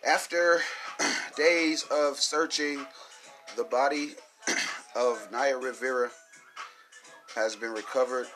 after 0.09 0.61
days 1.37 1.85
of 1.91 2.17
searching, 2.17 2.87
the 3.59 3.65
body 3.65 4.13
of 4.97 5.29
Naya 5.31 5.59
Rivera 5.59 6.11
has 7.37 7.57
been 7.57 7.73
recovered 7.73 8.27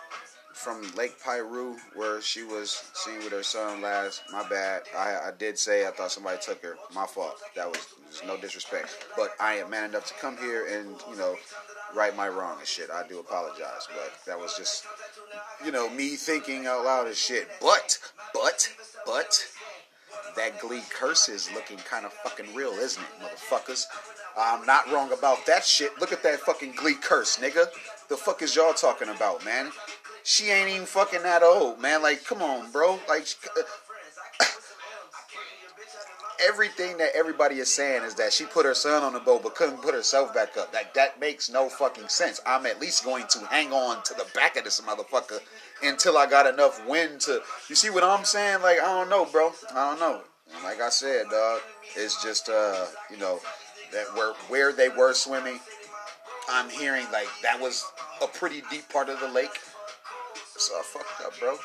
from 0.53 0.83
Lake 0.95 1.17
Piru 1.25 1.77
where 1.95 2.21
she 2.21 2.43
was 2.43 2.83
seen 2.93 3.21
with 3.21 3.33
her 3.33 3.43
son 3.43 3.81
last. 3.81 4.21
My 4.31 4.47
bad. 4.51 4.83
I, 4.95 5.29
I 5.29 5.31
did 5.39 5.59
say 5.59 5.87
I 5.87 5.93
thought 5.93 6.13
somebody 6.13 6.37
took 6.43 6.63
her. 6.63 6.77
My 6.95 7.07
fault. 7.07 7.37
That 7.57 7.69
was 7.69 7.87
no 8.27 8.37
disrespect. 8.37 9.07
But 9.17 9.31
I 9.41 9.55
am 9.55 9.71
man 9.71 9.89
enough 9.89 10.05
to 10.09 10.15
come 10.21 10.37
here 10.37 10.67
and, 10.67 10.95
you 11.09 11.17
know, 11.17 11.37
right 11.95 12.17
my 12.17 12.29
wrong 12.29 12.59
and 12.59 12.67
shit. 12.67 12.91
I 12.91 13.07
do 13.07 13.19
apologize. 13.19 13.89
But 13.89 14.13
that 14.27 14.39
was 14.39 14.57
just, 14.57 14.87
you 15.65 15.73
know, 15.73 15.89
me 15.91 16.17
thinking 16.17 16.67
out 16.67 16.85
loud 16.85 17.07
and 17.07 17.17
shit. 17.17 17.49
But, 17.61 17.99
but, 18.35 18.71
but, 19.07 19.47
that 20.37 20.61
Glee 20.61 20.83
curse 20.91 21.29
is 21.29 21.51
looking 21.53 21.79
kind 21.79 22.07
of 22.07 22.13
fucking 22.13 22.55
real, 22.55 22.73
isn't 22.73 23.03
it, 23.03 23.25
motherfuckers? 23.25 23.85
I'm 24.39 24.65
not 24.67 24.91
wrong 24.93 25.13
about 25.13 25.47
that 25.47 25.65
shit. 25.65 25.99
Look 26.01 26.13
at 26.13 26.23
that 26.23 26.41
fucking 26.41 26.73
Glee 26.77 26.95
curse, 26.95 27.39
nigga. 27.39 27.67
The 28.09 28.17
fuck 28.17 28.43
is 28.43 28.55
y'all 28.55 28.73
talking 28.73 29.09
about, 29.09 29.45
man? 29.45 29.73
she 30.29 30.51
ain't 30.51 30.69
even 30.69 30.87
fucking 30.87 31.23
that 31.23 31.43
old, 31.43 31.81
man. 31.81 32.03
Like, 32.03 32.23
come 32.23 32.43
on, 32.43 32.71
bro. 32.71 32.99
Like, 33.09 33.27
everything 36.47 36.99
that 36.99 37.11
everybody 37.15 37.57
is 37.57 37.73
saying 37.75 38.03
is 38.05 38.15
that 38.17 38.33
she 38.33 38.45
put 38.45 38.67
her 38.67 38.75
son 38.75 39.03
on 39.03 39.13
the 39.13 39.21
boat 39.21 39.43
but 39.43 39.55
couldn't 39.55 39.83
put 39.83 39.95
herself 39.95 40.35
back 40.35 40.57
up. 40.57 40.73
That 40.73 40.95
that 40.95 41.21
makes 41.21 41.51
no 41.51 41.69
fucking 41.69 42.09
sense. 42.09 42.41
I'm 42.47 42.67
at 42.67 42.81
least 42.81 43.05
going 43.05 43.27
to 43.31 43.41
hang 43.47 43.73
on 43.73 44.03
to 44.05 44.15
the 44.15 44.27
back 44.35 44.57
of 44.57 44.65
this 44.65 44.81
motherfucker 44.81 45.41
until 45.83 46.17
I 46.17 46.27
got 46.27 46.47
enough 46.53 46.87
wind 46.87 47.21
to. 47.23 47.43
You 47.69 47.75
see 47.75 47.91
what 47.91 48.05
I'm 48.05 48.25
saying? 48.25 48.63
Like, 48.63 48.81
I 48.81 48.87
don't 48.87 49.11
know, 49.11 49.25
bro. 49.27 49.53
I 49.75 49.91
don't 49.91 50.01
know. 50.01 50.23
Like 50.65 50.81
I 50.81 50.89
said, 50.89 51.27
dog, 51.31 51.61
it's 51.97 52.23
just 52.23 52.49
uh, 52.49 52.87
you 53.11 53.19
know, 53.19 53.41
that 53.93 54.07
where 54.15 54.33
where 54.49 54.73
they 54.73 54.89
were 54.89 55.15
swimming. 55.15 55.61
I'm 56.51 56.71
hearing 56.71 57.05
like 57.13 57.29
that 57.43 57.61
was 57.61 57.85
a 58.23 58.27
pretty 58.27 58.63
deep 58.71 58.89
part 58.89 59.09
of 59.11 59.21
the 59.21 59.29
lake 59.29 59.59
So 60.57 60.75
I 60.75 60.83
fucked 60.83 61.21
up, 61.25 61.39
bro. 61.39 61.57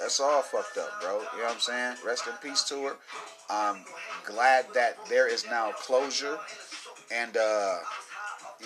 That's 0.00 0.18
all 0.18 0.42
fucked 0.42 0.78
up, 0.78 1.00
bro. 1.00 1.12
You 1.12 1.38
know 1.38 1.44
what 1.44 1.54
I'm 1.54 1.60
saying? 1.60 1.96
Rest 2.04 2.26
in 2.26 2.32
peace 2.42 2.62
to 2.64 2.82
her. 2.84 2.96
I'm 3.50 3.84
glad 4.24 4.66
that 4.74 4.96
there 5.08 5.28
is 5.28 5.44
now 5.46 5.72
closure. 5.72 6.38
And 7.12 7.36
uh, 7.36 7.78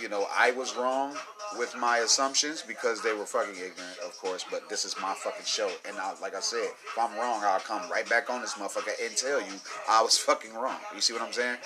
you 0.00 0.08
know, 0.08 0.26
I 0.36 0.52
was 0.52 0.76
wrong 0.76 1.16
with 1.58 1.74
my 1.76 1.98
assumptions 1.98 2.62
because 2.62 3.02
they 3.02 3.12
were 3.12 3.26
fucking 3.26 3.54
ignorant, 3.54 3.98
of 4.04 4.16
course. 4.18 4.44
But 4.50 4.68
this 4.68 4.84
is 4.84 4.96
my 5.00 5.14
fucking 5.14 5.44
show, 5.44 5.70
and 5.86 5.96
I, 5.98 6.14
like 6.20 6.34
I 6.34 6.40
said, 6.40 6.64
if 6.64 6.98
I'm 6.98 7.16
wrong, 7.16 7.42
I'll 7.44 7.60
come 7.60 7.88
right 7.90 8.08
back 8.08 8.30
on 8.30 8.40
this 8.40 8.54
motherfucker 8.54 8.92
and 9.04 9.16
tell 9.16 9.40
you 9.40 9.52
I 9.88 10.02
was 10.02 10.18
fucking 10.28 10.54
wrong. 10.54 10.78
You 10.94 11.00
see 11.00 11.12
what 11.12 11.22
I'm 11.22 11.32
saying? 11.32 11.58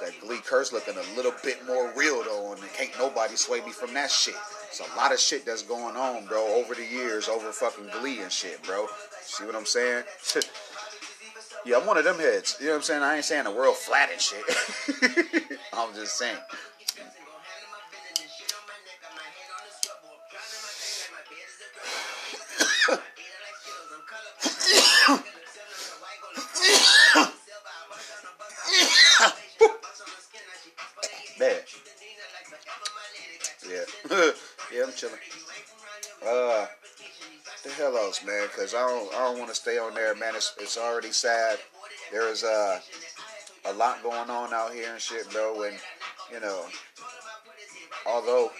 That 0.00 0.12
Glee 0.20 0.40
curse 0.44 0.72
looking 0.72 0.94
a 0.94 1.16
little 1.16 1.32
bit 1.42 1.66
more 1.66 1.92
real 1.96 2.22
though, 2.22 2.52
and 2.52 2.62
can't 2.74 2.90
nobody 2.98 3.34
sway 3.36 3.60
me 3.62 3.70
from 3.70 3.94
that 3.94 4.10
shit. 4.10 4.34
It's 4.68 4.80
a 4.80 4.96
lot 4.96 5.12
of 5.12 5.18
shit 5.18 5.46
that's 5.46 5.62
going 5.62 5.96
on, 5.96 6.26
bro, 6.26 6.54
over 6.54 6.74
the 6.74 6.84
years, 6.84 7.28
over 7.28 7.50
fucking 7.50 7.88
Glee 7.98 8.20
and 8.20 8.30
shit, 8.30 8.62
bro. 8.62 8.86
See 9.22 9.44
what 9.44 9.54
I'm 9.54 9.64
saying? 9.64 10.04
yeah, 11.64 11.78
I'm 11.78 11.86
one 11.86 11.96
of 11.96 12.04
them 12.04 12.18
heads. 12.18 12.56
You 12.60 12.66
know 12.66 12.72
what 12.72 12.76
I'm 12.78 12.82
saying? 12.82 13.02
I 13.02 13.16
ain't 13.16 13.24
saying 13.24 13.44
the 13.44 13.52
world 13.52 13.76
flat 13.76 14.10
and 14.12 14.20
shit. 14.20 14.44
I'm 15.72 15.94
just 15.94 16.18
saying. 16.18 16.36
Because 38.66 38.82
I 38.82 38.88
don't, 38.88 39.14
I 39.14 39.18
don't 39.18 39.38
want 39.38 39.48
to 39.50 39.54
stay 39.54 39.78
on 39.78 39.94
there, 39.94 40.12
man. 40.16 40.34
It's, 40.34 40.52
it's 40.58 40.76
already 40.76 41.12
sad. 41.12 41.60
There 42.10 42.28
is 42.28 42.42
uh, 42.42 42.80
a 43.64 43.72
lot 43.74 44.02
going 44.02 44.28
on 44.28 44.52
out 44.52 44.74
here 44.74 44.90
and 44.90 45.00
shit, 45.00 45.30
bro. 45.30 45.62
And 45.62 45.76
you 46.32 46.40
know, 46.40 46.64
although 48.08 48.50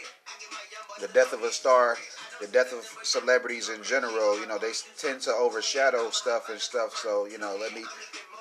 the 1.00 1.08
death 1.08 1.32
of 1.32 1.42
a 1.42 1.50
star, 1.50 1.96
the 2.40 2.46
death 2.46 2.72
of 2.72 2.86
celebrities 3.04 3.68
in 3.68 3.82
general, 3.82 4.38
you 4.38 4.46
know, 4.46 4.58
they 4.58 4.70
tend 4.96 5.22
to 5.22 5.32
overshadow 5.32 6.10
stuff 6.10 6.50
and 6.50 6.60
stuff. 6.60 6.94
So 6.94 7.26
you 7.26 7.38
know, 7.38 7.56
let 7.60 7.74
me, 7.74 7.82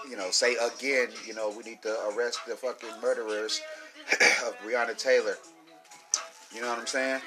you 0.07 0.17
know, 0.17 0.29
say 0.29 0.57
again, 0.57 1.07
you 1.25 1.33
know, 1.33 1.49
we 1.49 1.63
need 1.63 1.81
to 1.81 1.97
arrest 2.13 2.41
the 2.47 2.55
fucking 2.55 3.01
murderers 3.01 3.59
of 4.45 4.55
Breonna 4.63 4.95
Taylor. 4.95 5.37
You 6.53 6.61
know 6.61 6.69
what 6.69 6.77
I'm 6.77 6.85
saying? 6.85 7.21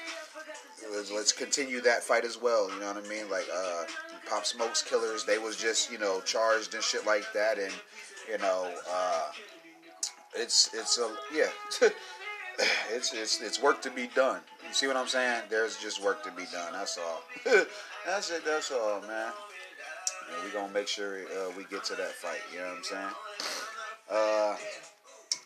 Let's 1.12 1.32
continue 1.32 1.80
that 1.80 2.04
fight 2.04 2.24
as 2.24 2.40
well. 2.40 2.70
You 2.72 2.78
know 2.80 2.92
what 2.92 3.04
I 3.04 3.08
mean? 3.08 3.28
Like 3.28 3.46
uh, 3.52 3.84
Pop 4.28 4.44
Smoke's 4.44 4.82
killers, 4.82 5.24
they 5.24 5.38
was 5.38 5.56
just 5.56 5.90
you 5.90 5.98
know 5.98 6.20
charged 6.20 6.74
and 6.74 6.82
shit 6.82 7.06
like 7.06 7.24
that, 7.32 7.58
and 7.58 7.72
you 8.30 8.38
know, 8.38 8.70
uh, 8.90 9.30
it's 10.34 10.70
it's 10.74 10.98
a 10.98 11.10
yeah, 11.34 11.48
it's 12.90 13.12
it's 13.14 13.40
it's 13.40 13.62
work 13.62 13.80
to 13.82 13.90
be 13.90 14.08
done. 14.08 14.40
You 14.66 14.74
see 14.74 14.86
what 14.86 14.96
I'm 14.96 15.08
saying? 15.08 15.42
There's 15.48 15.76
just 15.78 16.02
work 16.02 16.22
to 16.24 16.30
be 16.32 16.44
done. 16.52 16.72
That's 16.72 16.98
all. 16.98 17.22
that's 18.06 18.30
it. 18.30 18.44
That's 18.44 18.70
all, 18.70 19.00
man. 19.02 19.32
And 20.34 20.44
we 20.44 20.50
gonna 20.50 20.72
make 20.72 20.88
sure 20.88 21.20
uh, 21.22 21.50
we 21.56 21.64
get 21.64 21.84
to 21.84 21.94
that 21.96 22.12
fight. 22.12 22.40
You 22.52 22.58
know 22.58 22.66
what 22.66 22.76
I'm 22.76 22.84
saying? 22.84 23.14
Uh, 24.10 24.56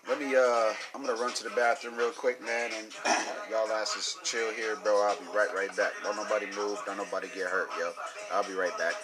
let 0.09 0.19
me, 0.19 0.35
uh, 0.35 0.73
I'm 0.95 1.05
gonna 1.05 1.21
run 1.21 1.33
to 1.35 1.45
the 1.45 1.51
bathroom 1.51 1.97
real 1.97 2.11
quick, 2.11 2.43
man, 2.45 2.71
and 2.77 2.87
y'all 3.51 3.71
asses 3.71 4.17
chill 4.25 4.53
here, 4.53 4.77
bro. 4.83 5.01
I'll 5.03 5.17
be 5.17 5.27
right, 5.37 5.55
right 5.55 5.75
back. 5.77 5.93
Don't 6.03 6.17
nobody 6.17 6.47
move, 6.57 6.83
don't 6.85 6.97
nobody 6.97 7.29
get 7.35 7.47
hurt, 7.47 7.69
yo. 7.79 7.93
I'll 8.33 8.45
be 8.45 8.55
right 8.55 8.77
back. 8.79 8.95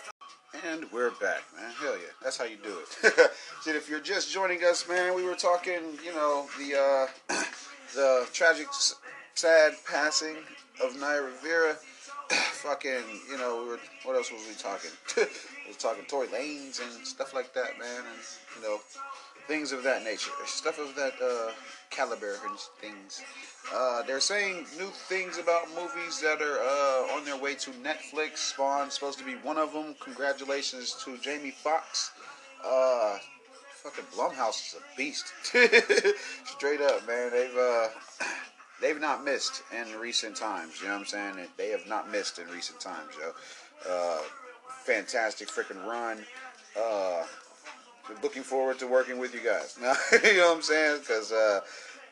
And 0.66 0.86
we're 0.92 1.10
back, 1.10 1.42
man. 1.56 1.70
Hell 1.80 1.92
yeah, 1.92 2.10
that's 2.22 2.36
how 2.36 2.44
you 2.44 2.56
do 2.56 2.78
it. 2.80 3.30
See, 3.62 3.70
if 3.70 3.88
you're 3.88 4.00
just 4.00 4.32
joining 4.32 4.64
us, 4.64 4.88
man, 4.88 5.14
we 5.14 5.22
were 5.22 5.34
talking, 5.34 5.80
you 6.04 6.12
know, 6.12 6.46
the 6.58 7.08
uh, 7.30 7.34
the 7.94 8.26
tragic, 8.32 8.66
sad 9.34 9.74
passing 9.88 10.36
of 10.82 10.98
Naya 10.98 11.22
Rivera. 11.22 11.76
Fucking, 12.30 13.04
you 13.30 13.38
know, 13.38 13.62
we 13.62 13.68
were. 13.68 13.80
What 14.04 14.16
else 14.16 14.32
was 14.32 14.42
we 14.48 14.54
talking? 14.54 14.90
we 15.16 15.68
was 15.68 15.76
talking 15.76 16.04
Tory 16.06 16.26
Lanez 16.26 16.82
and 16.82 17.06
stuff 17.06 17.34
like 17.34 17.54
that, 17.54 17.78
man, 17.78 17.98
and 17.98 18.20
you 18.56 18.62
know 18.62 18.80
things 19.48 19.72
of 19.72 19.82
that 19.82 20.04
nature, 20.04 20.30
stuff 20.44 20.78
of 20.78 20.94
that 20.94 21.14
uh, 21.24 21.50
caliber 21.90 22.36
and 22.46 22.58
things. 22.80 23.22
Uh, 23.74 24.02
they're 24.02 24.20
saying 24.20 24.66
new 24.78 24.90
things 25.08 25.38
about 25.38 25.68
movies 25.70 26.20
that 26.20 26.40
are 26.40 26.58
uh, 26.60 27.16
on 27.16 27.24
their 27.24 27.36
way 27.36 27.54
to 27.54 27.70
Netflix. 27.72 28.36
Spawn's 28.36 28.94
supposed 28.94 29.18
to 29.18 29.24
be 29.24 29.34
one 29.36 29.56
of 29.56 29.72
them. 29.72 29.94
Congratulations 30.00 30.96
to 31.04 31.16
Jamie 31.18 31.50
Foxx. 31.50 32.12
Uh, 32.64 33.16
fucking 33.82 34.04
Blumhouse 34.14 34.74
is 34.74 34.76
a 34.76 34.96
beast. 34.96 35.32
Straight 36.44 36.80
up, 36.82 37.06
man. 37.06 37.30
They've 37.30 37.56
uh, 37.56 37.88
they've 38.82 39.00
not 39.00 39.24
missed 39.24 39.62
in 39.72 39.98
recent 39.98 40.36
times. 40.36 40.80
You 40.80 40.88
know 40.88 40.94
what 40.94 41.00
I'm 41.00 41.06
saying? 41.06 41.48
They 41.56 41.70
have 41.70 41.86
not 41.88 42.10
missed 42.10 42.38
in 42.38 42.48
recent 42.48 42.80
times, 42.80 43.12
yo. 43.18 43.32
Uh, 43.90 44.20
fantastic 44.84 45.48
freaking 45.48 45.84
run. 45.86 46.18
Uh, 46.78 47.24
looking 48.22 48.42
forward 48.42 48.78
to 48.80 48.86
working 48.86 49.18
with 49.18 49.34
you 49.34 49.40
guys. 49.40 49.78
you 49.80 50.38
know 50.38 50.48
what 50.48 50.56
I'm 50.56 50.62
saying? 50.62 51.00
Because 51.00 51.32
uh, 51.32 51.60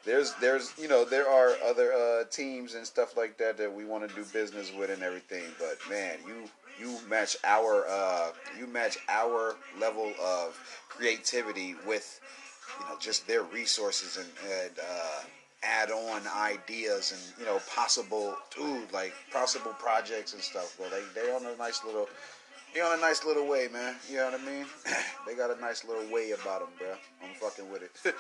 there's 0.05 0.35
there's 0.41 0.73
you 0.79 0.89
know 0.89 1.05
there 1.05 1.29
are 1.29 1.57
other 1.67 1.93
uh, 1.93 2.25
teams 2.31 2.75
and 2.75 2.87
stuff 2.87 3.17
like 3.17 3.37
that 3.39 3.57
that 3.59 3.73
we 3.73 3.85
want 3.85 4.09
to 4.09 4.15
do 4.15 4.25
business 4.33 4.73
with 4.73 4.91
and 4.91 5.03
everything. 5.03 5.45
But 5.59 5.79
man, 5.91 6.19
you 6.27 6.49
you 6.79 6.99
match 7.09 7.37
our 7.45 7.87
uh, 7.89 8.29
you 8.59 8.67
match 8.67 8.99
our 9.09 9.57
level 9.79 10.13
of 10.23 10.59
creativity 10.89 11.75
with 11.87 12.21
you 12.81 12.89
know 12.89 12.97
just 13.01 13.27
their 13.27 13.43
resources 13.43 14.17
and, 14.17 14.29
and 14.51 14.73
uh, 14.79 15.23
add 15.63 15.91
on 15.91 16.23
ideas 16.37 17.13
and 17.13 17.41
you 17.41 17.53
know 17.53 17.61
possible 17.75 18.37
dude 18.55 18.93
like 18.93 19.13
possible 19.33 19.75
projects 19.79 20.35
and 20.35 20.43
stuff. 20.43 20.77
Well, 20.79 20.91
they 20.91 21.21
they 21.21 21.33
on 21.33 21.45
a 21.47 21.57
nice 21.57 21.85
little 21.85 22.09
he 22.77 22.83
on 22.83 22.99
a 22.99 23.01
nice 23.01 23.25
little 23.25 23.47
way, 23.47 23.69
man. 23.73 23.95
You 24.11 24.19
know 24.19 24.31
what 24.31 24.41
I 24.41 24.45
mean? 24.45 24.67
they 25.27 25.35
got 25.35 25.57
a 25.57 25.59
nice 25.61 25.85
little 25.85 26.13
way 26.13 26.33
about 26.33 26.61
him, 26.61 26.69
bro. 26.79 26.89
I'm 27.25 27.35
fucking 27.41 27.71
with 27.73 27.83
it. 27.83 27.91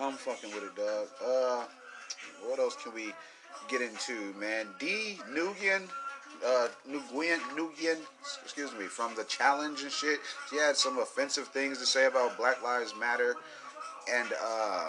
I'm 0.00 0.14
fucking 0.14 0.50
with 0.50 0.64
it, 0.64 0.74
dog. 0.74 1.06
Uh, 1.24 1.64
what 2.44 2.58
else 2.58 2.76
can 2.82 2.92
we 2.92 3.12
get 3.68 3.80
into, 3.82 4.34
man? 4.38 4.66
Dee 4.80 5.20
Nguyen, 5.32 5.88
uh, 6.44 6.68
Nguyen, 6.90 7.38
Nguyen, 7.56 7.98
excuse 8.42 8.72
me, 8.72 8.86
from 8.86 9.14
the 9.14 9.24
challenge 9.24 9.82
and 9.82 9.92
shit. 9.92 10.18
She 10.50 10.56
had 10.56 10.76
some 10.76 10.98
offensive 10.98 11.46
things 11.48 11.78
to 11.78 11.86
say 11.86 12.06
about 12.06 12.36
Black 12.36 12.64
Lives 12.64 12.94
Matter, 12.98 13.36
and 14.12 14.28
uh, 14.42 14.88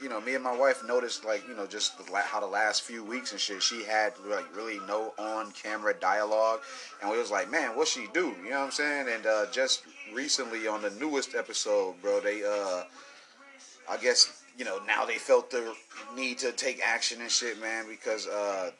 you 0.00 0.08
know, 0.08 0.20
me 0.20 0.34
and 0.34 0.42
my 0.42 0.56
wife 0.56 0.82
noticed 0.86 1.24
like 1.24 1.46
you 1.48 1.54
know 1.54 1.66
just 1.66 1.98
the, 1.98 2.16
how 2.18 2.40
the 2.40 2.46
last 2.46 2.82
few 2.82 3.04
weeks 3.04 3.32
and 3.32 3.40
shit 3.40 3.62
she 3.62 3.84
had 3.84 4.12
like 4.28 4.54
really 4.56 4.78
no 4.86 5.12
on 5.18 5.52
camera 5.52 5.94
dialogue, 5.94 6.60
and 7.00 7.10
we 7.10 7.18
was 7.18 7.30
like, 7.30 7.50
man, 7.50 7.76
what 7.76 7.88
she 7.88 8.06
do? 8.12 8.34
You 8.42 8.50
know 8.50 8.60
what 8.60 8.66
I'm 8.66 8.70
saying? 8.70 9.06
And 9.12 9.26
uh, 9.26 9.46
just 9.50 9.82
recently 10.12 10.66
on 10.66 10.82
the 10.82 10.90
newest 10.90 11.34
episode, 11.34 11.94
bro, 12.02 12.20
they 12.20 12.44
uh, 12.44 12.84
I 13.88 13.96
guess 14.00 14.42
you 14.58 14.64
know 14.64 14.80
now 14.86 15.04
they 15.04 15.16
felt 15.16 15.50
the 15.50 15.74
need 16.16 16.38
to 16.38 16.52
take 16.52 16.80
action 16.84 17.20
and 17.20 17.30
shit, 17.30 17.60
man, 17.60 17.86
because 17.88 18.26
uh, 18.26 18.70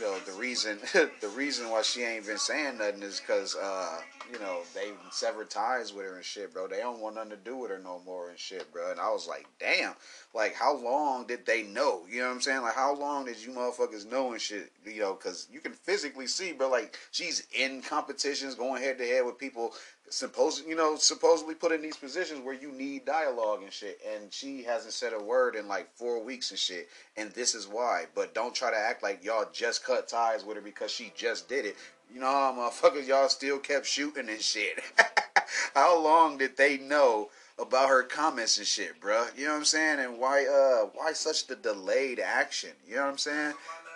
you 0.00 0.06
know 0.06 0.18
the 0.20 0.32
reason 0.32 0.78
the 1.20 1.28
reason 1.36 1.70
why 1.70 1.82
she 1.82 2.02
ain't 2.02 2.26
been 2.26 2.38
saying 2.38 2.78
nothing 2.78 3.02
is 3.02 3.20
because 3.20 3.54
uh, 3.56 4.00
you 4.32 4.38
know 4.38 4.60
they 4.74 4.92
severed 5.10 5.50
ties 5.50 5.92
with 5.92 6.06
her 6.06 6.16
and 6.16 6.24
shit, 6.24 6.52
bro. 6.54 6.66
They 6.66 6.78
don't 6.78 7.00
want 7.00 7.16
nothing 7.16 7.30
to 7.30 7.36
do 7.36 7.56
with 7.56 7.70
her 7.70 7.78
no 7.78 8.00
more 8.04 8.30
and 8.30 8.38
shit, 8.38 8.72
bro. 8.72 8.90
And 8.90 9.00
I 9.00 9.10
was 9.10 9.28
like, 9.28 9.46
damn, 9.58 9.92
like 10.34 10.54
how 10.54 10.76
long 10.76 11.26
did 11.26 11.44
they 11.44 11.64
know? 11.64 12.02
You 12.08 12.20
know 12.20 12.28
what 12.28 12.34
I'm 12.34 12.40
saying? 12.40 12.62
Like 12.62 12.74
how 12.74 12.94
long 12.94 13.26
did 13.26 13.44
you 13.44 13.52
motherfuckers 13.52 14.10
know 14.10 14.32
and 14.32 14.40
shit? 14.40 14.72
You 14.86 15.00
know, 15.00 15.14
because 15.14 15.48
you 15.52 15.60
can 15.60 15.72
physically 15.72 16.26
see, 16.26 16.52
bro. 16.52 16.70
Like 16.70 16.96
she's 17.10 17.46
in 17.58 17.82
competitions, 17.82 18.54
going 18.54 18.82
head 18.82 18.98
to 18.98 19.06
head 19.06 19.26
with 19.26 19.38
people 19.38 19.74
supposed 20.10 20.66
you 20.66 20.74
know 20.74 20.96
supposedly 20.96 21.54
put 21.54 21.70
in 21.70 21.80
these 21.80 21.96
positions 21.96 22.44
where 22.44 22.54
you 22.54 22.72
need 22.72 23.04
dialogue 23.04 23.62
and 23.62 23.72
shit 23.72 24.00
and 24.12 24.32
she 24.32 24.64
hasn't 24.64 24.92
said 24.92 25.12
a 25.12 25.22
word 25.22 25.54
in 25.54 25.68
like 25.68 25.88
four 25.94 26.22
weeks 26.22 26.50
and 26.50 26.58
shit 26.58 26.88
and 27.16 27.30
this 27.30 27.54
is 27.54 27.68
why. 27.68 28.04
But 28.14 28.34
don't 28.34 28.54
try 28.54 28.70
to 28.70 28.76
act 28.76 29.02
like 29.02 29.24
y'all 29.24 29.46
just 29.52 29.84
cut 29.84 30.08
ties 30.08 30.44
with 30.44 30.56
her 30.56 30.62
because 30.62 30.90
she 30.90 31.12
just 31.16 31.48
did 31.48 31.64
it. 31.64 31.76
You 32.12 32.20
know 32.20 32.26
motherfuckers 32.26 33.06
y'all 33.06 33.28
still 33.28 33.58
kept 33.58 33.86
shooting 33.86 34.28
and 34.28 34.40
shit. 34.40 34.80
How 35.74 35.98
long 35.98 36.38
did 36.38 36.56
they 36.56 36.78
know 36.78 37.30
about 37.56 37.88
her 37.88 38.02
comments 38.02 38.58
and 38.58 38.66
shit 38.66 39.00
bruh? 39.00 39.36
You 39.38 39.44
know 39.44 39.52
what 39.52 39.58
i'm 39.58 39.64
saying? 39.64 40.00
And 40.00 40.18
why 40.18 40.44
uh 40.44 40.88
why 40.94 41.12
such 41.12 41.46
the 41.46 41.54
delayed 41.54 42.18
action? 42.18 42.70
You 42.88 42.96
know 42.96 43.02
what 43.02 43.10
i'm 43.12 43.18
saying? 43.18 43.54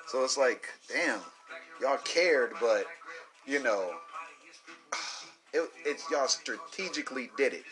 So 0.08 0.22
it's 0.22 0.38
like 0.38 0.68
damn 0.88 1.18
y'all 1.80 1.98
cared 1.98 2.52
but 2.60 2.84
you 3.46 3.60
know 3.60 3.94
it, 5.54 5.70
it's 5.86 6.10
y'all 6.10 6.28
strategically 6.28 7.30
did 7.36 7.54
it. 7.54 7.64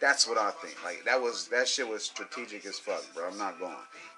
That's 0.00 0.28
what 0.28 0.38
I 0.38 0.50
think. 0.50 0.82
Like 0.84 1.04
that 1.04 1.20
was 1.20 1.48
that 1.48 1.68
shit 1.68 1.88
was 1.88 2.04
strategic 2.04 2.66
as 2.66 2.78
fuck, 2.78 3.02
bro. 3.14 3.28
I'm 3.28 3.38
not 3.38 3.58
going. 3.58 3.74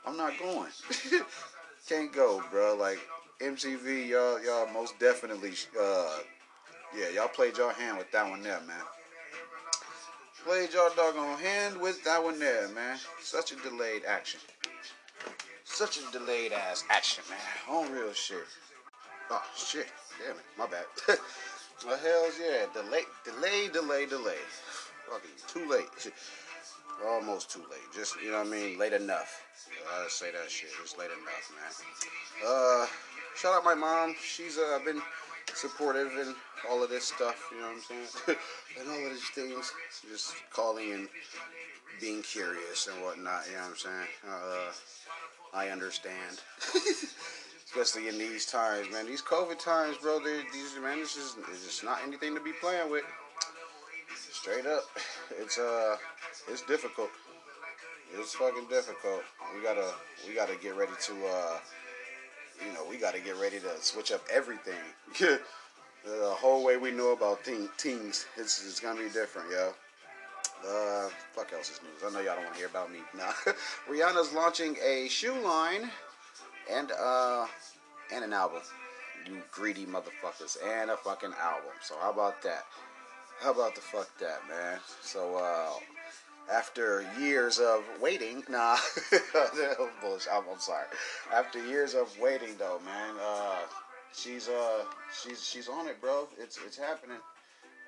I'm 0.06 0.16
not 0.16 0.32
going. 0.38 0.70
Can't 1.88 2.12
go, 2.12 2.42
bro. 2.50 2.76
Like 2.76 2.98
MTV, 3.40 4.08
y'all, 4.08 4.42
y'all 4.42 4.72
most 4.72 4.98
definitely, 4.98 5.52
uh, 5.80 6.18
yeah, 6.96 7.08
y'all 7.14 7.28
played 7.28 7.56
your 7.56 7.72
hand 7.72 7.98
with 7.98 8.10
that 8.12 8.28
one 8.28 8.42
there, 8.42 8.60
man. 8.66 8.76
Played 10.44 10.72
y'all 10.72 10.90
doggone 10.96 11.38
hand 11.38 11.78
with 11.78 12.02
that 12.04 12.22
one 12.22 12.38
there, 12.38 12.68
man. 12.68 12.98
Such 13.22 13.52
a 13.52 13.56
delayed 13.56 14.04
action. 14.06 14.40
such 15.64 15.98
a 15.98 16.12
delayed 16.12 16.52
ass 16.52 16.84
action, 16.88 17.22
man. 17.28 17.38
On 17.76 17.92
real 17.92 18.12
shit. 18.12 18.44
Oh 19.30 19.42
shit. 19.56 19.86
Damn 20.18 20.36
it. 20.36 20.42
My 20.58 20.66
bad. 20.66 20.84
the 21.88 21.96
hell's 21.96 22.34
yeah. 22.40 22.66
Delay, 22.74 23.02
delay, 23.24 23.68
delay, 23.72 24.06
delay. 24.06 24.40
Fucking 25.08 25.30
too 25.48 25.68
late. 25.68 26.12
Almost 27.06 27.50
too 27.50 27.64
late. 27.70 27.80
Just 27.94 28.20
you 28.22 28.30
know 28.30 28.38
what 28.38 28.48
I 28.48 28.50
mean. 28.50 28.78
Late 28.78 28.92
enough. 28.92 29.42
I 29.96 30.06
say 30.08 30.30
that 30.32 30.50
shit. 30.50 30.70
It's 30.82 30.98
late 30.98 31.10
enough, 31.10 31.52
man. 31.56 32.50
Uh, 32.50 32.86
shout 33.36 33.54
out 33.54 33.64
my 33.64 33.74
mom. 33.74 34.14
She's 34.22 34.58
uh 34.58 34.78
been 34.84 35.00
supportive 35.54 36.12
and 36.18 36.34
all 36.68 36.82
of 36.82 36.90
this 36.90 37.04
stuff. 37.04 37.48
You 37.52 37.60
know 37.60 37.68
what 37.68 37.76
I'm 37.76 37.82
saying? 37.82 38.38
and 38.80 38.88
all 38.88 39.06
of 39.06 39.12
these 39.12 39.30
things. 39.30 39.72
Just 40.10 40.34
calling 40.52 40.92
and 40.92 41.08
being 42.00 42.22
curious 42.22 42.88
and 42.88 43.02
whatnot. 43.02 43.44
You 43.46 43.56
know 43.56 43.62
what 43.62 43.70
I'm 43.70 43.76
saying? 43.76 44.08
Uh, 44.28 44.72
I 45.54 45.68
understand. 45.68 46.40
Especially 47.72 48.08
in 48.08 48.18
these 48.18 48.46
times, 48.46 48.90
man. 48.90 49.06
These 49.06 49.22
COVID 49.22 49.62
times, 49.62 49.96
bro. 49.98 50.18
These 50.18 50.74
man, 50.82 50.98
this 50.98 51.16
is 51.16 51.36
it's 51.52 51.64
just 51.64 51.84
not 51.84 52.00
anything 52.04 52.34
to 52.34 52.40
be 52.40 52.50
playing 52.60 52.90
with. 52.90 53.04
Straight 54.32 54.66
up, 54.66 54.82
it's 55.40 55.56
uh, 55.56 55.96
it's 56.48 56.62
difficult. 56.62 57.10
It's 58.18 58.34
fucking 58.34 58.66
difficult. 58.68 59.22
We 59.54 59.62
gotta, 59.62 59.88
we 60.26 60.34
gotta 60.34 60.56
get 60.56 60.76
ready 60.76 60.92
to, 61.00 61.12
uh, 61.12 61.58
you 62.66 62.72
know, 62.72 62.84
we 62.90 62.96
gotta 62.96 63.20
get 63.20 63.36
ready 63.36 63.60
to 63.60 63.80
switch 63.80 64.10
up 64.10 64.26
everything. 64.32 64.74
the 65.20 65.38
whole 66.04 66.64
way 66.64 66.76
we 66.76 66.90
know 66.90 67.12
about 67.12 67.44
teen, 67.44 67.68
teens, 67.76 68.26
it's, 68.36 68.66
it's 68.66 68.80
gonna 68.80 69.00
be 69.00 69.10
different, 69.10 69.48
yo. 69.52 69.72
Uh, 70.68 71.08
fuck 71.34 71.52
else 71.52 71.70
is 71.70 71.80
news. 71.82 72.02
I 72.04 72.12
know 72.12 72.18
y'all 72.18 72.34
don't 72.34 72.44
want 72.44 72.54
to 72.54 72.58
hear 72.58 72.68
about 72.68 72.90
me. 72.90 72.98
Nah. 73.16 73.32
Rihanna's 73.88 74.32
launching 74.32 74.76
a 74.84 75.06
shoe 75.08 75.40
line 75.40 75.88
and 76.72 76.92
uh 76.92 77.46
and 78.12 78.24
an 78.24 78.32
album. 78.32 78.62
You 79.26 79.42
greedy 79.52 79.86
motherfuckers. 79.86 80.56
And 80.64 80.90
a 80.90 80.96
fucking 80.96 81.32
album. 81.40 81.72
So 81.82 81.94
how 82.00 82.10
about 82.10 82.42
that? 82.42 82.64
How 83.40 83.52
about 83.52 83.74
the 83.74 83.80
fuck 83.80 84.08
that, 84.18 84.40
man? 84.48 84.78
So 85.02 85.36
uh 85.36 85.72
after 86.52 87.06
years 87.20 87.58
of 87.58 87.84
waiting, 88.00 88.42
nah, 88.48 88.76
bullshit. 90.00 90.32
I'm, 90.32 90.42
I'm, 90.50 90.58
sorry. 90.58 90.86
After 91.32 91.64
years 91.64 91.94
of 91.94 92.12
waiting, 92.18 92.56
though, 92.58 92.80
man, 92.84 93.14
uh, 93.22 93.58
she's 94.12 94.48
uh, 94.48 94.84
she's 95.22 95.46
she's 95.46 95.68
on 95.68 95.86
it, 95.86 96.00
bro. 96.00 96.26
It's 96.38 96.58
it's 96.66 96.76
happening 96.76 97.18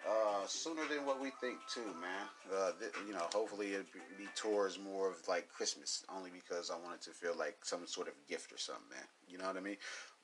uh, 0.09 0.47
sooner 0.47 0.83
than 0.89 1.07
what 1.07 1.21
we 1.21 1.31
think 1.41 1.59
too, 1.73 1.85
man. 2.01 2.27
Uh, 2.53 2.73
th- 2.79 2.93
you 3.07 3.13
know, 3.13 3.27
hopefully 3.33 3.69
it 3.69 3.87
be 4.19 4.27
towards 4.35 4.79
more 4.79 5.09
of 5.11 5.17
like 5.29 5.49
Christmas, 5.49 6.05
only 6.15 6.31
because 6.31 6.71
I 6.71 6.75
want 6.75 6.97
it 6.97 7.03
to 7.03 7.11
feel 7.11 7.37
like 7.39 7.57
some 7.63 7.87
sort 7.87 8.09
of 8.09 8.15
gift 8.29 8.53
or 8.53 8.59
something, 8.59 8.89
man. 8.91 9.07
You 9.29 9.39
know 9.39 9.47
what 9.47 9.57
I 9.57 9.61
mean? 9.61 9.77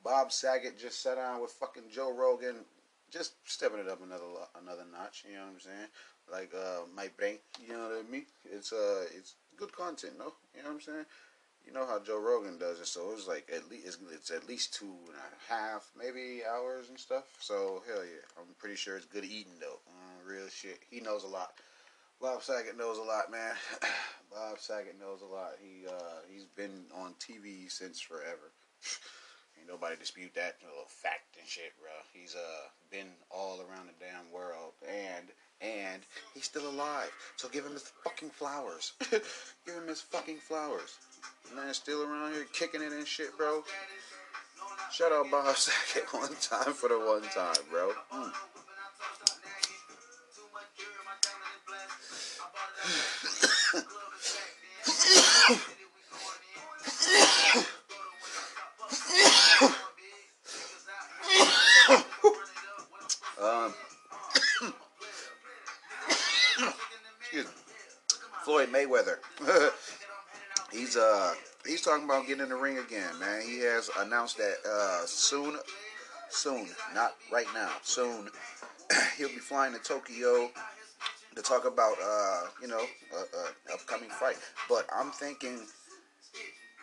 Bob 0.03 0.33
Saget 0.33 0.79
just 0.79 1.03
sat 1.03 1.17
down 1.17 1.41
with 1.41 1.51
fucking 1.53 1.91
Joe 1.93 2.13
Rogan, 2.13 2.57
just 3.11 3.35
stepping 3.45 3.81
it 3.81 3.89
up 3.89 4.03
another 4.03 4.25
another 4.61 4.85
notch. 4.91 5.25
You 5.29 5.37
know 5.37 5.43
what 5.45 5.55
I'm 5.55 5.61
saying? 5.61 5.89
Like 6.31 6.53
uh, 6.55 6.81
my 6.95 7.09
brain, 7.17 7.39
you 7.65 7.73
know 7.73 7.89
what 7.89 8.05
I 8.07 8.11
mean? 8.11 8.27
It's 8.45 8.73
uh, 8.73 9.05
it's 9.17 9.35
good 9.57 9.73
content, 9.73 10.15
no? 10.19 10.33
You 10.55 10.63
know 10.63 10.71
what 10.71 10.75
I'm 10.75 10.81
saying? 10.81 11.05
You 11.69 11.75
know 11.75 11.87
how 11.87 11.99
Joe 11.99 12.19
Rogan 12.19 12.57
does 12.57 12.81
it, 12.81 12.87
so 12.87 13.11
it's 13.13 13.29
like 13.29 13.51
at 13.55 13.71
least 13.71 13.87
it's, 13.87 13.99
it's, 14.11 14.31
at 14.31 14.49
least 14.49 14.73
two 14.73 14.97
and 15.07 15.15
a 15.15 15.53
half, 15.53 15.91
maybe 15.97 16.41
hours 16.49 16.89
and 16.89 16.99
stuff. 16.99 17.25
So 17.41 17.83
hell 17.87 18.03
yeah, 18.05 18.25
I'm 18.39 18.55
pretty 18.59 18.77
sure 18.77 18.97
it's 18.97 19.05
good 19.05 19.25
eating 19.25 19.61
though. 19.61 19.79
Uh, 19.87 20.17
real 20.27 20.49
shit. 20.49 20.81
He 20.91 21.01
knows 21.01 21.25
a 21.25 21.29
lot. 21.29 21.53
Bob 22.23 22.43
Saget 22.43 22.79
knows 22.79 22.97
a 22.97 23.03
lot, 23.03 23.31
man. 23.31 23.53
Bob 24.33 24.59
Saget 24.59 24.99
knows 24.99 25.21
a 25.21 25.27
lot. 25.27 25.53
He 25.61 25.87
uh, 25.87 26.25
he's 26.33 26.47
been 26.57 26.87
on 26.97 27.13
TV 27.21 27.71
since 27.71 28.01
forever. 28.01 28.51
Ain't 29.59 29.69
nobody 29.69 29.97
dispute 29.97 30.33
that 30.37 30.57
little 30.63 30.89
fact 30.89 31.37
and 31.39 31.47
shit, 31.47 31.73
bro. 31.79 31.91
He's 32.15 32.35
uh 32.35 32.69
been 32.91 33.13
all 33.31 33.61
around 33.61 33.89
the 33.89 34.05
damn 34.05 34.33
world 34.33 34.73
and 34.89 35.27
and 35.61 36.03
he's 36.35 36.45
still 36.45 36.69
alive. 36.69 37.11
So 37.37 37.49
give 37.49 37.67
him 37.67 37.73
his 37.73 37.91
fucking 38.05 38.31
flowers. 38.31 38.93
give 39.11 39.75
him 39.75 39.89
his 39.89 40.01
fucking 40.01 40.39
flowers. 40.39 40.97
Man, 41.55 41.75
still 41.75 42.03
around 42.03 42.35
here 42.35 42.47
kicking 42.53 42.83
it 42.83 42.93
and 42.93 43.07
shit, 43.07 43.37
bro. 43.37 43.63
Shout 44.93 45.13
out 45.13 45.31
Bob 45.31 45.57
Saget 45.57 46.13
one 46.13 46.35
time 46.41 46.73
for 46.73 46.89
the 46.89 46.99
one 46.99 47.23
time, 47.23 47.57
bro. 47.71 47.93
Mm. 48.13 48.33
um, 63.41 63.75
me. 67.33 67.43
Floyd 68.45 68.69
Mayweather. 68.73 69.19
He's 70.79 70.97
uh 70.97 71.35
he's 71.67 71.83
talking 71.83 72.05
about 72.05 72.27
getting 72.27 72.43
in 72.43 72.49
the 72.49 72.57
ring 72.57 72.79
again, 72.79 73.19
man. 73.19 73.43
He 73.43 73.61
has 73.61 73.91
announced 73.99 74.39
that 74.39 74.57
uh, 74.69 75.07
soon, 75.07 75.59
soon, 76.31 76.69
not 76.95 77.15
right 77.33 77.47
now, 77.55 77.71
soon, 77.83 78.29
he'll 79.19 79.29
be 79.29 79.37
flying 79.37 79.73
to 79.73 79.79
Tokyo 79.81 80.51
to 81.35 81.43
talk 81.43 81.67
about 81.67 81.95
uh, 82.03 82.43
you 82.63 82.69
know 82.69 82.83
uh, 83.15 83.21
uh, 83.21 83.75
upcoming 83.75 84.11
fight. 84.11 84.37
But 84.69 84.87
I'm 84.95 85.11
thinking 85.11 85.61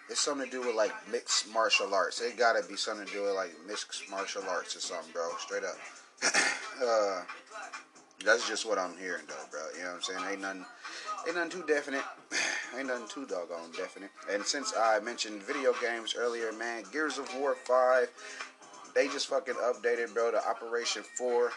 it's 0.10 0.22
something 0.22 0.50
to 0.50 0.52
do 0.52 0.66
with 0.66 0.76
like 0.76 0.94
mixed 1.12 1.52
martial 1.52 1.94
arts. 1.94 2.22
It 2.22 2.38
gotta 2.38 2.68
be 2.68 2.76
something 2.76 3.08
to 3.08 3.14
do 3.14 3.24
with 3.24 3.34
like 3.34 3.54
mixed 3.68 4.10
martial 4.10 4.44
arts 4.50 4.76
or 4.76 4.82
something, 4.82 5.12
bro. 5.14 5.30
Straight 5.40 5.64
up. 5.64 5.78
uh, 6.84 7.22
that's 8.24 8.48
just 8.48 8.66
what 8.66 8.78
I'm 8.78 8.98
hearing, 8.98 9.24
though, 9.28 9.36
bro. 9.52 9.60
You 9.78 9.84
know 9.84 9.90
what 9.90 9.96
I'm 9.96 10.02
saying? 10.02 10.32
Ain't 10.32 10.42
nothing, 10.42 10.66
ain't 11.28 11.36
nothing 11.36 11.62
too 11.62 11.68
definite. 11.68 12.04
ain't 12.78 12.88
nothing 12.88 13.08
too 13.08 13.26
doggone 13.26 13.72
definite. 13.76 14.12
And 14.32 14.44
since 14.44 14.74
I 14.78 15.00
mentioned 15.00 15.44
video 15.44 15.74
games 15.82 16.16
earlier, 16.18 16.52
man, 16.52 16.84
Gears 16.92 17.18
of 17.18 17.34
War 17.36 17.56
5, 17.56 18.10
they 18.94 19.08
just 19.08 19.28
fucking 19.28 19.56
updated, 19.56 20.14
bro, 20.14 20.32
to 20.32 20.48
Operation 20.48 21.04
4, 21.18 21.52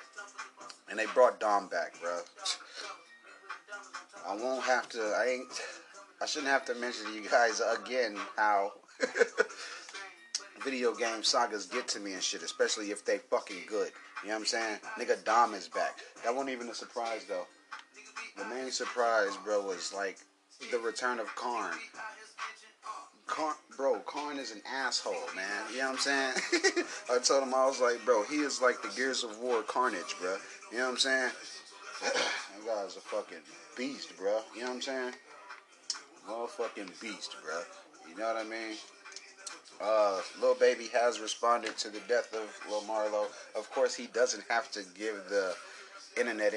and 0.91 0.99
they 0.99 1.07
brought 1.15 1.41
Dom 1.41 1.69
back, 1.69 2.01
bro. 2.01 2.21
I 4.29 4.37
won't 4.37 4.65
have 4.65 4.89
to, 4.91 5.01
I 5.01 5.27
ain't, 5.29 5.63
I 6.21 6.27
shouldn't 6.27 6.51
have 6.51 6.65
to 6.67 6.75
mention 6.75 7.07
to 7.07 7.13
you 7.13 7.29
guys 7.29 7.63
again 7.81 8.17
how 8.37 8.73
video 10.65 10.95
game 10.95 11.23
sagas 11.23 11.67
get 11.67 11.89
to 11.89 12.01
me 12.01 12.13
and 12.13 12.23
shit, 12.23 12.43
especially 12.43 12.91
if 12.91 13.05
they 13.05 13.19
fucking 13.19 13.65
good. 13.69 13.93
You 14.23 14.29
know 14.29 14.35
what 14.35 14.41
I'm 14.41 14.47
saying? 14.47 14.79
Nigga 14.99 15.25
Dom 15.25 15.55
is 15.55 15.69
back. 15.69 15.99
That 16.25 16.35
wasn't 16.35 16.51
even 16.51 16.69
a 16.69 16.75
surprise 16.75 17.25
though. 17.29 17.47
The 18.37 18.45
main 18.47 18.71
surprise, 18.71 19.37
bro, 19.45 19.63
was 19.63 19.93
like 19.95 20.19
the 20.71 20.79
return 20.79 21.19
of 21.19 21.35
Karn. 21.37 21.77
Karn, 23.27 23.55
bro, 23.77 24.01
Karn 24.01 24.39
is 24.39 24.53
an 24.53 24.63
asshole, 24.67 25.15
man. 25.37 25.45
You 25.71 25.79
know 25.79 25.91
what 25.91 25.93
I'm 25.93 25.99
saying? 25.99 26.33
I 27.11 27.19
told 27.19 27.43
him 27.43 27.55
I 27.55 27.67
was 27.67 27.81
like, 27.81 28.05
bro, 28.05 28.25
he 28.25 28.37
is 28.37 28.61
like 28.61 28.81
the 28.83 28.89
Gears 28.97 29.23
of 29.23 29.39
War 29.39 29.63
Carnage, 29.63 30.17
bro. 30.21 30.37
You 30.73 30.79
know 30.79 30.85
what 30.85 30.93
I'm 30.93 30.99
saying? 30.99 31.31
that 32.03 32.67
guy's 32.67 32.97
a 32.97 33.01
fucking 33.01 33.39
beast, 33.77 34.17
bro. 34.17 34.41
You 34.55 34.63
know 34.63 34.69
what 34.69 34.75
I'm 34.77 34.83
saying? 34.83 35.13
Motherfucking 36.29 37.01
beast, 37.01 37.37
bro. 37.45 37.61
You 38.09 38.17
know 38.17 38.33
what 38.33 38.37
I 38.37 38.49
mean? 38.49 38.77
Uh, 39.81 40.21
Lil 40.41 40.55
Baby 40.55 40.89
has 40.93 41.21
responded 41.21 41.77
to 41.79 41.89
the 41.89 42.01
death 42.09 42.35
of 42.35 42.71
Lil 42.71 42.83
Marlo. 42.83 43.27
Of 43.57 43.71
course, 43.71 43.95
he 43.95 44.07
doesn't 44.09 44.45
have 44.49 44.71
to 44.73 44.81
give 44.99 45.15
the 45.29 45.55
internet 46.19 46.55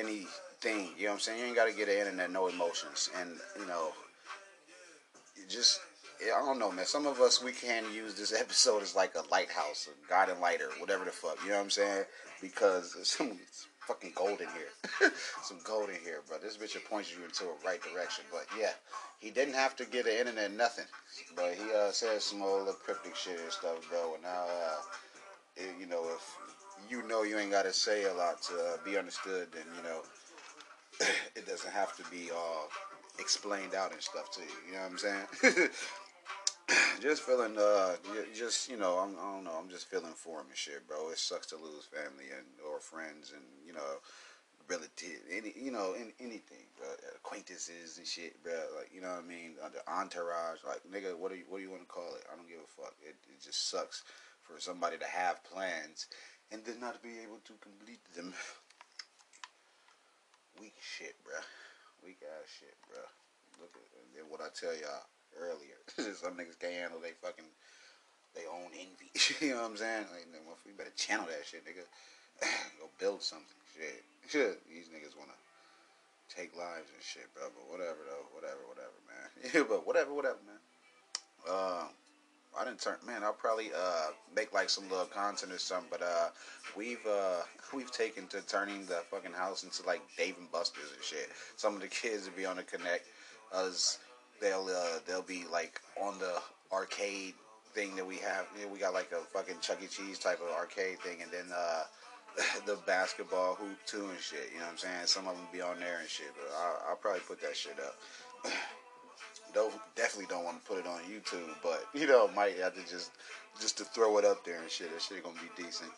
anything. 0.63 0.89
You 0.97 1.05
know 1.05 1.11
what 1.11 1.13
I'm 1.15 1.19
saying? 1.19 1.39
You 1.39 1.45
ain't 1.45 1.55
got 1.55 1.67
to 1.67 1.73
get 1.73 1.87
the 1.87 1.99
internet 1.99 2.31
no 2.31 2.47
emotions. 2.47 3.09
And, 3.19 3.37
you 3.59 3.65
know, 3.67 3.91
just, 5.49 5.79
I 6.23 6.39
don't 6.39 6.59
know, 6.59 6.71
man. 6.71 6.85
Some 6.85 7.05
of 7.05 7.19
us, 7.19 7.43
we 7.43 7.51
can 7.51 7.83
use 7.93 8.15
this 8.15 8.33
episode 8.39 8.83
as 8.83 8.95
like 8.95 9.15
a 9.15 9.23
lighthouse, 9.31 9.87
a 9.87 10.09
guiding 10.09 10.39
lighter, 10.39 10.69
whatever 10.79 11.05
the 11.05 11.11
fuck. 11.11 11.37
You 11.43 11.51
know 11.51 11.57
what 11.57 11.63
I'm 11.63 11.69
saying? 11.69 12.05
Because 12.41 12.95
some 13.07 13.39
fucking 13.87 14.13
gold 14.15 14.41
in 14.41 14.47
here. 14.47 15.11
some 15.43 15.57
gold 15.63 15.89
in 15.89 15.99
here, 16.03 16.21
bro. 16.27 16.37
This 16.37 16.57
bitch 16.57 16.77
points 16.85 17.11
you 17.11 17.23
into 17.23 17.45
a 17.45 17.65
right 17.65 17.81
direction. 17.81 18.25
But 18.31 18.45
yeah, 18.57 18.71
he 19.19 19.31
didn't 19.31 19.55
have 19.55 19.75
to 19.77 19.85
get 19.85 20.05
the 20.05 20.19
internet 20.19 20.51
nothing. 20.53 20.85
But 21.35 21.55
he 21.55 21.73
uh, 21.73 21.91
said 21.91 22.21
some 22.21 22.41
old 22.41 22.67
cryptic 22.83 23.15
shit 23.15 23.39
and 23.39 23.51
stuff, 23.51 23.87
bro. 23.89 24.13
And 24.13 24.23
now, 24.23 24.45
uh, 24.45 24.77
it, 25.57 25.75
you 25.79 25.87
know, 25.87 26.05
if 26.15 26.37
you 26.89 27.05
know 27.07 27.23
you 27.23 27.37
ain't 27.37 27.51
got 27.51 27.63
to 27.63 27.73
say 27.73 28.05
a 28.05 28.13
lot 28.13 28.41
to 28.43 28.53
uh, 28.53 28.77
be 28.85 28.97
understood, 28.97 29.47
then, 29.51 29.63
you 29.75 29.83
know, 29.83 30.01
it 31.35 31.47
doesn't 31.47 31.71
have 31.71 31.95
to 31.97 32.03
be 32.09 32.31
all 32.31 32.69
explained 33.19 33.75
out 33.75 33.91
and 33.93 34.01
stuff 34.01 34.31
to 34.31 34.41
you. 34.41 34.47
You 34.67 34.73
know 34.73 34.81
what 34.81 34.91
I'm 34.91 34.97
saying? 34.97 35.69
just 37.01 37.23
feeling, 37.23 37.57
uh, 37.57 37.95
just 38.33 38.69
you 38.69 38.77
know, 38.77 38.97
I'm, 38.97 39.15
I 39.17 39.33
don't 39.33 39.43
know, 39.43 39.57
I'm 39.59 39.69
just 39.69 39.87
feeling 39.87 40.13
for 40.15 40.39
him 40.39 40.47
and 40.49 40.57
shit, 40.57 40.87
bro. 40.87 41.09
It 41.09 41.17
sucks 41.17 41.47
to 41.47 41.55
lose 41.55 41.85
family 41.85 42.29
and 42.35 42.45
or 42.65 42.79
friends, 42.79 43.31
and 43.33 43.43
you 43.65 43.73
know, 43.73 43.99
relative, 44.67 45.19
any 45.31 45.53
you 45.55 45.71
know, 45.71 45.93
in, 45.93 46.13
anything, 46.19 46.65
bro. 46.77 46.87
Acquaintances 47.15 47.97
and 47.97 48.07
shit, 48.07 48.41
bro. 48.43 48.53
Like 48.77 48.89
you 48.93 49.01
know 49.01 49.09
what 49.09 49.25
I 49.25 49.27
mean? 49.27 49.55
Uh, 49.63 49.69
the 49.69 49.91
entourage, 49.91 50.59
like 50.65 50.81
nigga, 50.91 51.17
what 51.17 51.31
do 51.31 51.37
you 51.37 51.45
what 51.49 51.57
do 51.57 51.63
you 51.63 51.71
want 51.71 51.83
to 51.83 51.87
call 51.87 52.15
it? 52.15 52.23
I 52.31 52.35
don't 52.35 52.47
give 52.47 52.59
a 52.59 52.81
fuck. 52.81 52.93
It, 53.01 53.15
it 53.29 53.41
just 53.43 53.69
sucks 53.69 54.03
for 54.41 54.59
somebody 54.59 54.97
to 54.97 55.05
have 55.05 55.43
plans 55.43 56.07
and 56.51 56.63
then 56.65 56.79
not 56.79 57.01
be 57.01 57.19
able 57.23 57.39
to 57.45 57.53
complete 57.61 58.03
them. 58.15 58.33
Weak 60.59 60.75
shit, 60.81 61.15
bro. 61.23 61.37
Weak 62.03 62.19
ass 62.25 62.49
shit, 62.49 62.75
bro. 62.89 62.99
Look 63.61 63.75
at 63.77 63.85
and 64.01 64.09
then 64.15 64.25
what 64.27 64.41
I 64.41 64.49
tell 64.51 64.73
y'all 64.73 65.07
earlier. 65.37 65.77
Some 66.17 66.35
niggas 66.35 66.59
can't 66.59 66.73
handle 66.73 66.99
they 66.99 67.15
fucking 67.21 67.47
they 68.35 68.47
own 68.47 68.71
envy. 68.73 69.11
you 69.43 69.55
know 69.55 69.63
what 69.63 69.75
I'm 69.75 69.77
saying? 69.77 70.07
Like, 70.11 70.27
you 70.31 70.73
better 70.75 70.95
channel 70.95 71.27
that 71.27 71.45
shit, 71.45 71.63
nigga. 71.67 71.83
Go 72.79 72.89
build 72.99 73.21
something. 73.21 73.59
Shit. 74.27 74.63
These 74.69 74.87
niggas 74.89 75.17
wanna 75.17 75.35
take 76.29 76.55
lives 76.55 76.87
and 76.91 77.03
shit, 77.03 77.27
bro. 77.35 77.51
But 77.51 77.67
whatever 77.67 78.01
though. 78.07 78.27
Whatever, 78.31 78.63
whatever, 78.67 78.97
man. 79.07 79.67
But 79.69 79.85
whatever, 79.85 80.13
whatever, 80.13 80.39
man. 80.47 80.61
Uh, 81.47 81.87
I 82.59 82.65
didn't 82.65 82.81
turn 82.81 82.97
man, 83.05 83.23
I'll 83.23 83.33
probably 83.33 83.71
uh 83.75 84.07
make 84.35 84.53
like 84.53 84.69
some 84.69 84.89
little 84.89 85.05
content 85.05 85.51
or 85.51 85.57
something, 85.57 85.87
but 85.89 86.01
uh 86.01 86.29
we've 86.75 87.05
uh 87.07 87.41
we've 87.73 87.91
taken 87.91 88.27
to 88.27 88.41
turning 88.41 88.85
the 88.85 89.01
fucking 89.09 89.33
house 89.33 89.63
into 89.63 89.85
like 89.85 90.01
Dave 90.17 90.35
and 90.37 90.51
Buster's 90.51 90.91
and 90.93 91.03
shit. 91.03 91.29
Some 91.55 91.75
of 91.75 91.81
the 91.81 91.87
kids 91.87 92.27
will 92.27 92.35
be 92.35 92.45
on 92.45 92.57
the 92.57 92.63
connect 92.63 93.05
as 93.55 93.99
they'll 94.41 94.67
uh 94.69 94.99
they'll 95.07 95.21
be 95.21 95.45
like 95.51 95.79
on 95.99 96.19
the 96.19 96.41
arcade 96.71 97.33
thing 97.73 97.95
that 97.95 98.05
we 98.05 98.17
have. 98.17 98.47
We 98.71 98.79
got 98.79 98.93
like 98.93 99.11
a 99.11 99.23
fucking 99.33 99.55
Chuck 99.61 99.77
E. 99.83 99.87
Cheese 99.87 100.19
type 100.19 100.41
of 100.41 100.53
arcade 100.53 100.99
thing 100.99 101.21
and 101.21 101.31
then 101.31 101.45
uh 101.55 101.83
the 102.65 102.77
basketball 102.85 103.55
hoop 103.55 103.77
too 103.85 104.09
and 104.09 104.19
shit. 104.19 104.49
You 104.53 104.59
know 104.59 104.65
what 104.65 104.71
I'm 104.71 104.77
saying? 104.77 105.05
Some 105.05 105.27
of 105.27 105.35
them 105.35 105.45
be 105.53 105.61
on 105.61 105.79
there 105.79 105.99
and 105.99 106.09
shit, 106.09 106.31
but 106.35 106.53
I'll, 106.57 106.89
I'll 106.89 106.95
probably 106.95 107.21
put 107.21 107.41
that 107.41 107.55
shit 107.55 107.77
up. 107.79 108.51
don't 109.53 109.73
definitely 109.95 110.27
don't 110.29 110.43
want 110.43 110.63
to 110.63 110.69
put 110.69 110.79
it 110.79 110.87
on 110.87 110.99
YouTube, 111.01 111.55
but 111.63 111.85
you 111.93 112.07
know 112.07 112.29
might 112.35 112.57
have 112.57 112.75
to 112.75 112.81
just 112.81 113.11
just 113.59 113.77
to 113.77 113.83
throw 113.83 114.17
it 114.17 114.25
up 114.25 114.45
there 114.45 114.61
and 114.61 114.69
shit. 114.69 114.91
That 114.91 115.01
shit 115.01 115.23
gonna 115.23 115.35
be 115.35 115.63
decent. 115.63 115.91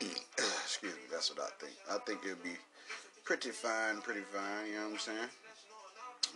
Excuse 0.00 0.94
me, 0.94 1.02
that's 1.10 1.30
what 1.34 1.40
I 1.40 1.50
think. 1.64 1.76
I 1.90 1.98
think 2.06 2.20
it'll 2.24 2.42
be 2.42 2.56
pretty 3.24 3.50
fine, 3.50 4.00
pretty 4.00 4.22
fine. 4.32 4.66
You 4.68 4.74
know 4.74 4.84
what 4.84 4.92
I'm 4.92 4.98
saying? 4.98 5.28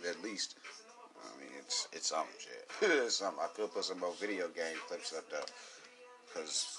At 0.09 0.23
least. 0.23 0.55
I 1.21 1.39
mean, 1.39 1.51
it's 1.59 1.87
it's 1.93 2.07
some 2.09 2.25
shit. 2.39 3.11
something. 3.11 3.43
I 3.43 3.47
could 3.55 3.73
put 3.73 3.83
some 3.83 3.99
more 3.99 4.13
video 4.19 4.47
game 4.47 4.77
clips 4.87 5.13
up 5.15 5.29
though, 5.29 5.45
because 6.27 6.77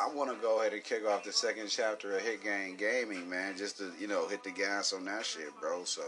I 0.00 0.08
want 0.12 0.30
to 0.30 0.36
go 0.42 0.60
ahead 0.60 0.72
and 0.72 0.82
kick 0.82 1.06
off 1.06 1.24
the 1.24 1.32
second 1.32 1.68
chapter 1.68 2.16
of 2.16 2.22
Hit 2.22 2.42
Gang 2.42 2.76
Gaming, 2.76 3.28
man. 3.28 3.56
Just 3.56 3.78
to 3.78 3.92
you 3.98 4.08
know 4.08 4.26
hit 4.26 4.42
the 4.42 4.50
gas 4.50 4.92
on 4.92 5.04
that 5.04 5.24
shit, 5.24 5.50
bro. 5.60 5.84
So 5.84 6.02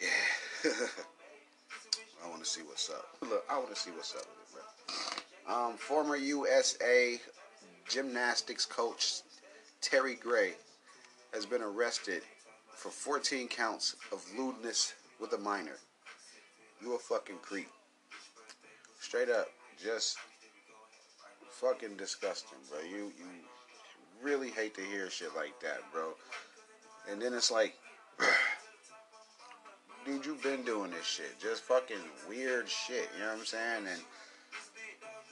yeah, 0.00 0.70
I 2.24 2.28
want 2.30 2.42
to 2.42 2.48
see 2.48 2.62
what's 2.62 2.90
up. 2.90 3.06
Look, 3.22 3.44
I 3.50 3.58
want 3.58 3.74
to 3.74 3.76
see 3.76 3.90
what's 3.90 4.14
up 4.14 4.22
with 4.26 4.62
it, 4.62 5.24
bro. 5.46 5.54
Um, 5.54 5.76
former 5.76 6.16
USA 6.16 7.20
gymnastics 7.88 8.64
coach 8.64 9.20
Terry 9.80 10.14
Gray 10.14 10.52
has 11.34 11.44
been 11.44 11.62
arrested 11.62 12.22
for 12.74 12.88
14 12.90 13.48
counts 13.48 13.96
of 14.12 14.24
lewdness 14.36 14.94
with 15.20 15.32
a 15.34 15.38
minor. 15.38 15.76
You 16.80 16.94
a 16.94 16.98
fucking 16.98 17.36
creep. 17.42 17.68
Straight 19.00 19.28
up, 19.28 19.48
just 19.82 20.16
fucking 21.50 21.96
disgusting, 21.96 22.58
bro. 22.70 22.80
You 22.80 23.12
you 23.18 23.26
really 24.22 24.50
hate 24.50 24.74
to 24.74 24.80
hear 24.80 25.10
shit 25.10 25.34
like 25.36 25.58
that, 25.60 25.80
bro. 25.92 26.14
And 27.10 27.20
then 27.20 27.34
it's 27.34 27.50
like, 27.50 27.74
dude, 30.04 30.26
you've 30.26 30.42
been 30.42 30.62
doing 30.62 30.90
this 30.90 31.04
shit, 31.04 31.38
just 31.40 31.62
fucking 31.62 31.96
weird 32.28 32.68
shit. 32.68 33.08
You 33.16 33.24
know 33.24 33.32
what 33.32 33.38
I'm 33.40 33.44
saying? 33.44 33.86
And 33.90 34.00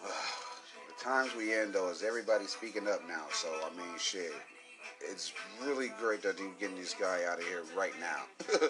uh, 0.05 0.09
the 0.89 1.05
times 1.05 1.35
we 1.37 1.53
in 1.55 1.73
though 1.73 1.91
is 1.91 2.03
everybody 2.03 2.47
speaking 2.47 2.89
up 2.89 3.07
now. 3.07 3.25
So 3.33 3.49
I 3.49 3.77
mean, 3.77 3.99
shit. 3.99 4.33
It's 5.01 5.33
really 5.65 5.91
great 6.01 6.23
that 6.23 6.39
you're 6.39 6.51
getting 6.61 6.77
this 6.77 6.95
guy 6.95 7.21
out 7.29 7.39
of 7.39 7.45
here 7.45 7.63
right 7.77 7.93
now. 8.01 8.23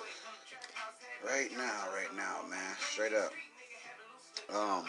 right 1.26 1.50
now, 1.56 1.84
right 1.94 2.14
now, 2.16 2.40
man. 2.48 2.74
Straight 2.90 3.12
up. 3.12 3.32
Um, 4.54 4.84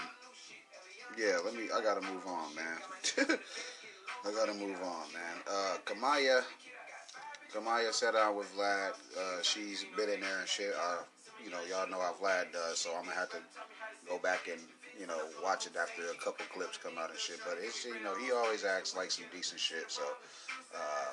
yeah, 1.18 1.38
let 1.43 1.55
me. 1.55 1.68
I 1.74 1.82
gotta 1.82 2.01
move 2.01 2.26
on, 2.26 2.55
man. 2.55 2.78
I 4.26 4.32
gotta 4.32 4.53
move 4.53 4.78
on, 4.82 5.05
man. 5.14 5.38
Uh, 5.49 5.78
Kamaiyah, 5.86 6.43
Kamaiyah 7.54 7.93
sat 7.93 8.14
down 8.14 8.36
with 8.36 8.51
Vlad. 8.56 8.91
Uh, 9.18 9.41
she's 9.43 9.86
been 9.95 10.10
in 10.10 10.22
there 10.22 10.39
and 10.39 10.47
shit. 10.47 10.74
Uh, 10.74 11.04
you 11.43 11.51
know, 11.51 11.60
y'all 11.70 11.89
know 11.89 11.99
how 11.99 12.14
Vlad 12.14 12.51
does, 12.51 12.80
so 12.80 12.91
I'm 12.97 13.04
gonna 13.06 13.16
have 13.16 13.30
to 13.30 13.38
go 14.10 14.18
back 14.18 14.47
and 14.51 14.60
you 14.99 15.06
know 15.06 15.18
watch 15.43 15.68
it 15.68 15.74
after 15.80 16.01
a 16.04 16.16
couple 16.16 16.45
clips 16.54 16.78
come 16.78 16.97
out 16.97 17.12
and 17.12 17.20
shit. 17.20 17.39
But 17.45 17.58
it's 17.62 17.86
you 17.86 18.01
know 18.04 18.16
he 18.16 18.32
always 18.32 18.66
acts 18.66 18.95
like 18.95 19.12
some 19.12 19.26
decent 19.32 19.60
shit. 19.60 19.91
So 19.91 20.01
uh, 20.76 21.12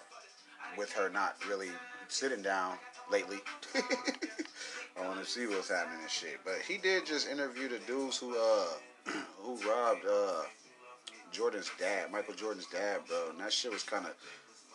with 0.78 0.92
her 0.92 1.10
not 1.10 1.36
really 1.48 1.70
sitting 2.08 2.42
down 2.42 2.78
lately. 3.10 3.38
I 3.74 5.06
want 5.06 5.20
to 5.20 5.26
see 5.26 5.46
what's 5.46 5.70
happening 5.70 6.00
and 6.00 6.10
shit. 6.10 6.40
But 6.44 6.56
he 6.66 6.78
did 6.78 7.06
just 7.06 7.28
interview 7.28 7.68
the 7.68 7.78
dudes 7.86 8.16
who 8.16 8.34
uh 8.36 8.66
who 9.42 9.56
robbed 9.68 10.04
uh, 10.10 10.42
Jordan's 11.32 11.70
dad, 11.78 12.10
Michael 12.10 12.34
Jordan's 12.34 12.66
dad, 12.66 13.00
bro. 13.06 13.30
And 13.30 13.40
that 13.40 13.52
shit 13.52 13.72
was 13.72 13.82
kind 13.82 14.04
of, 14.06 14.14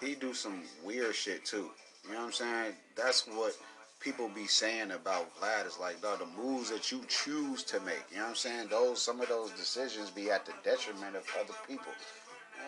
he 0.02 0.16
do 0.16 0.34
some 0.34 0.62
weird 0.84 1.16
shit 1.16 1.46
too. 1.46 1.70
You 2.06 2.14
know 2.14 2.20
what 2.20 2.26
I'm 2.26 2.32
saying? 2.32 2.74
That's 2.96 3.28
what 3.28 3.58
people 4.00 4.30
be 4.30 4.46
saying 4.46 4.92
about 4.92 5.34
Vlad 5.40 5.66
is 5.66 5.80
like, 5.80 6.02
dog, 6.02 6.20
the 6.20 6.28
moves 6.42 6.70
that 6.70 6.92
you 6.92 7.02
choose 7.08 7.64
to 7.64 7.80
make. 7.82 8.04
You 8.12 8.18
know 8.18 8.24
what 8.24 8.30
I'm 8.30 8.36
saying? 8.36 8.68
Those 8.70 9.02
some 9.02 9.22
of 9.22 9.30
those 9.30 9.52
decisions 9.52 10.12
be 10.12 10.30
at 10.30 10.46
the 10.46 10.54
detriment 10.64 11.16
of 11.16 11.24
other 11.40 11.54
people. 11.68 11.92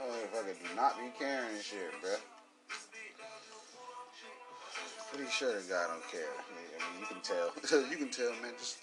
Oh, 0.02 0.14
fucking 0.34 0.54
do 0.54 0.76
not 0.76 0.98
be 0.98 1.12
caring 1.18 1.60
shit, 1.62 1.92
bro. 2.02 2.16
Pretty 5.14 5.32
sure 5.32 5.54
the 5.54 5.68
guy 5.70 5.86
don't 5.88 6.12
care. 6.12 6.28
I 6.36 6.94
mean, 6.94 7.00
you 7.00 7.06
can 7.06 7.22
tell. 7.22 7.82
you 7.90 7.98
can 7.98 8.10
tell, 8.10 8.32
man. 8.42 8.54
Just 8.58 8.80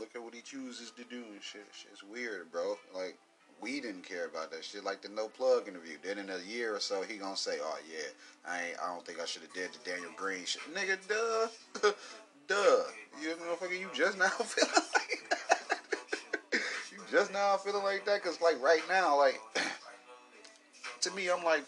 look 0.00 0.08
at 0.14 0.22
what 0.22 0.34
he 0.34 0.40
chooses 0.40 0.90
to 0.92 1.04
do 1.04 1.16
and 1.16 1.42
shit. 1.42 1.66
Shit's 1.72 2.02
weird, 2.02 2.50
bro. 2.50 2.76
Like 2.94 3.16
we 3.60 3.80
didn't 3.80 4.02
care 4.02 4.26
about 4.26 4.50
that 4.52 4.64
shit. 4.64 4.84
Like 4.84 5.02
the 5.02 5.08
no 5.08 5.28
plug 5.28 5.68
interview. 5.68 5.96
Then 6.02 6.18
in 6.18 6.30
a 6.30 6.38
year 6.48 6.74
or 6.74 6.80
so, 6.80 7.02
he 7.02 7.16
gonna 7.16 7.36
say, 7.36 7.58
"Oh 7.60 7.78
yeah, 7.90 8.08
I 8.46 8.68
ain't. 8.68 8.78
I 8.82 8.92
don't 8.92 9.04
think 9.04 9.20
I 9.20 9.24
should 9.24 9.42
have 9.42 9.52
did 9.52 9.70
the 9.72 9.90
Daniel 9.90 10.10
Green 10.16 10.44
shit." 10.44 10.62
Nigga, 10.74 10.98
duh, 11.08 11.88
duh. 12.48 12.82
You 13.22 13.34
motherfucker, 13.34 13.78
you 13.78 13.88
just 13.94 14.18
now 14.18 14.28
feeling 14.28 14.72
like 14.94 15.30
that. 15.30 16.60
you 16.92 16.98
just 17.10 17.32
now 17.32 17.56
feeling 17.56 17.84
like 17.84 18.04
that, 18.06 18.22
cause 18.22 18.40
like 18.40 18.60
right 18.62 18.82
now, 18.88 19.16
like 19.16 19.40
to 21.00 21.10
me, 21.12 21.28
I'm 21.30 21.44
like 21.44 21.64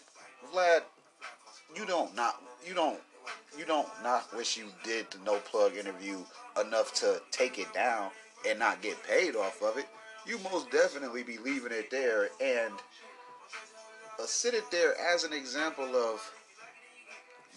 Vlad. 0.53 0.81
You 1.75 1.85
don't 1.85 2.15
not. 2.15 2.41
You 2.67 2.73
don't. 2.73 2.99
You 3.57 3.65
don't 3.65 3.87
not 4.01 4.35
wish 4.35 4.57
you 4.57 4.65
did 4.83 5.11
the 5.11 5.17
no 5.25 5.37
plug 5.39 5.75
interview 5.75 6.17
enough 6.59 6.93
to 6.95 7.21
take 7.31 7.59
it 7.59 7.71
down 7.73 8.09
and 8.47 8.59
not 8.59 8.81
get 8.81 9.01
paid 9.03 9.35
off 9.35 9.61
of 9.61 9.77
it, 9.77 9.87
you 10.25 10.39
most 10.51 10.69
definitely 10.71 11.23
be 11.23 11.37
leaving 11.37 11.71
it 11.71 11.89
there 11.91 12.29
and 12.41 12.73
uh, 14.19 14.25
sit 14.25 14.53
it 14.53 14.69
there 14.71 14.93
as 15.13 15.23
an 15.23 15.33
example 15.33 15.95
of 15.95 16.31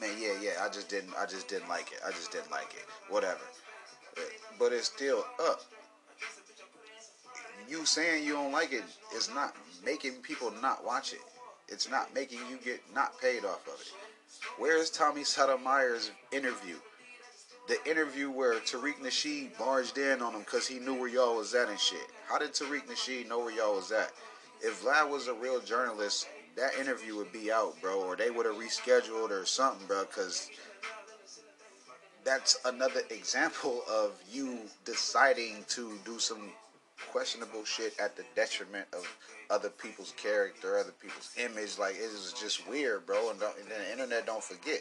man 0.00 0.10
yeah 0.20 0.32
yeah 0.42 0.50
i 0.62 0.68
just 0.68 0.88
didn't 0.88 1.12
i 1.18 1.26
just 1.26 1.46
didn't 1.48 1.68
like 1.68 1.92
it 1.92 1.98
i 2.06 2.10
just 2.10 2.32
didn't 2.32 2.50
like 2.50 2.72
it 2.74 2.84
whatever. 3.08 3.40
But 4.58 4.72
it's 4.72 4.86
still 4.86 5.24
up. 5.40 5.62
You 7.68 7.84
saying 7.86 8.24
you 8.24 8.34
don't 8.34 8.52
like 8.52 8.72
it 8.72 8.84
is 9.14 9.30
not 9.34 9.54
making 9.84 10.14
people 10.22 10.52
not 10.62 10.84
watch 10.84 11.12
it. 11.12 11.20
It's 11.68 11.90
not 11.90 12.14
making 12.14 12.40
you 12.50 12.58
get 12.62 12.80
not 12.94 13.18
paid 13.20 13.44
off 13.44 13.66
of 13.66 13.80
it. 13.80 13.92
Where's 14.58 14.90
tommy 14.90 15.24
sotomayor's 15.24 16.10
interview 16.30 16.76
the 17.66 17.78
interview 17.90 18.30
where 18.30 18.54
Tariq 18.60 18.98
Nasheed 19.00 19.56
barged 19.58 19.96
in 19.98 20.20
on 20.20 20.34
him 20.34 20.40
because 20.40 20.66
he 20.66 20.78
knew 20.78 20.94
where 20.94 21.08
y'all 21.08 21.36
was 21.36 21.54
at 21.54 21.68
and 21.68 21.78
shit. 21.78 22.06
How 22.28 22.38
did 22.38 22.52
Tariq 22.52 22.86
Nasheed 22.86 23.28
know 23.28 23.38
where 23.38 23.54
y'all 23.54 23.76
was 23.76 23.90
at? 23.90 24.12
If 24.60 24.82
Vlad 24.82 25.10
was 25.10 25.28
a 25.28 25.34
real 25.34 25.60
journalist, 25.60 26.28
that 26.56 26.76
interview 26.78 27.16
would 27.16 27.32
be 27.32 27.50
out, 27.50 27.80
bro, 27.80 28.00
or 28.02 28.16
they 28.16 28.30
would 28.30 28.46
have 28.46 28.56
rescheduled 28.56 29.30
or 29.30 29.44
something, 29.44 29.86
bro, 29.86 30.04
because 30.04 30.50
that's 32.24 32.58
another 32.64 33.00
example 33.10 33.82
of 33.90 34.12
you 34.30 34.58
deciding 34.84 35.64
to 35.68 35.92
do 36.04 36.18
some 36.18 36.50
questionable 37.10 37.64
shit 37.64 37.98
at 37.98 38.16
the 38.16 38.24
detriment 38.36 38.86
of 38.92 39.06
other 39.50 39.68
people's 39.68 40.14
character, 40.16 40.78
other 40.78 40.94
people's 41.00 41.30
image. 41.38 41.78
Like, 41.78 41.94
it 41.96 42.04
is 42.04 42.34
just 42.38 42.68
weird, 42.68 43.06
bro, 43.06 43.30
and, 43.30 43.40
and 43.42 43.68
the 43.68 43.92
internet 43.92 44.26
don't 44.26 44.42
forget. 44.42 44.80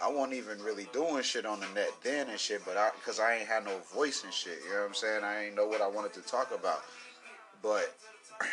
I 0.00 0.10
wasn't 0.10 0.34
even 0.34 0.60
really 0.62 0.86
doing 0.92 1.22
shit 1.22 1.46
on 1.46 1.60
the 1.60 1.66
net 1.74 1.90
then 2.02 2.28
and 2.28 2.38
shit, 2.38 2.62
but 2.64 2.76
I, 2.76 2.90
cause 3.04 3.20
I 3.20 3.36
ain't 3.36 3.48
had 3.48 3.64
no 3.64 3.76
voice 3.94 4.24
and 4.24 4.32
shit. 4.32 4.58
You 4.64 4.70
know 4.70 4.80
what 4.80 4.88
I'm 4.88 4.94
saying? 4.94 5.24
I 5.24 5.46
ain't 5.46 5.56
know 5.56 5.66
what 5.66 5.80
I 5.80 5.88
wanted 5.88 6.12
to 6.14 6.20
talk 6.22 6.52
about. 6.54 6.82
But 7.62 7.94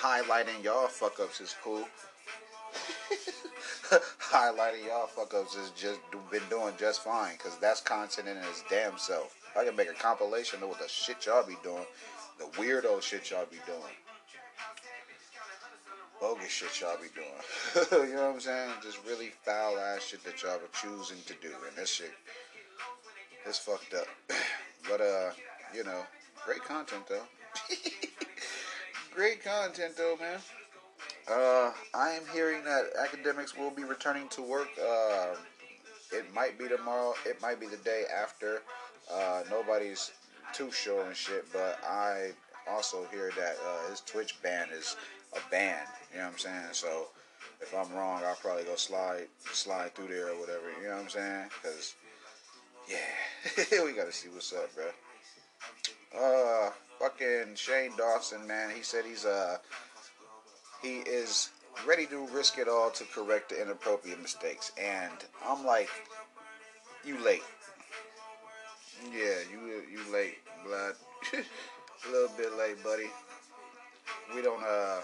highlighting 0.00 0.62
y'all 0.62 0.88
fuck 0.88 1.20
ups 1.20 1.40
is 1.40 1.54
cool. 1.62 1.84
highlighting 4.32 4.86
y'all 4.86 5.06
fuck 5.06 5.34
ups 5.34 5.56
is 5.56 5.70
just 5.70 6.00
been 6.30 6.42
doing 6.48 6.72
just 6.78 7.02
fine 7.04 7.34
because 7.36 7.56
that's 7.58 7.80
content 7.80 8.28
in 8.28 8.36
its 8.38 8.64
damn 8.70 8.98
self. 8.98 9.36
I 9.56 9.64
can 9.64 9.76
make 9.76 9.90
a 9.90 9.94
compilation 9.94 10.62
of 10.62 10.70
what 10.70 10.78
the 10.78 10.88
shit 10.88 11.26
y'all 11.26 11.46
be 11.46 11.56
doing, 11.62 11.84
the 12.38 12.44
weirdo 12.60 13.02
shit 13.02 13.30
y'all 13.30 13.46
be 13.50 13.58
doing, 13.66 13.94
bogus 16.22 16.48
shit 16.50 16.80
y'all 16.80 16.96
be 17.02 17.08
doing. 17.16 18.08
you 18.08 18.14
know 18.14 18.28
what 18.28 18.34
I'm 18.34 18.40
saying? 18.40 18.70
Just 18.80 19.04
really 19.04 19.32
foul 19.44 19.76
ass 19.76 20.04
shit 20.06 20.22
that 20.22 20.40
y'all 20.40 20.52
are 20.52 20.80
choosing 20.80 21.18
to 21.26 21.34
do, 21.42 21.52
and 21.66 21.76
this 21.76 21.90
shit 21.90 22.12
is 23.44 23.58
fucked 23.58 23.92
up. 23.94 24.06
but 24.88 25.00
uh, 25.00 25.30
you 25.74 25.82
know, 25.82 26.02
great 26.46 26.62
content 26.62 27.02
though. 27.08 27.24
great 29.14 29.42
content 29.42 29.96
though, 29.96 30.16
man. 30.20 30.38
Uh, 31.28 31.72
I 31.92 32.10
am 32.10 32.22
hearing 32.32 32.62
that 32.64 32.84
Akademiks 32.94 33.58
will 33.58 33.70
be 33.70 33.82
returning 33.82 34.28
to 34.28 34.42
work. 34.42 34.68
Uh, 34.80 35.34
it 36.12 36.32
might 36.32 36.56
be 36.56 36.68
tomorrow. 36.68 37.14
It 37.26 37.42
might 37.42 37.58
be 37.58 37.66
the 37.66 37.78
day 37.78 38.04
after. 38.16 38.62
Uh, 39.12 39.42
nobody's 39.50 40.12
too 40.54 40.70
sure 40.70 41.04
and 41.04 41.16
shit, 41.16 41.52
but 41.52 41.80
I 41.84 42.30
also 42.70 43.06
hear 43.10 43.32
that 43.36 43.56
uh, 43.66 43.90
his 43.90 44.00
Twitch 44.00 44.40
ban 44.40 44.68
is 44.72 44.96
a 45.32 45.50
ban. 45.50 45.84
You 46.12 46.18
know 46.18 46.24
what 46.24 46.32
I'm 46.32 46.38
saying? 46.38 46.72
So 46.72 47.06
if 47.60 47.74
I'm 47.74 47.92
wrong, 47.96 48.22
I'll 48.24 48.34
probably 48.36 48.64
go 48.64 48.76
slide 48.76 49.26
slide 49.52 49.94
through 49.94 50.08
there 50.08 50.28
or 50.28 50.40
whatever. 50.40 50.70
You 50.80 50.88
know 50.88 50.96
what 50.96 51.04
I'm 51.04 51.08
saying? 51.08 51.48
Because 51.62 51.94
yeah, 52.88 53.84
we 53.84 53.92
gotta 53.92 54.12
see 54.12 54.28
what's 54.28 54.52
up, 54.52 54.70
bro. 54.74 54.84
Uh, 56.14 56.70
fucking 56.98 57.54
Shane 57.54 57.92
Dawson, 57.96 58.46
man. 58.46 58.70
He 58.74 58.82
said 58.82 59.04
he's 59.04 59.24
uh 59.24 59.58
he 60.82 60.98
is 60.98 61.50
ready 61.86 62.06
to 62.06 62.26
risk 62.28 62.58
it 62.58 62.68
all 62.68 62.90
to 62.90 63.04
correct 63.04 63.50
the 63.50 63.62
inappropriate 63.62 64.20
mistakes, 64.20 64.72
and 64.78 65.12
I'm 65.46 65.64
like, 65.64 65.88
you 67.04 67.18
late. 67.24 67.42
Yeah, 69.12 69.38
you 69.50 69.82
you 69.90 70.12
late, 70.12 70.38
blood. 70.64 70.94
a 72.08 72.10
little 72.10 72.36
bit 72.36 72.56
late, 72.58 72.82
buddy. 72.82 73.10
We 74.34 74.42
don't 74.42 74.62
uh, 74.62 75.00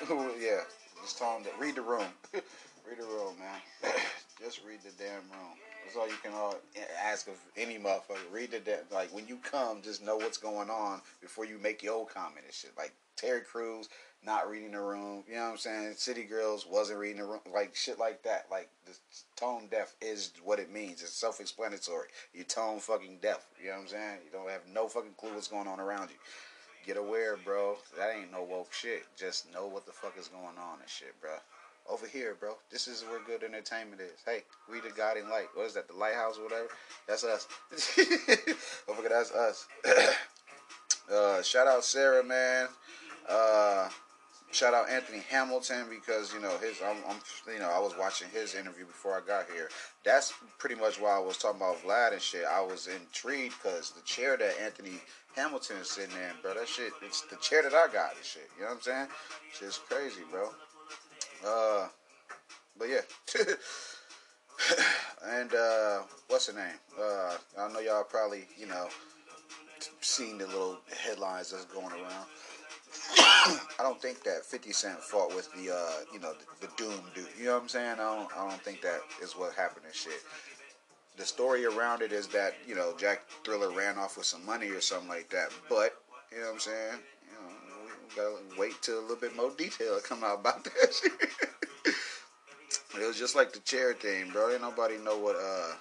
yeah. 0.40 0.60
Just 1.02 1.18
tell 1.18 1.34
them 1.34 1.44
to 1.44 1.50
read 1.58 1.76
the 1.76 1.82
room. 1.82 2.06
read 2.32 2.98
the 2.98 3.04
room, 3.04 3.34
man. 3.38 3.92
just 4.42 4.60
read 4.66 4.80
the 4.82 4.90
damn 5.02 5.20
room. 5.30 5.56
That's 5.84 5.96
all 5.96 6.08
you 6.08 6.16
can 6.22 6.32
all 6.32 6.56
ask 7.02 7.28
of 7.28 7.34
any 7.56 7.78
motherfucker. 7.78 8.32
Read 8.32 8.52
the 8.52 8.60
damn 8.60 8.78
like 8.92 9.14
when 9.14 9.26
you 9.28 9.38
come, 9.42 9.82
just 9.82 10.02
know 10.02 10.16
what's 10.16 10.38
going 10.38 10.70
on 10.70 11.00
before 11.20 11.44
you 11.44 11.58
make 11.58 11.82
your 11.82 11.94
old 11.94 12.08
comment 12.08 12.44
and 12.44 12.54
shit. 12.54 12.72
Like 12.76 12.92
Terry 13.16 13.42
Crews 13.42 13.88
not 14.24 14.48
reading 14.48 14.72
the 14.72 14.80
room. 14.80 15.22
You 15.28 15.34
know 15.34 15.42
what 15.42 15.50
I'm 15.52 15.56
saying? 15.58 15.94
City 15.96 16.24
Girls 16.24 16.66
wasn't 16.66 16.98
reading 16.98 17.18
the 17.18 17.26
room. 17.26 17.40
Like 17.52 17.76
shit 17.76 17.98
like 17.98 18.22
that. 18.22 18.46
Like 18.50 18.70
the 18.86 18.92
tone 19.36 19.68
deaf 19.70 19.94
is 20.00 20.32
what 20.42 20.58
it 20.58 20.72
means. 20.72 21.02
It's 21.02 21.12
self-explanatory. 21.12 22.08
You 22.32 22.44
tone 22.44 22.80
fucking 22.80 23.18
deaf. 23.20 23.46
You 23.60 23.68
know 23.68 23.76
what 23.76 23.82
I'm 23.82 23.88
saying? 23.88 24.18
You 24.24 24.30
don't 24.32 24.50
have 24.50 24.62
no 24.72 24.88
fucking 24.88 25.14
clue 25.18 25.34
what's 25.34 25.48
going 25.48 25.68
on 25.68 25.80
around 25.80 26.08
you. 26.10 26.16
Get 26.86 26.96
aware, 26.98 27.38
bro. 27.42 27.76
That 27.96 28.14
ain't 28.14 28.30
no 28.32 28.42
woke 28.42 28.72
shit. 28.72 29.04
Just 29.16 29.52
know 29.52 29.66
what 29.66 29.86
the 29.86 29.92
fuck 29.92 30.18
is 30.18 30.28
going 30.28 30.58
on 30.58 30.80
and 30.80 30.88
shit, 30.88 31.18
bro. 31.20 31.30
Over 31.88 32.06
here, 32.06 32.36
bro. 32.38 32.56
This 32.70 32.88
is 32.88 33.02
where 33.02 33.20
good 33.26 33.42
entertainment 33.42 34.02
is. 34.02 34.22
Hey, 34.24 34.42
we 34.70 34.80
the 34.80 34.90
guiding 34.94 35.28
light. 35.28 35.46
What 35.54 35.66
is 35.66 35.74
that? 35.74 35.88
The 35.88 35.94
lighthouse 35.94 36.38
or 36.38 36.44
whatever? 36.44 36.68
That's 37.06 37.24
us. 37.24 37.46
Over 38.88 39.00
here, 39.00 39.10
that's 39.10 39.32
us. 39.32 39.66
uh, 41.12 41.42
shout 41.42 41.66
out 41.66 41.84
Sarah, 41.84 42.24
man. 42.24 42.68
Uh, 43.28 43.88
shout 44.50 44.74
out 44.74 44.88
Anthony 44.88 45.22
Hamilton 45.30 45.86
because 45.90 46.32
you 46.32 46.40
know 46.40 46.56
his 46.58 46.80
I'm, 46.84 46.98
I'm, 47.08 47.16
you 47.52 47.60
know 47.60 47.70
I 47.70 47.78
was 47.78 47.94
watching 47.98 48.28
his 48.32 48.54
interview 48.54 48.86
before 48.86 49.16
I 49.16 49.26
got 49.26 49.50
here. 49.50 49.68
That's 50.04 50.32
pretty 50.58 50.76
much 50.76 51.00
why 51.00 51.16
I 51.16 51.18
was 51.18 51.38
talking 51.38 51.60
about 51.60 51.82
Vlad 51.82 52.12
and 52.12 52.20
shit. 52.20 52.44
I 52.44 52.60
was 52.60 52.86
intrigued 52.86 53.54
because 53.62 53.90
the 53.90 54.02
chair 54.02 54.36
that 54.36 54.60
Anthony 54.60 55.00
Hamilton 55.36 55.78
is 55.78 55.90
sitting 55.90 56.14
in, 56.14 56.40
bro, 56.42 56.54
that 56.54 56.68
shit 56.68 56.92
it's 57.02 57.22
the 57.22 57.36
chair 57.36 57.62
that 57.62 57.74
I 57.74 57.86
got 57.92 58.14
and 58.16 58.24
shit. 58.24 58.48
You 58.56 58.62
know 58.64 58.70
what 58.70 58.76
I'm 58.76 58.82
saying? 58.82 59.06
Shit's 59.52 59.78
crazy, 59.78 60.22
bro. 60.30 60.50
Uh, 61.46 61.88
but 62.78 62.88
yeah. 62.88 63.00
and 65.26 65.54
uh, 65.54 66.02
what's 66.28 66.46
the 66.46 66.52
name? 66.54 66.78
Uh, 67.00 67.36
I 67.58 67.72
know 67.72 67.80
y'all 67.80 68.04
probably 68.04 68.46
you 68.56 68.66
know 68.66 68.88
seen 70.00 70.38
the 70.38 70.46
little 70.46 70.78
headlines 71.04 71.50
that's 71.50 71.64
going 71.66 71.92
around. 71.92 72.26
I 73.16 73.80
don't 73.80 74.00
think 74.00 74.22
that 74.24 74.44
50 74.44 74.72
Cent 74.72 74.98
fought 75.00 75.34
with 75.34 75.52
the, 75.52 75.74
uh, 75.74 76.04
you 76.12 76.20
know, 76.20 76.32
the, 76.60 76.66
the, 76.66 76.72
Doom 76.76 77.00
dude. 77.14 77.26
You 77.38 77.46
know 77.46 77.54
what 77.54 77.62
I'm 77.62 77.68
saying? 77.68 77.94
I 77.94 77.96
don't, 77.96 78.28
I 78.36 78.48
don't 78.48 78.62
think 78.62 78.80
that 78.82 79.00
is 79.22 79.32
what 79.32 79.54
happened 79.54 79.84
and 79.86 79.94
shit. 79.94 80.22
The 81.16 81.24
story 81.24 81.64
around 81.64 82.02
it 82.02 82.12
is 82.12 82.26
that, 82.28 82.54
you 82.66 82.74
know, 82.74 82.94
Jack 82.98 83.22
Thriller 83.44 83.70
ran 83.70 83.98
off 83.98 84.16
with 84.16 84.26
some 84.26 84.44
money 84.44 84.68
or 84.68 84.80
something 84.80 85.08
like 85.08 85.30
that. 85.30 85.50
But, 85.68 85.94
you 86.32 86.40
know 86.40 86.46
what 86.46 86.54
I'm 86.54 86.60
saying? 86.60 86.98
You 87.22 87.38
know, 87.38 87.92
we 88.08 88.16
gotta 88.16 88.60
wait 88.60 88.82
till 88.82 88.98
a 88.98 89.02
little 89.02 89.16
bit 89.16 89.36
more 89.36 89.52
detail 89.56 89.98
come 90.02 90.24
out 90.24 90.40
about 90.40 90.64
that 90.64 91.10
it 93.00 93.06
was 93.06 93.18
just 93.18 93.36
like 93.36 93.52
the 93.52 93.60
chair 93.60 93.92
thing, 93.94 94.30
bro. 94.30 94.52
Ain't 94.52 94.62
nobody 94.62 94.98
know 94.98 95.18
what, 95.18 95.36
uh, 95.36 95.74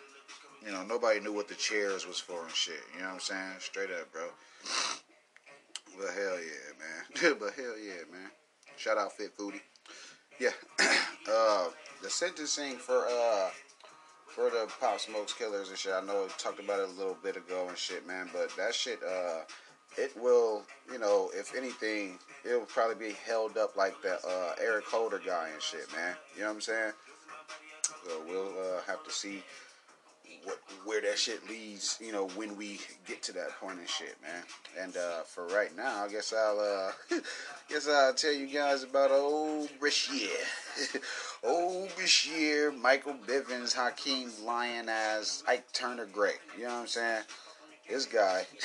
you 0.66 0.72
know, 0.72 0.84
nobody 0.84 1.20
knew 1.20 1.34
what 1.34 1.48
the 1.48 1.56
chairs 1.56 2.08
was 2.08 2.20
for 2.20 2.44
and 2.44 2.52
shit. 2.52 2.76
You 2.96 3.02
know 3.02 3.08
what 3.08 3.14
I'm 3.16 3.20
saying? 3.20 3.54
Straight 3.60 3.90
up, 3.92 4.12
bro. 4.12 4.28
But 5.98 6.10
hell 6.14 6.38
yeah, 6.40 6.74
man. 6.80 7.36
but 7.40 7.54
hell 7.56 7.78
yeah, 7.78 8.04
man. 8.12 8.32
Shout 8.78 8.98
out 8.98 9.14
Fit 9.14 9.38
Foodie. 9.38 9.62
Yeah. 10.40 10.50
uh, 11.32 11.68
the 12.02 12.10
sentencing 12.10 12.78
for 12.78 13.06
uh 13.08 13.50
for 14.34 14.50
the 14.50 14.68
Pop 14.80 15.00
Smokes 15.00 15.34
killers 15.34 15.70
and 15.70 15.78
shit. 15.78 15.94
I 15.94 16.02
know 16.02 16.26
I 16.26 16.28
talked 16.40 16.60
about 16.60 16.80
it 16.80 16.90
a 16.90 17.00
little 17.00 17.18
bit 17.24 17.38
ago 17.38 17.68
and 17.70 17.78
shit, 17.78 18.08
man. 18.08 18.30
But 18.34 18.50
that 18.58 18.74
shit, 18.74 19.00
uh, 19.04 19.42
it 19.98 20.12
will, 20.18 20.64
you 20.92 20.98
know, 20.98 21.30
if 21.36 21.56
anything, 21.56 22.18
it 22.44 22.54
will 22.54 22.66
probably 22.66 23.10
be 23.10 23.14
held 23.14 23.58
up 23.58 23.76
like 23.76 24.02
the 24.02 24.16
uh, 24.28 24.56
Eric 24.60 24.86
Holder 24.86 25.22
guy 25.24 25.50
and 25.54 25.62
shit, 25.62 25.92
man. 25.96 26.16
You 26.36 26.42
know 26.42 26.48
what 26.48 26.56
I'm 26.56 26.62
saying? 26.62 26.94
So 27.84 28.22
we'll 28.28 28.54
uh, 28.60 28.82
have 28.88 29.04
to 29.04 29.12
see 29.12 29.44
what 30.44 30.60
where 30.86 31.02
that 31.02 31.18
shit 31.18 31.48
leads, 31.50 31.98
you 32.02 32.12
know, 32.12 32.28
when 32.36 32.58
we 32.58 32.80
get 33.08 33.22
to 33.24 33.32
that 33.34 33.50
point 33.60 33.80
and 33.80 33.90
shit, 33.90 34.16
man. 34.22 34.44
And 34.80 34.98
uh, 34.98 35.22
for 35.22 35.48
right 35.48 35.76
now, 35.76 36.04
I 36.04 36.10
guess 36.10 36.34
I'll 36.34 36.60
uh, 36.60 37.18
guess 37.70 37.88
I'll 37.88 38.14
tell 38.14 38.34
you 38.34 38.48
guys 38.48 38.84
about 38.84 39.12
old 39.12 39.70
Bryshere, 39.80 40.28
old 41.44 41.90
Bryshere, 41.90 42.78
Michael 42.80 43.16
Bivins, 43.26 43.74
Hakeem 43.74 44.32
Lyon 44.44 44.90
as 44.90 45.44
Ike 45.48 45.72
Turner 45.74 46.06
Gray. 46.06 46.34
You 46.58 46.64
know 46.64 46.74
what 46.74 46.82
I'm 46.82 46.88
saying? 46.88 47.24
This 47.90 48.06
guy. 48.06 48.46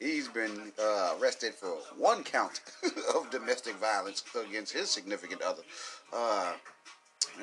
He's 0.00 0.28
been 0.28 0.72
uh, 0.82 1.14
arrested 1.20 1.52
for 1.52 1.76
one 1.98 2.24
count 2.24 2.62
of 3.14 3.30
domestic 3.30 3.74
violence 3.74 4.24
against 4.48 4.72
his 4.72 4.88
significant 4.88 5.42
other. 5.42 5.60
Uh, 6.10 6.54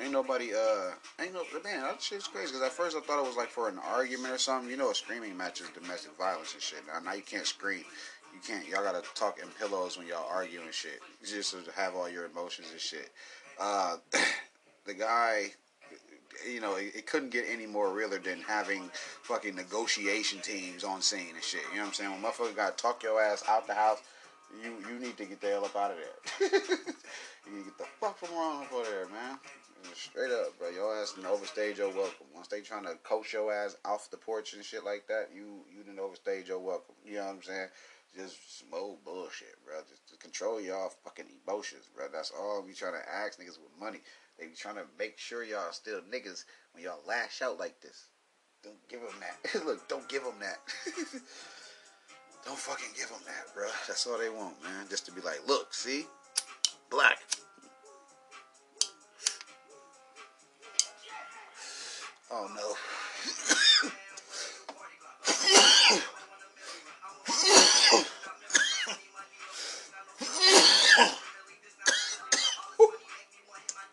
Ain't 0.02 0.12
nobody, 0.12 0.52
uh, 0.54 0.92
ain't 1.20 1.34
no, 1.34 1.42
man, 1.64 1.82
that 1.82 2.00
shit's 2.00 2.28
crazy. 2.28 2.48
Because 2.48 2.62
at 2.62 2.72
first 2.72 2.96
I 2.96 3.00
thought 3.00 3.22
it 3.22 3.26
was 3.26 3.36
like 3.36 3.48
for 3.48 3.68
an 3.68 3.78
argument 3.78 4.32
or 4.32 4.38
something. 4.38 4.70
You 4.70 4.76
know, 4.76 4.90
a 4.90 4.94
screaming 4.94 5.36
match 5.36 5.60
is 5.60 5.68
domestic 5.70 6.16
violence 6.16 6.54
and 6.54 6.62
shit. 6.62 6.80
Now, 6.86 7.00
now 7.00 7.14
you 7.14 7.22
can't 7.22 7.46
scream. 7.46 7.84
You 8.32 8.40
can't, 8.46 8.68
y'all 8.68 8.84
gotta 8.84 9.02
talk 9.14 9.38
in 9.42 9.48
pillows 9.58 9.96
when 9.96 10.06
y'all 10.06 10.28
argue 10.30 10.60
and 10.60 10.72
shit. 10.72 11.00
Just 11.24 11.52
to 11.52 11.72
have 11.72 11.94
all 11.94 12.08
your 12.08 12.26
emotions 12.26 12.68
and 12.70 12.80
shit. 12.80 13.10
Uh, 13.58 13.96
the 14.86 14.94
guy, 14.94 15.52
you 16.48 16.60
know, 16.60 16.76
it, 16.76 16.92
it, 16.94 17.06
couldn't 17.06 17.30
get 17.30 17.46
any 17.50 17.66
more 17.66 17.92
realer 17.92 18.18
than 18.18 18.40
having 18.42 18.90
fucking 19.22 19.54
negotiation 19.54 20.40
teams 20.40 20.84
on 20.84 21.02
scene 21.02 21.34
and 21.34 21.42
shit. 21.42 21.62
You 21.70 21.76
know 21.76 21.82
what 21.82 21.88
I'm 21.88 21.94
saying? 21.94 22.10
When 22.10 22.22
motherfucker 22.22 22.54
gotta 22.54 22.76
talk 22.76 23.02
your 23.02 23.20
ass 23.20 23.42
out 23.48 23.66
the 23.66 23.74
house, 23.74 23.98
you 24.62 24.74
you 24.88 24.98
need 24.98 25.16
to 25.16 25.24
get 25.24 25.40
the 25.40 25.48
hell 25.48 25.64
up 25.64 25.76
out 25.76 25.90
of 25.90 25.96
there. 25.96 26.48
you 27.46 27.52
need 27.52 27.58
to 27.60 27.64
get 27.64 27.78
the 27.78 27.84
fuck 28.00 28.18
from 28.18 28.34
wrong 28.34 28.62
up 28.62 28.70
there, 28.84 29.06
man. 29.06 29.38
Straight 29.94 30.30
up, 30.30 30.58
bro. 30.58 30.70
Your 30.70 30.96
ass 30.96 31.12
didn't 31.12 31.30
overstage 31.30 31.78
your 31.78 31.88
welcome. 31.88 32.26
Once 32.34 32.48
they 32.48 32.60
trying 32.60 32.84
to 32.84 32.94
coach 33.02 33.32
your 33.32 33.52
ass 33.52 33.76
off 33.84 34.10
the 34.10 34.16
porch 34.16 34.54
and 34.54 34.64
shit 34.64 34.84
like 34.84 35.06
that, 35.08 35.28
you 35.34 35.64
you 35.74 35.82
didn't 35.82 35.98
overstage 35.98 36.48
your 36.48 36.58
welcome. 36.58 36.94
You 37.04 37.14
know 37.14 37.26
what 37.26 37.36
I'm 37.36 37.42
saying? 37.42 37.68
Just 38.16 38.60
some 38.60 38.68
old 38.72 39.04
bullshit, 39.04 39.54
bro. 39.64 39.76
Just 39.88 40.08
to 40.08 40.16
control 40.16 40.60
y'all 40.60 40.92
fucking 41.04 41.26
emotions, 41.46 41.88
bro. 41.94 42.06
That's 42.12 42.30
all 42.30 42.64
we 42.66 42.72
trying 42.72 42.94
to 42.94 43.08
ask 43.08 43.38
niggas 43.38 43.58
with 43.58 43.78
money. 43.78 44.00
They 44.38 44.46
be 44.46 44.54
trying 44.54 44.76
to 44.76 44.84
make 44.98 45.18
sure 45.18 45.44
y'all 45.44 45.72
still 45.72 46.00
niggas 46.12 46.44
when 46.72 46.84
y'all 46.84 47.00
lash 47.06 47.42
out 47.42 47.58
like 47.58 47.80
this. 47.80 48.06
Don't 48.62 48.88
give 48.88 49.00
them 49.00 49.14
that. 49.20 49.64
Look, 49.66 49.88
don't 49.88 50.08
give 50.08 50.24
them 50.24 50.34
that. 50.40 50.58
don't 52.44 52.58
fucking 52.58 52.94
give 52.96 53.08
them 53.08 53.20
that, 53.26 53.54
bro. 53.54 53.68
That's 53.86 54.06
all 54.06 54.18
they 54.18 54.30
want, 54.30 54.62
man. 54.62 54.86
Just 54.88 55.06
to 55.06 55.12
be 55.12 55.20
like, 55.20 55.40
look, 55.46 55.74
see, 55.74 56.06
black. 56.90 57.18
Oh 62.30 62.48
no. 62.54 62.74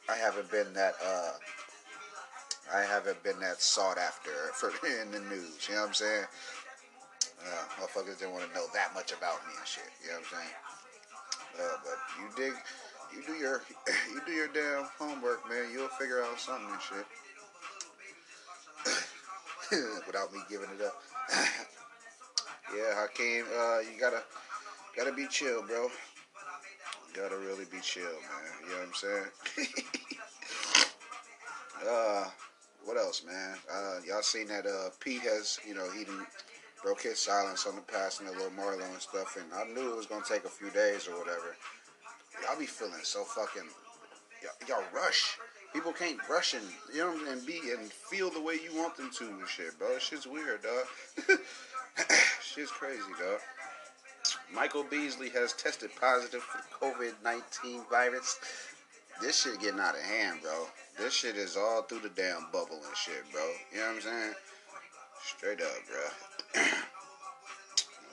I 0.08 0.18
haven't 0.18 0.52
been 0.52 0.74
that 0.74 0.96
uh 1.04 1.32
I 2.74 2.82
haven't 2.82 3.22
been 3.24 3.40
that 3.40 3.62
sought 3.62 3.98
after 3.98 4.32
for 4.54 4.70
in 5.02 5.12
the 5.12 5.20
news. 5.20 5.68
You 5.70 5.76
know 5.76 5.82
what 5.82 5.88
I'm 5.90 5.94
saying? 5.94 6.26
Uh, 7.40 7.64
motherfuckers 7.80 8.20
didn't 8.20 8.34
want 8.34 8.48
to 8.50 8.54
know 8.56 8.66
that 8.74 8.94
much 8.94 9.12
about 9.14 9.46
me 9.48 9.54
and 9.58 9.68
shit. 9.68 9.84
You 10.04 10.10
know 10.10 10.18
what 10.18 10.26
I'm 10.26 10.40
saying? 10.40 10.56
Uh, 11.60 11.78
but 11.86 11.98
you 12.20 12.28
dig, 12.36 12.54
you 13.16 13.22
do 13.26 13.40
your, 13.40 13.62
you 14.12 14.22
do 14.26 14.32
your 14.32 14.48
damn 14.48 14.90
homework, 14.98 15.48
man. 15.48 15.70
You'll 15.72 15.88
figure 16.00 16.24
out 16.24 16.40
something 16.40 16.68
and 16.72 16.82
shit. 16.82 17.06
Without 20.08 20.34
me 20.34 20.40
giving 20.50 20.70
it 20.70 20.86
up. 20.86 21.02
yeah, 22.76 22.94
Hakeem, 22.94 23.46
uh, 23.58 23.80
you 23.80 24.00
gotta, 24.00 24.22
gotta 24.96 25.12
be 25.14 25.28
chill, 25.28 25.64
bro. 25.64 25.84
You 25.84 27.22
gotta 27.22 27.38
really 27.38 27.66
be 27.66 27.80
chill, 27.82 28.04
man. 28.04 28.12
You 28.64 28.70
know 28.70 28.80
what 28.80 28.88
I'm 28.88 28.94
saying? 28.94 29.26
uh, 31.90 32.26
what 32.84 32.98
else, 32.98 33.24
man? 33.26 33.56
Uh, 33.72 34.00
y'all 34.08 34.22
seen 34.22 34.48
that 34.48 34.66
uh, 34.68 34.90
Pete 35.00 35.22
has, 35.22 35.60
you 35.68 35.74
know, 35.74 35.90
he 35.92 36.04
didn't 36.04 36.28
broke 36.84 37.02
his 37.02 37.20
silence 37.20 37.66
on 37.66 37.76
the 37.76 37.82
passing 37.82 38.28
of 38.28 38.36
Lil 38.38 38.52
Marlo 38.52 38.86
and 38.92 39.02
stuff, 39.02 39.38
and 39.38 39.46
I 39.54 39.64
knew 39.74 39.94
it 39.94 39.98
was 39.98 40.06
gonna 40.06 40.26
take 40.28 40.46
a 40.46 40.50
few 40.50 40.70
days 40.70 41.08
or 41.08 41.18
whatever. 41.18 41.56
Y'all 42.44 42.60
be 42.60 42.68
feeling 42.68 42.94
so 43.02 43.24
fucking, 43.24 43.68
y'all, 44.44 44.68
y'all 44.68 44.86
rush. 44.94 45.40
People 45.76 45.92
can't 45.92 46.26
brush 46.26 46.54
and 46.54 46.64
you 46.94 47.00
know 47.02 47.14
and 47.30 47.46
be 47.46 47.60
and 47.78 47.92
feel 47.92 48.30
the 48.30 48.42
way 48.42 48.54
you 48.54 48.74
want 48.80 48.96
them 48.96 49.12
to 49.18 49.26
and 49.26 49.46
shit, 49.46 49.78
bro. 49.78 50.00
Shit's 50.00 50.26
weird, 50.26 50.62
dog. 50.64 51.38
Shit's 52.42 52.72
crazy, 52.72 53.02
dog. 53.20 53.42
Michael 54.54 54.86
Beasley 54.86 55.28
has 55.32 55.52
tested 55.52 55.90
positive 56.00 56.42
for 56.42 56.60
COVID 56.86 57.12
nineteen 57.26 57.82
virus. 57.92 58.40
This 59.22 59.44
shit 59.44 59.60
getting 59.60 59.82
out 59.82 59.96
of 59.96 60.02
hand, 60.02 60.40
bro. 60.42 60.68
This 60.98 61.14
shit 61.14 61.36
is 61.36 61.58
all 61.58 61.82
through 61.82 62.00
the 62.00 62.10
damn 62.10 62.46
bubble 62.54 62.80
and 62.88 62.96
shit, 62.96 63.30
bro. 63.34 63.46
You 63.74 63.80
know 63.80 63.88
what 63.88 63.96
I'm 63.96 64.02
saying? 64.02 64.34
Straight 65.26 65.62
up, 65.62 65.76
bro. 65.90 66.62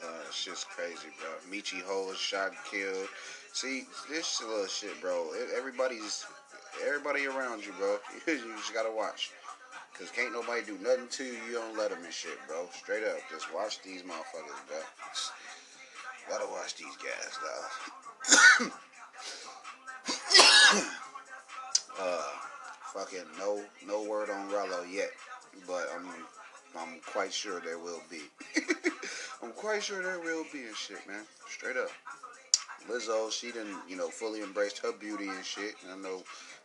uh, 0.04 0.08
it's 0.26 0.44
just 0.44 0.68
crazy, 0.68 1.08
bro. 1.20 1.30
Michi 1.48 1.80
Ho 1.82 2.12
shot 2.14 2.48
and 2.48 2.56
killed. 2.68 3.08
See, 3.52 3.84
this 4.10 4.42
little 4.42 4.66
shit, 4.66 5.00
bro. 5.00 5.30
Everybody's, 5.56 6.24
everybody 6.86 7.26
around 7.26 7.64
you, 7.64 7.72
bro. 7.78 7.98
you 8.26 8.54
just 8.56 8.74
gotta 8.74 8.90
watch. 8.90 9.30
Cause 9.98 10.10
can't 10.10 10.32
nobody 10.32 10.62
do 10.62 10.78
nothing 10.78 11.08
to 11.10 11.24
you. 11.24 11.38
You 11.48 11.52
don't 11.54 11.76
let 11.76 11.90
them 11.90 12.04
and 12.04 12.12
shit, 12.12 12.38
bro. 12.48 12.68
Straight 12.72 13.04
up, 13.04 13.18
just 13.30 13.52
watch 13.54 13.82
these 13.82 14.02
motherfuckers, 14.02 14.66
bro. 14.66 14.78
Gotta 16.28 16.50
watch 16.50 16.74
these 16.76 16.96
guys, 16.96 17.38
dog. 18.60 18.72
uh, 22.00 22.22
fucking 22.94 23.26
no, 23.38 23.62
no 23.86 24.02
word 24.04 24.30
on 24.30 24.48
Rello 24.48 24.90
yet, 24.90 25.10
but 25.66 25.88
I'm 25.94 26.08
I'm 26.78 27.00
quite 27.12 27.32
sure 27.32 27.60
there 27.60 27.78
will 27.78 28.02
be. 28.10 28.22
I'm 29.42 29.52
quite 29.52 29.82
sure 29.82 30.02
there 30.02 30.20
will 30.20 30.44
be 30.52 30.62
and 30.62 30.76
shit, 30.76 31.06
man. 31.06 31.24
Straight 31.48 31.76
up. 31.76 31.90
Lizzo, 32.88 33.30
she 33.30 33.52
didn't, 33.52 33.76
you 33.88 33.96
know, 33.96 34.08
fully 34.08 34.42
embraced 34.42 34.78
her 34.78 34.92
beauty 34.92 35.28
and 35.28 35.44
shit. 35.44 35.74
And 35.82 35.92
I 35.92 35.96
know 35.96 36.22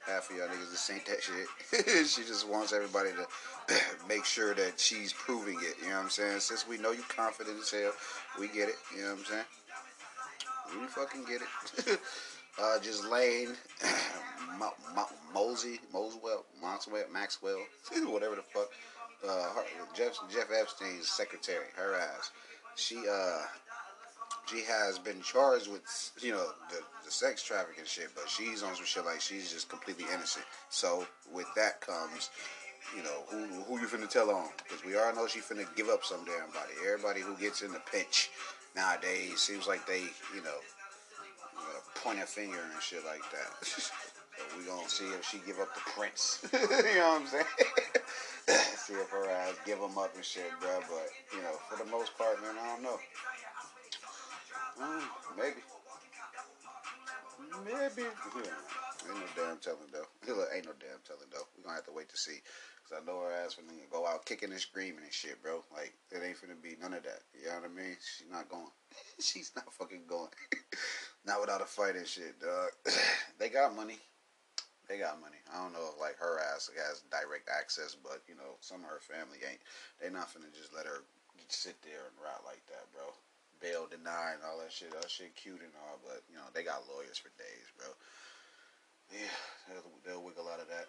half 0.07 0.29
of 0.29 0.37
y'all 0.37 0.47
niggas 0.47 0.71
just 0.71 0.91
ain't 0.91 1.05
that 1.05 1.21
shit. 1.21 2.07
she 2.07 2.23
just 2.23 2.47
wants 2.47 2.73
everybody 2.73 3.09
to 3.11 3.75
make 4.09 4.25
sure 4.25 4.53
that 4.55 4.79
she's 4.79 5.13
proving 5.13 5.57
it. 5.61 5.75
You 5.81 5.89
know 5.89 5.97
what 5.97 6.03
I'm 6.03 6.09
saying? 6.09 6.39
Since 6.39 6.67
we 6.67 6.77
know 6.77 6.91
you 6.91 7.03
confident 7.09 7.59
as 7.59 7.69
hell, 7.71 7.91
we 8.39 8.47
get 8.47 8.69
it. 8.69 8.75
You 8.95 9.03
know 9.03 9.11
what 9.11 9.19
I'm 9.19 9.25
saying? 9.25 9.45
We 10.81 10.87
fucking 10.87 11.25
get 11.25 11.41
it. 11.41 11.99
uh, 12.61 12.77
Ghislaine, 12.79 13.49
Mo- 14.59 14.73
Mo- 14.95 15.09
Mosey, 15.33 15.79
Moswell, 15.93 16.45
Maxwell, 16.61 17.03
Maxwell, 17.11 17.59
whatever 18.05 18.35
the 18.35 18.41
fuck 18.41 18.69
uh, 19.27 19.49
her, 19.53 19.63
Jeff 19.95 20.13
Jeff 20.31 20.51
Epstein's 20.51 21.09
secretary, 21.09 21.65
her 21.75 21.95
ass. 21.95 22.31
She 22.75 22.97
uh 23.09 23.41
she 24.47 24.63
has 24.63 24.97
been 24.99 25.21
charged 25.21 25.69
with 25.71 25.83
you 26.21 26.31
know 26.31 26.47
the, 26.69 26.79
the 27.05 27.11
sex 27.11 27.43
trafficking 27.43 27.85
shit, 27.85 28.09
but 28.15 28.29
she's 28.29 28.63
on 28.63 28.75
some 28.75 28.85
shit 28.85 29.05
like 29.05 29.21
she's 29.21 29.51
just 29.51 29.69
completely 29.69 30.05
innocent. 30.13 30.45
So 30.69 31.05
with 31.31 31.47
that 31.55 31.81
comes, 31.81 32.29
you 32.95 33.03
know, 33.03 33.23
who 33.29 33.45
who 33.63 33.79
you 33.79 33.87
finna 33.87 34.09
tell 34.09 34.31
on? 34.31 34.49
Because 34.57 34.83
we 34.85 34.97
all 34.97 35.13
know 35.13 35.27
she 35.27 35.39
finna 35.39 35.65
give 35.75 35.89
up 35.89 36.03
some 36.03 36.25
damn 36.25 36.51
body. 36.51 36.73
Everybody 36.85 37.21
who 37.21 37.35
gets 37.35 37.61
in 37.61 37.71
the 37.71 37.81
pinch 37.91 38.29
nowadays 38.75 39.39
seems 39.39 39.67
like 39.67 39.85
they 39.87 40.01
you 40.35 40.43
know 40.43 40.59
point 42.07 42.19
a 42.19 42.25
finger 42.25 42.59
and 42.73 42.81
shit 42.81 43.03
like 43.05 43.23
that. 43.31 43.51
we 44.57 44.65
gonna 44.65 44.87
see 44.87 45.05
if 45.05 45.25
she 45.25 45.39
give 45.45 45.59
up 45.59 45.73
the 45.73 45.81
prince. 45.91 46.39
you 46.53 46.59
know 46.95 47.19
what 47.19 47.21
I'm 47.21 47.27
saying? 47.27 47.45
see 48.77 48.93
if 48.93 49.09
her 49.09 49.29
ass 49.29 49.55
give 49.65 49.79
them 49.79 49.97
up 49.97 50.15
and 50.15 50.23
shit, 50.23 50.51
bro. 50.61 50.79
But 50.87 51.09
you 51.35 51.41
know, 51.41 51.51
for 51.69 51.83
the 51.83 51.89
most 51.89 52.17
part, 52.17 52.41
man, 52.41 52.55
I 52.61 52.75
don't 52.75 52.83
know. 52.83 52.99
Mm, 54.79 55.03
maybe. 55.37 55.61
Maybe. 57.65 58.07
Yeah. 58.07 58.51
Ain't 59.09 59.19
no 59.19 59.27
damn 59.35 59.57
telling 59.57 59.89
though. 59.91 60.09
Ain't 60.53 60.65
no 60.65 60.73
damn 60.79 61.01
telling 61.05 61.29
though. 61.31 61.47
We're 61.57 61.63
gonna 61.63 61.75
have 61.75 61.85
to 61.85 61.91
wait 61.91 62.09
to 62.09 62.17
see. 62.17 62.39
Cause 62.87 63.01
I 63.01 63.05
know 63.05 63.19
her 63.21 63.31
ass 63.43 63.55
finna 63.55 63.73
go 63.91 64.05
out 64.07 64.25
kicking 64.25 64.51
and 64.51 64.59
screaming 64.59 65.03
and 65.03 65.13
shit, 65.13 65.41
bro. 65.41 65.63
Like 65.73 65.93
it 66.11 66.21
ain't 66.23 66.37
finna 66.37 66.61
be 66.61 66.77
none 66.81 66.93
of 66.93 67.03
that. 67.03 67.21
You 67.33 67.47
know 67.47 67.61
what 67.61 67.71
I 67.71 67.73
mean? 67.73 67.97
She's 67.99 68.29
not 68.31 68.49
going. 68.49 68.71
She's 69.19 69.51
not 69.55 69.71
fucking 69.73 70.03
going. 70.07 70.29
not 71.25 71.41
without 71.41 71.61
a 71.61 71.65
fight 71.65 71.95
and 71.95 72.07
shit, 72.07 72.39
dog. 72.39 72.69
they 73.39 73.49
got 73.49 73.75
money 73.75 73.97
they 74.87 74.97
got 74.97 75.19
money. 75.19 75.39
I 75.51 75.59
don't 75.59 75.75
know 75.75 75.91
if 75.91 75.99
like 75.99 76.15
her 76.17 76.39
ass 76.39 76.71
has 76.79 77.03
direct 77.11 77.51
access, 77.51 77.95
but 77.95 78.23
you 78.27 78.35
know 78.35 78.55
some 78.63 78.83
of 78.83 78.89
her 78.89 79.03
family 79.03 79.43
ain't. 79.43 79.59
They 79.99 80.09
not 80.09 80.31
finna 80.31 80.47
just 80.55 80.73
let 80.73 80.87
her 80.87 81.03
sit 81.47 81.75
there 81.83 82.07
and 82.07 82.15
rot 82.23 82.47
like 82.47 82.63
that, 82.71 82.87
bro. 82.95 83.11
Bail 83.61 83.87
denied 83.89 84.39
and 84.39 84.45
all 84.45 84.59
that 84.59 84.71
shit. 84.71 84.91
That 84.91 85.09
shit 85.09 85.35
cute 85.35 85.61
and 85.61 85.75
all, 85.85 85.99
but 86.05 86.21
you 86.29 86.35
know 86.35 86.45
they 86.53 86.63
got 86.63 86.83
lawyers 86.93 87.17
for 87.17 87.29
days, 87.37 87.67
bro. 87.77 87.87
Yeah, 89.11 89.33
they'll, 89.69 89.91
they'll 90.05 90.25
wiggle 90.25 90.47
out 90.51 90.59
of 90.59 90.67
that. 90.67 90.85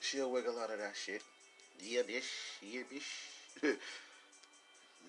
She'll 0.00 0.30
wiggle 0.30 0.58
out 0.58 0.70
of 0.70 0.78
that 0.78 0.94
shit. 0.94 1.22
Yeah, 1.82 2.02
bitch. 2.02 2.28
Yeah, 2.62 2.82
bitch. 2.90 3.76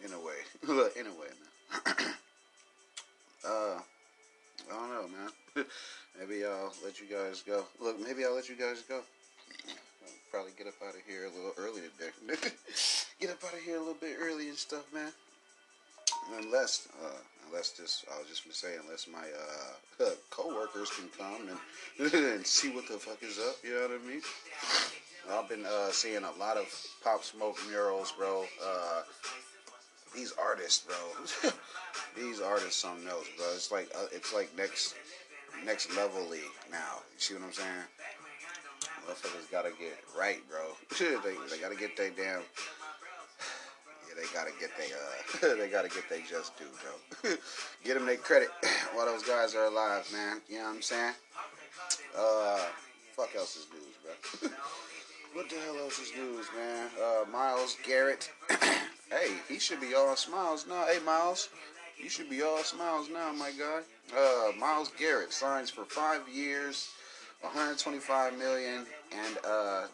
anyway, 0.03 0.39
look. 0.67 0.95
Anyway, 0.97 1.31
man. 1.31 1.95
uh. 3.47 3.79
I 4.69 4.73
don't 4.73 4.89
know, 4.89 5.07
man. 5.17 5.65
maybe 6.19 6.45
I'll 6.45 6.73
let 6.83 6.99
you 6.99 7.07
guys 7.07 7.43
go. 7.45 7.65
Look, 7.79 7.99
maybe 7.99 8.25
I'll 8.25 8.35
let 8.35 8.49
you 8.49 8.55
guys 8.55 8.83
go. 8.87 9.01
I'll 9.67 10.09
probably 10.31 10.51
get 10.57 10.67
up 10.67 10.75
out 10.85 10.95
of 10.95 11.01
here 11.07 11.25
a 11.25 11.29
little 11.29 11.53
early 11.57 11.81
today. 11.81 12.11
get 13.19 13.31
up 13.31 13.43
out 13.43 13.53
of 13.53 13.59
here 13.59 13.77
a 13.77 13.79
little 13.79 13.95
bit 13.95 14.17
early 14.21 14.49
and 14.49 14.57
stuff, 14.57 14.85
man. 14.93 15.11
Unless, 16.37 16.87
uh, 17.03 17.09
unless 17.47 17.71
this, 17.71 18.05
I 18.13 18.19
was 18.19 18.27
just 18.27 18.43
gonna 18.43 18.53
say, 18.53 18.75
unless 18.83 19.07
my 19.07 19.19
uh, 19.19 20.09
co-workers 20.29 20.89
can 20.91 21.09
come 21.17 21.49
and 21.49 22.13
and 22.13 22.45
see 22.45 22.69
what 22.69 22.87
the 22.87 22.93
fuck 22.93 23.21
is 23.21 23.39
up. 23.39 23.55
You 23.63 23.73
know 23.73 23.81
what 23.81 23.99
I 24.03 24.07
mean? 24.07 24.21
I've 25.29 25.49
been 25.49 25.65
uh, 25.65 25.91
seeing 25.91 26.23
a 26.23 26.31
lot 26.39 26.57
of 26.57 26.65
Pop 27.03 27.23
Smoke 27.23 27.57
murals, 27.69 28.13
bro. 28.17 28.45
Uh, 28.63 29.01
these 30.15 30.33
artists, 30.41 30.85
bro. 30.85 31.51
these 32.17 32.41
artists 32.41 32.81
something 32.81 33.07
else, 33.07 33.27
bro. 33.37 33.45
It's 33.53 33.71
like 33.71 33.89
uh, 33.95 34.07
it's 34.11 34.33
like 34.33 34.49
next 34.57 34.95
next 35.65 35.95
level 35.95 36.27
league 36.29 36.41
now. 36.71 36.99
You 37.13 37.19
see 37.19 37.33
what 37.35 37.43
I'm 37.43 37.53
saying? 37.53 37.69
Motherfuckers 39.07 39.51
gotta 39.51 39.71
get 39.79 39.99
right, 40.17 40.39
bro. 40.49 40.59
they 40.99 41.35
they 41.49 41.61
gotta 41.61 41.75
get 41.75 41.95
their 41.97 42.11
damn. 42.11 42.41
They 44.15 44.23
gotta 44.33 44.51
get 44.59 44.71
they 44.77 44.91
uh 44.93 45.55
they 45.57 45.69
gotta 45.69 45.89
get 45.89 46.09
they 46.09 46.21
just 46.21 46.57
due, 46.57 46.65
bro. 47.21 47.31
get 47.83 47.95
them 47.95 48.05
their 48.05 48.17
credit 48.17 48.49
while 48.93 49.05
those 49.05 49.23
guys 49.23 49.55
are 49.55 49.65
alive, 49.65 50.07
man. 50.11 50.41
You 50.49 50.59
know 50.59 50.65
what 50.65 50.75
I'm 50.75 50.81
saying? 50.81 51.13
Uh, 52.17 52.65
fuck 53.15 53.35
else 53.35 53.55
is 53.55 53.67
news, 53.71 54.41
bro. 54.41 54.49
what 55.33 55.49
the 55.49 55.55
hell 55.55 55.77
else 55.77 55.99
is 55.99 56.11
news, 56.15 56.47
man? 56.55 56.89
Uh, 57.01 57.25
Myles 57.31 57.77
Garrett. 57.85 58.31
hey, 59.09 59.37
he 59.47 59.59
should 59.59 59.79
be 59.79 59.93
all 59.93 60.15
smiles 60.15 60.65
now. 60.67 60.85
Hey, 60.85 60.99
Miles, 61.05 61.49
you 61.97 62.09
should 62.09 62.29
be 62.29 62.41
all 62.41 62.59
smiles 62.59 63.09
now, 63.09 63.31
my 63.31 63.51
guy. 63.51 63.81
Uh, 64.17 64.51
Myles 64.59 64.91
Garrett 64.99 65.31
signs 65.31 65.69
for 65.69 65.85
five 65.85 66.27
years, 66.27 66.89
125 67.41 68.37
million, 68.37 68.85
and 69.11 69.37
uh, 69.45 69.87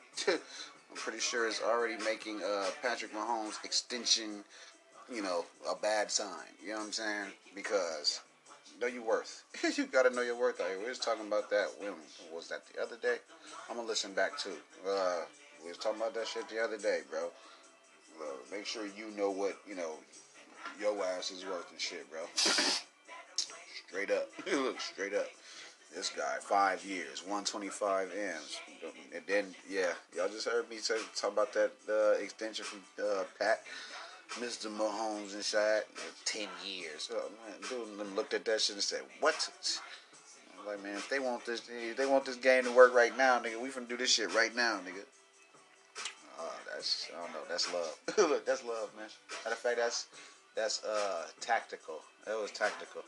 I'm 0.89 0.97
pretty 0.97 1.19
sure 1.19 1.47
is 1.47 1.61
already 1.61 2.01
making 2.03 2.41
uh, 2.43 2.69
Patrick 2.81 3.13
Mahomes 3.13 3.63
extension, 3.63 4.43
you 5.13 5.21
know, 5.21 5.45
a 5.69 5.75
bad 5.75 6.11
sign. 6.11 6.29
You 6.61 6.69
know 6.69 6.79
what 6.79 6.85
I'm 6.85 6.91
saying? 6.91 7.31
Because 7.55 8.21
know 8.79 8.87
your 8.87 9.03
worth. 9.03 9.43
you 9.77 9.85
gotta 9.85 10.09
know 10.09 10.21
your 10.21 10.37
worth. 10.37 10.61
we 10.81 10.87
was 10.87 10.99
talking 10.99 11.27
about 11.27 11.49
that. 11.49 11.67
When 11.79 11.93
was 12.33 12.47
that 12.49 12.63
the 12.73 12.81
other 12.81 12.97
day? 13.01 13.17
I'm 13.69 13.75
gonna 13.75 13.87
listen 13.87 14.13
back 14.13 14.37
too. 14.37 14.55
Uh, 14.87 15.21
we 15.63 15.69
was 15.69 15.77
talking 15.77 15.99
about 15.99 16.13
that 16.13 16.27
shit 16.27 16.47
the 16.49 16.63
other 16.63 16.77
day, 16.77 17.01
bro. 17.09 17.29
Uh, 18.19 18.25
make 18.51 18.65
sure 18.65 18.85
you 18.85 19.11
know 19.15 19.31
what 19.31 19.57
you 19.67 19.75
know 19.75 19.93
your 20.79 21.03
ass 21.03 21.31
is 21.31 21.45
worth 21.45 21.69
and 21.71 21.79
shit, 21.79 22.09
bro. 22.11 22.21
straight 23.87 24.11
up. 24.11 24.29
Look, 24.51 24.79
straight 24.79 25.13
up. 25.13 25.27
This 25.95 26.09
guy, 26.09 26.35
five 26.41 26.85
years, 26.85 27.21
125 27.23 28.11
M's. 28.11 28.59
And 29.15 29.23
then, 29.27 29.55
yeah, 29.69 29.93
y'all 30.15 30.27
just 30.27 30.47
heard 30.47 30.69
me 30.69 30.77
say, 30.77 30.95
talk 31.15 31.33
about 31.33 31.53
that 31.53 31.71
uh, 31.89 32.21
extension 32.21 32.65
from 32.65 32.81
uh, 33.03 33.23
Pat, 33.39 33.63
Mr. 34.35 34.67
Mahomes 34.67 35.33
and 35.33 35.43
shit. 35.43 35.87
10 36.25 36.47
years. 36.65 37.09
Oh, 37.11 37.29
man, 37.47 37.97
dude 37.97 38.15
looked 38.15 38.33
at 38.33 38.45
that 38.45 38.61
shit 38.61 38.75
and 38.75 38.83
said, 38.83 39.01
what? 39.21 39.49
Like, 40.67 40.83
man, 40.83 40.95
if 40.95 41.09
they 41.09 41.19
want 41.19 41.45
this, 41.45 41.61
they 41.97 42.05
want 42.05 42.25
this 42.25 42.35
game 42.35 42.65
to 42.65 42.71
work 42.71 42.93
right 42.93 43.17
now, 43.17 43.39
nigga, 43.39 43.59
we 43.59 43.69
finna 43.69 43.87
do 43.87 43.97
this 43.97 44.11
shit 44.11 44.33
right 44.35 44.53
now, 44.55 44.79
nigga. 44.85 45.03
Oh, 46.39 46.53
that's, 46.71 47.09
I 47.15 47.21
don't 47.21 47.33
know, 47.33 47.39
that's 47.49 47.73
love. 47.73 47.97
Look, 48.29 48.45
that's 48.45 48.63
love, 48.65 48.89
man. 48.97 49.07
Matter 49.45 49.55
of 49.55 49.59
fact, 49.59 49.77
that's, 49.77 50.07
that's 50.55 50.83
uh, 50.83 51.27
tactical. 51.39 52.01
That 52.25 52.35
was 52.35 52.51
tactical. 52.51 53.03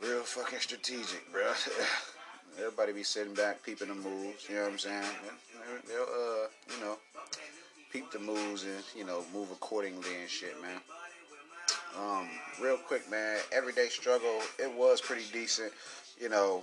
Real 0.00 0.22
fucking 0.22 0.60
strategic, 0.60 1.30
bro. 1.30 1.52
Everybody 2.58 2.92
be 2.92 3.02
sitting 3.02 3.34
back, 3.34 3.62
peeping 3.62 3.88
the 3.88 3.94
moves. 3.94 4.48
You 4.48 4.54
know 4.54 4.62
what 4.62 4.72
I'm 4.72 4.78
saying? 4.78 5.04
They'll, 5.86 6.02
uh, 6.02 6.46
you 6.74 6.84
know, 6.84 6.96
peep 7.92 8.10
the 8.10 8.18
moves 8.18 8.64
and 8.64 8.82
you 8.96 9.04
know 9.04 9.24
move 9.34 9.50
accordingly 9.50 10.08
and 10.20 10.30
shit, 10.30 10.60
man. 10.62 10.80
Um, 11.98 12.28
real 12.62 12.78
quick, 12.78 13.10
man. 13.10 13.40
Everyday 13.52 13.88
struggle. 13.88 14.40
It 14.58 14.72
was 14.74 15.02
pretty 15.02 15.24
decent, 15.32 15.72
you 16.18 16.30
know, 16.30 16.62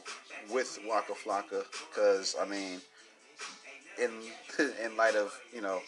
with 0.51 0.79
Waka 0.87 1.13
Flocka, 1.13 1.63
because 1.89 2.35
I 2.41 2.45
mean, 2.45 2.81
in 4.01 4.09
in 4.83 4.97
light 4.97 5.15
of 5.15 5.39
you 5.53 5.61
know 5.61 5.79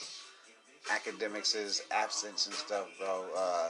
Akademiks' 0.90 1.82
absence 1.90 2.46
and 2.46 2.56
stuff, 2.56 2.88
bro. 3.00 3.26
Uh, 3.36 3.70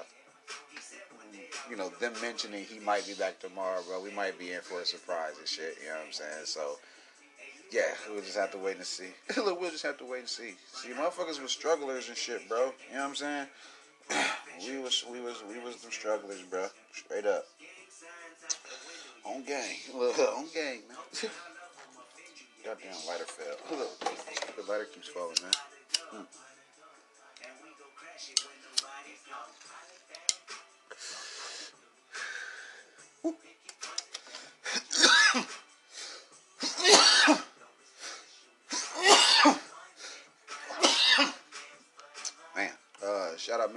you 1.69 1.75
know, 1.75 1.89
them 1.99 2.13
mentioning 2.21 2.65
he 2.65 2.79
might 2.79 3.05
be 3.05 3.13
back 3.13 3.39
tomorrow, 3.39 3.81
bro, 3.87 4.01
we 4.01 4.11
might 4.11 4.39
be 4.39 4.51
in 4.51 4.61
for 4.61 4.81
a 4.81 4.85
surprise 4.85 5.33
and 5.37 5.47
shit. 5.47 5.77
You 5.81 5.89
know 5.89 5.95
what 5.95 6.07
I'm 6.07 6.13
saying? 6.13 6.45
So, 6.45 6.79
yeah, 7.71 7.93
we'll 8.09 8.21
just 8.21 8.37
have 8.37 8.51
to 8.51 8.57
wait 8.57 8.77
and 8.77 8.85
see. 8.85 9.09
Look, 9.37 9.61
we'll 9.61 9.71
just 9.71 9.85
have 9.85 9.97
to 9.99 10.05
wait 10.05 10.19
and 10.21 10.29
see. 10.29 10.55
See, 10.73 10.89
motherfuckers 10.89 11.41
were 11.41 11.47
strugglers 11.47 12.07
and 12.07 12.17
shit, 12.17 12.47
bro. 12.49 12.71
You 12.89 12.95
know 12.95 13.01
what 13.01 13.09
I'm 13.09 13.15
saying? 13.15 13.47
we 14.67 14.79
was, 14.79 15.05
we 15.11 15.21
was, 15.21 15.43
we 15.47 15.59
was 15.59 15.77
them 15.77 15.91
strugglers, 15.91 16.41
bro. 16.49 16.67
Straight 16.93 17.25
up. 17.25 17.45
On 19.25 19.43
gang, 19.43 19.75
look, 19.95 20.17
on 20.17 20.45
gang, 20.53 20.81
man. 20.87 20.97
Goddamn 22.65 22.95
lighter 23.07 23.25
fell. 23.25 23.77
Look, 23.77 23.99
the 24.55 24.71
lighter 24.71 24.85
keeps 24.85 25.07
falling, 25.07 25.37
man. 25.41 25.51
Hmm. 26.11 26.48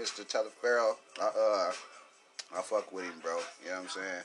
Mr. 0.02 0.26
Telefarrell. 0.26 0.96
I, 1.20 1.26
uh, 1.26 1.72
I 2.58 2.62
fuck 2.62 2.92
with 2.92 3.04
him, 3.04 3.20
bro. 3.22 3.36
You 3.62 3.70
know 3.70 3.76
what 3.76 3.82
I'm 3.82 3.88
saying? 3.88 4.22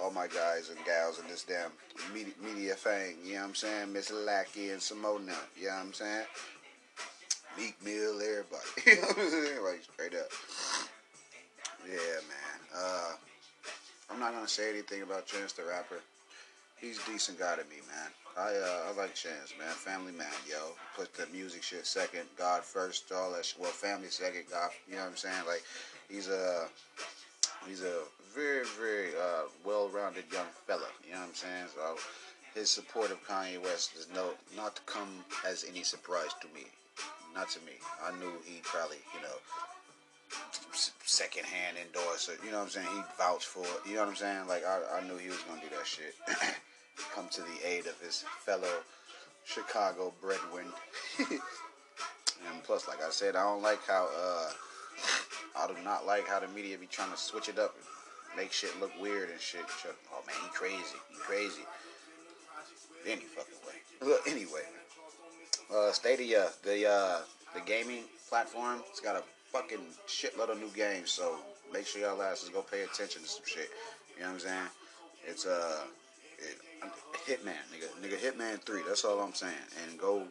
All 0.00 0.10
my 0.10 0.26
guys 0.26 0.70
and 0.70 0.82
gals 0.86 1.18
in 1.18 1.26
this 1.28 1.44
damn 1.44 1.70
media, 2.14 2.32
media 2.42 2.74
thing. 2.74 3.16
You 3.22 3.34
know 3.34 3.40
what 3.40 3.48
I'm 3.48 3.54
saying? 3.54 3.92
Miss 3.92 4.10
Lackey 4.10 4.70
and 4.70 4.80
Simone. 4.80 5.28
You 5.60 5.66
know 5.66 5.74
what 5.74 5.84
I'm 5.84 5.92
saying? 5.92 6.24
Meek 7.58 7.76
Mill, 7.84 8.14
everybody. 8.14 8.64
you 8.86 8.94
know 8.94 9.00
what 9.02 9.18
I'm 9.18 9.30
saying? 9.30 9.64
Like, 9.64 9.82
straight 9.92 10.14
up. 10.14 10.28
Yeah, 11.86 12.20
man. 12.24 12.60
Uh, 12.74 13.12
I'm 14.10 14.20
not 14.20 14.32
gonna 14.32 14.48
say 14.48 14.70
anything 14.70 15.02
about 15.02 15.26
Chance 15.26 15.52
the 15.52 15.64
Rapper. 15.64 16.00
He's 16.80 16.98
a 17.02 17.10
decent 17.10 17.38
guy 17.38 17.56
to 17.56 17.64
me, 17.64 17.82
man. 17.88 18.10
I 18.36 18.54
uh, 18.54 18.92
I 18.92 18.96
like 18.96 19.14
Chance, 19.14 19.54
man. 19.58 19.68
Family 19.68 20.12
man, 20.12 20.28
yo. 20.48 20.74
Put 20.96 21.12
the 21.14 21.26
music 21.32 21.62
shit 21.62 21.84
second, 21.86 22.22
God 22.38 22.62
first, 22.62 23.10
all 23.10 23.32
that 23.32 23.44
shit. 23.44 23.60
Well, 23.60 23.70
family 23.70 24.08
second, 24.08 24.44
God. 24.50 24.70
You 24.88 24.94
know 24.94 25.02
what 25.02 25.10
I'm 25.10 25.16
saying? 25.16 25.42
Like, 25.46 25.64
he's 26.08 26.28
a 26.28 26.68
he's 27.66 27.82
a 27.82 28.02
very 28.32 28.64
very 28.78 29.08
uh, 29.08 29.48
well-rounded 29.64 30.24
young 30.32 30.46
fella. 30.66 30.86
You 31.04 31.14
know 31.14 31.20
what 31.20 31.28
I'm 31.28 31.34
saying? 31.34 31.66
So 31.74 31.96
his 32.54 32.70
support 32.70 33.10
of 33.10 33.26
Kanye 33.26 33.60
West 33.62 33.96
is 33.96 34.06
no 34.14 34.30
not 34.56 34.76
to 34.76 34.82
come 34.82 35.24
as 35.44 35.64
any 35.68 35.82
surprise 35.82 36.30
to 36.40 36.46
me. 36.54 36.66
Not 37.34 37.50
to 37.50 37.60
me. 37.60 37.72
I 38.04 38.16
knew 38.20 38.32
he'd 38.44 38.62
probably 38.62 38.98
you 39.16 39.22
know 39.22 39.34
secondhand 41.04 41.76
endorse 41.78 42.28
it. 42.28 42.38
You 42.44 42.50
know 42.50 42.58
what 42.58 42.64
I'm 42.64 42.70
saying? 42.70 42.86
He 42.94 43.02
vouched 43.16 43.46
for 43.46 43.64
it. 43.64 43.88
You 43.88 43.94
know 43.94 44.02
what 44.02 44.10
I'm 44.10 44.16
saying? 44.16 44.46
Like 44.46 44.64
I, 44.64 44.98
I 44.98 45.06
knew 45.06 45.16
he 45.16 45.28
was 45.28 45.42
gonna 45.48 45.60
do 45.60 45.68
that 45.76 45.86
shit. 45.86 46.14
come 47.14 47.28
to 47.30 47.40
the 47.40 47.66
aid 47.66 47.86
of 47.86 48.00
his 48.00 48.24
fellow 48.40 48.82
Chicago 49.44 50.12
breadwin. 50.20 50.66
and 51.18 52.62
plus, 52.64 52.86
like 52.88 53.02
I 53.02 53.10
said, 53.10 53.36
I 53.36 53.42
don't 53.42 53.62
like 53.62 53.80
how 53.86 54.08
uh, 54.14 54.50
I 55.58 55.66
do 55.66 55.74
not 55.84 56.06
like 56.06 56.28
how 56.28 56.40
the 56.40 56.48
media 56.48 56.76
be 56.78 56.86
trying 56.86 57.10
to 57.10 57.16
switch 57.16 57.48
it 57.48 57.58
up, 57.58 57.74
and 57.76 58.36
make 58.36 58.52
shit 58.52 58.78
look 58.80 58.92
weird 59.00 59.30
and 59.30 59.40
shit. 59.40 59.64
Oh 60.12 60.22
man, 60.26 60.36
he 60.42 60.48
crazy, 60.50 60.98
he 61.10 61.16
crazy. 61.18 61.62
Any 63.06 63.22
fucking 63.22 63.54
way. 63.66 64.08
Look, 64.08 64.20
anyway, 64.28 64.62
uh, 65.74 65.92
Stadia, 65.92 66.50
the 66.62 66.88
uh, 66.88 67.18
the 67.54 67.60
gaming 67.60 68.04
platform, 68.28 68.82
it's 68.90 69.00
got 69.00 69.16
a 69.16 69.22
fucking 69.52 69.80
shitload 70.06 70.50
of 70.50 70.58
new 70.58 70.70
games. 70.70 71.10
So 71.10 71.36
make 71.72 71.86
sure 71.86 72.02
y'all 72.02 72.22
asses 72.22 72.48
go 72.48 72.62
pay 72.62 72.82
attention 72.82 73.22
to 73.22 73.28
some 73.28 73.44
shit. 73.46 73.70
You 74.16 74.22
know 74.22 74.28
what 74.28 74.34
I'm 74.34 74.40
saying? 74.40 74.68
It's 75.26 75.46
uh, 75.46 75.84
it, 76.38 76.58
Hitman, 77.26 77.52
nigga, 77.72 77.88
nigga, 78.02 78.18
Hitman 78.18 78.60
Three. 78.62 78.82
That's 78.86 79.04
all 79.04 79.20
I'm 79.20 79.34
saying. 79.34 79.54
And 79.84 79.98
go, 79.98 80.22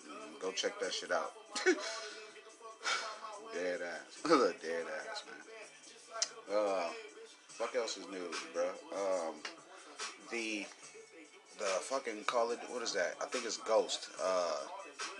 go 0.42 0.52
check 0.52 0.80
that 0.80 0.94
shit 0.94 1.12
out. 1.12 1.34
dead 3.54 3.82
ass, 3.82 4.22
dead 4.28 4.86
ass, 5.12 5.24
man. 5.28 6.58
Uh, 6.58 6.90
fuck 7.48 7.76
else 7.76 7.98
is 7.98 8.08
news, 8.08 8.36
bro. 8.54 8.70
Um, 8.96 9.36
the, 10.32 10.66
the 11.60 11.66
fucking 11.66 12.24
call 12.26 12.52
it. 12.52 12.60
What 12.70 12.82
is 12.82 12.94
that? 12.94 13.16
I 13.22 13.26
think 13.26 13.46
it's 13.46 13.58
Ghost. 13.58 14.10
Uh, 14.24 14.56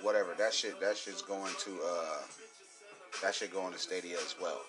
whatever. 0.02 0.34
That 0.38 0.54
shit. 0.54 0.80
That 0.80 0.98
shit's 0.98 1.22
going 1.22 1.54
to. 1.60 1.72
Uh, 1.86 2.22
that 3.22 3.36
should 3.36 3.52
go 3.52 3.62
on 3.62 3.72
the 3.72 3.78
Stadia 3.80 4.18
as 4.18 4.36
well. 4.42 4.62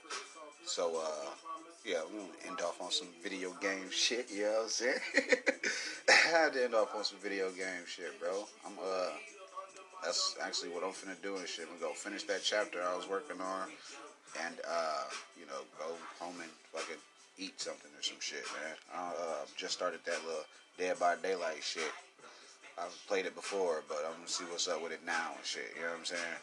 So, 0.64 1.00
uh, 1.00 1.30
yeah, 1.84 2.00
we're 2.12 2.20
gonna 2.20 2.32
end 2.46 2.60
off 2.60 2.80
on 2.80 2.90
some 2.90 3.08
video 3.22 3.52
game 3.60 3.90
shit, 3.90 4.30
you 4.30 4.42
know 4.42 4.52
what 4.52 4.62
I'm 4.64 4.68
saying? 4.68 5.00
I 6.08 6.28
had 6.30 6.52
to 6.54 6.64
end 6.64 6.74
off 6.74 6.94
on 6.94 7.04
some 7.04 7.18
video 7.22 7.50
game 7.50 7.86
shit, 7.86 8.18
bro. 8.20 8.44
I'm 8.66 8.72
uh 8.82 9.10
that's 10.04 10.36
actually 10.42 10.70
what 10.70 10.84
I'm 10.84 10.90
finna 10.90 11.20
do 11.22 11.36
and 11.36 11.48
shit. 11.48 11.66
I'm 11.66 11.78
gonna 11.80 11.92
go 11.92 11.94
finish 11.94 12.24
that 12.24 12.42
chapter 12.44 12.82
I 12.82 12.94
was 12.96 13.08
working 13.08 13.40
on 13.40 13.68
and 14.44 14.54
uh, 14.68 15.04
you 15.38 15.46
know, 15.46 15.64
go 15.78 15.94
home 16.20 16.36
and 16.40 16.50
fucking 16.72 17.00
eat 17.38 17.60
something 17.60 17.90
or 17.96 18.02
some 18.02 18.20
shit, 18.20 18.44
man. 18.60 18.74
I 18.94 19.08
uh, 19.08 19.46
just 19.56 19.72
started 19.72 20.00
that 20.04 20.20
little 20.26 20.44
Dead 20.76 20.98
by 20.98 21.16
Daylight 21.16 21.62
shit. 21.62 21.90
I've 22.78 22.94
played 23.08 23.26
it 23.26 23.34
before, 23.34 23.82
but 23.88 23.98
I'm 24.06 24.14
gonna 24.14 24.28
see 24.28 24.44
what's 24.44 24.68
up 24.68 24.82
with 24.82 24.92
it 24.92 25.00
now 25.04 25.32
and 25.36 25.44
shit. 25.44 25.74
You 25.74 25.82
know 25.82 25.90
what 25.90 25.98
I'm 25.98 26.04
saying? 26.04 26.38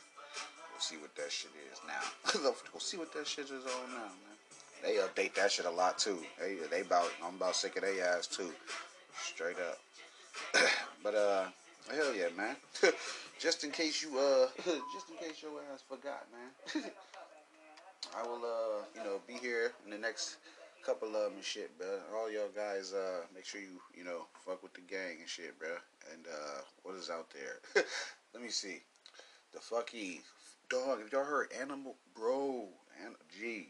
We'll 0.76 0.82
see 0.82 0.98
what 0.98 1.16
that 1.16 1.32
shit 1.32 1.52
is 1.72 1.80
now. 1.88 2.52
we'll 2.74 2.82
see 2.82 2.98
what 2.98 3.14
that 3.14 3.26
shit 3.26 3.46
is 3.46 3.64
on 3.64 3.92
now, 3.94 4.12
man. 4.12 4.36
They 4.84 4.96
update 4.96 5.34
that 5.36 5.50
shit 5.50 5.66
a 5.66 5.72
lot 5.72 5.98
too. 5.98 6.20
They 6.38 6.58
they 6.70 6.82
about 6.82 7.10
I'm 7.24 7.36
about 7.36 7.56
sick 7.56 7.78
of 7.78 7.84
their 7.84 8.06
ass 8.06 8.28
too. 8.28 8.52
Straight 9.18 9.56
up. 9.56 9.80
but 11.04 11.16
uh 11.16 11.46
hell 11.96 12.14
yeah, 12.14 12.28
man. 12.36 12.58
just 13.40 13.64
in 13.64 13.72
case 13.72 14.04
you 14.04 14.20
uh 14.20 14.48
just 14.94 15.10
in 15.10 15.16
case 15.16 15.42
your 15.42 15.52
ass 15.74 15.82
forgot, 15.88 16.28
man. 16.34 16.84
I 18.14 18.28
will 18.28 18.44
uh 18.44 18.84
you 18.98 19.04
know 19.06 19.22
be 19.26 19.36
here 19.36 19.72
in 19.86 19.92
the 19.92 19.98
next 19.98 20.36
couple 20.86 21.08
of 21.08 21.14
them 21.14 21.34
and 21.36 21.44
shit, 21.44 21.72
bro. 21.78 21.88
All 22.14 22.30
y'all 22.30 22.50
guys 22.54 22.92
uh 22.92 23.22
make 23.34 23.46
sure 23.46 23.62
you 23.62 23.80
you 23.98 24.04
know 24.04 24.26
fuck 24.46 24.62
with 24.62 24.74
the 24.74 24.82
gang 24.82 25.20
and 25.22 25.30
shit, 25.30 25.58
bro. 25.58 25.70
And 26.12 26.26
uh 26.28 26.60
what 26.84 26.96
is 26.96 27.10
out 27.10 27.30
there? 27.32 27.86
Let 28.34 28.44
me 28.44 28.50
see. 28.50 28.82
The 29.54 29.60
fucky 29.62 30.20
dog. 30.70 31.00
if 31.06 31.12
y'all 31.12 31.24
heard 31.24 31.52
Animal 31.60 31.96
Bro? 32.16 32.70
And 33.04 33.16
G 33.30 33.68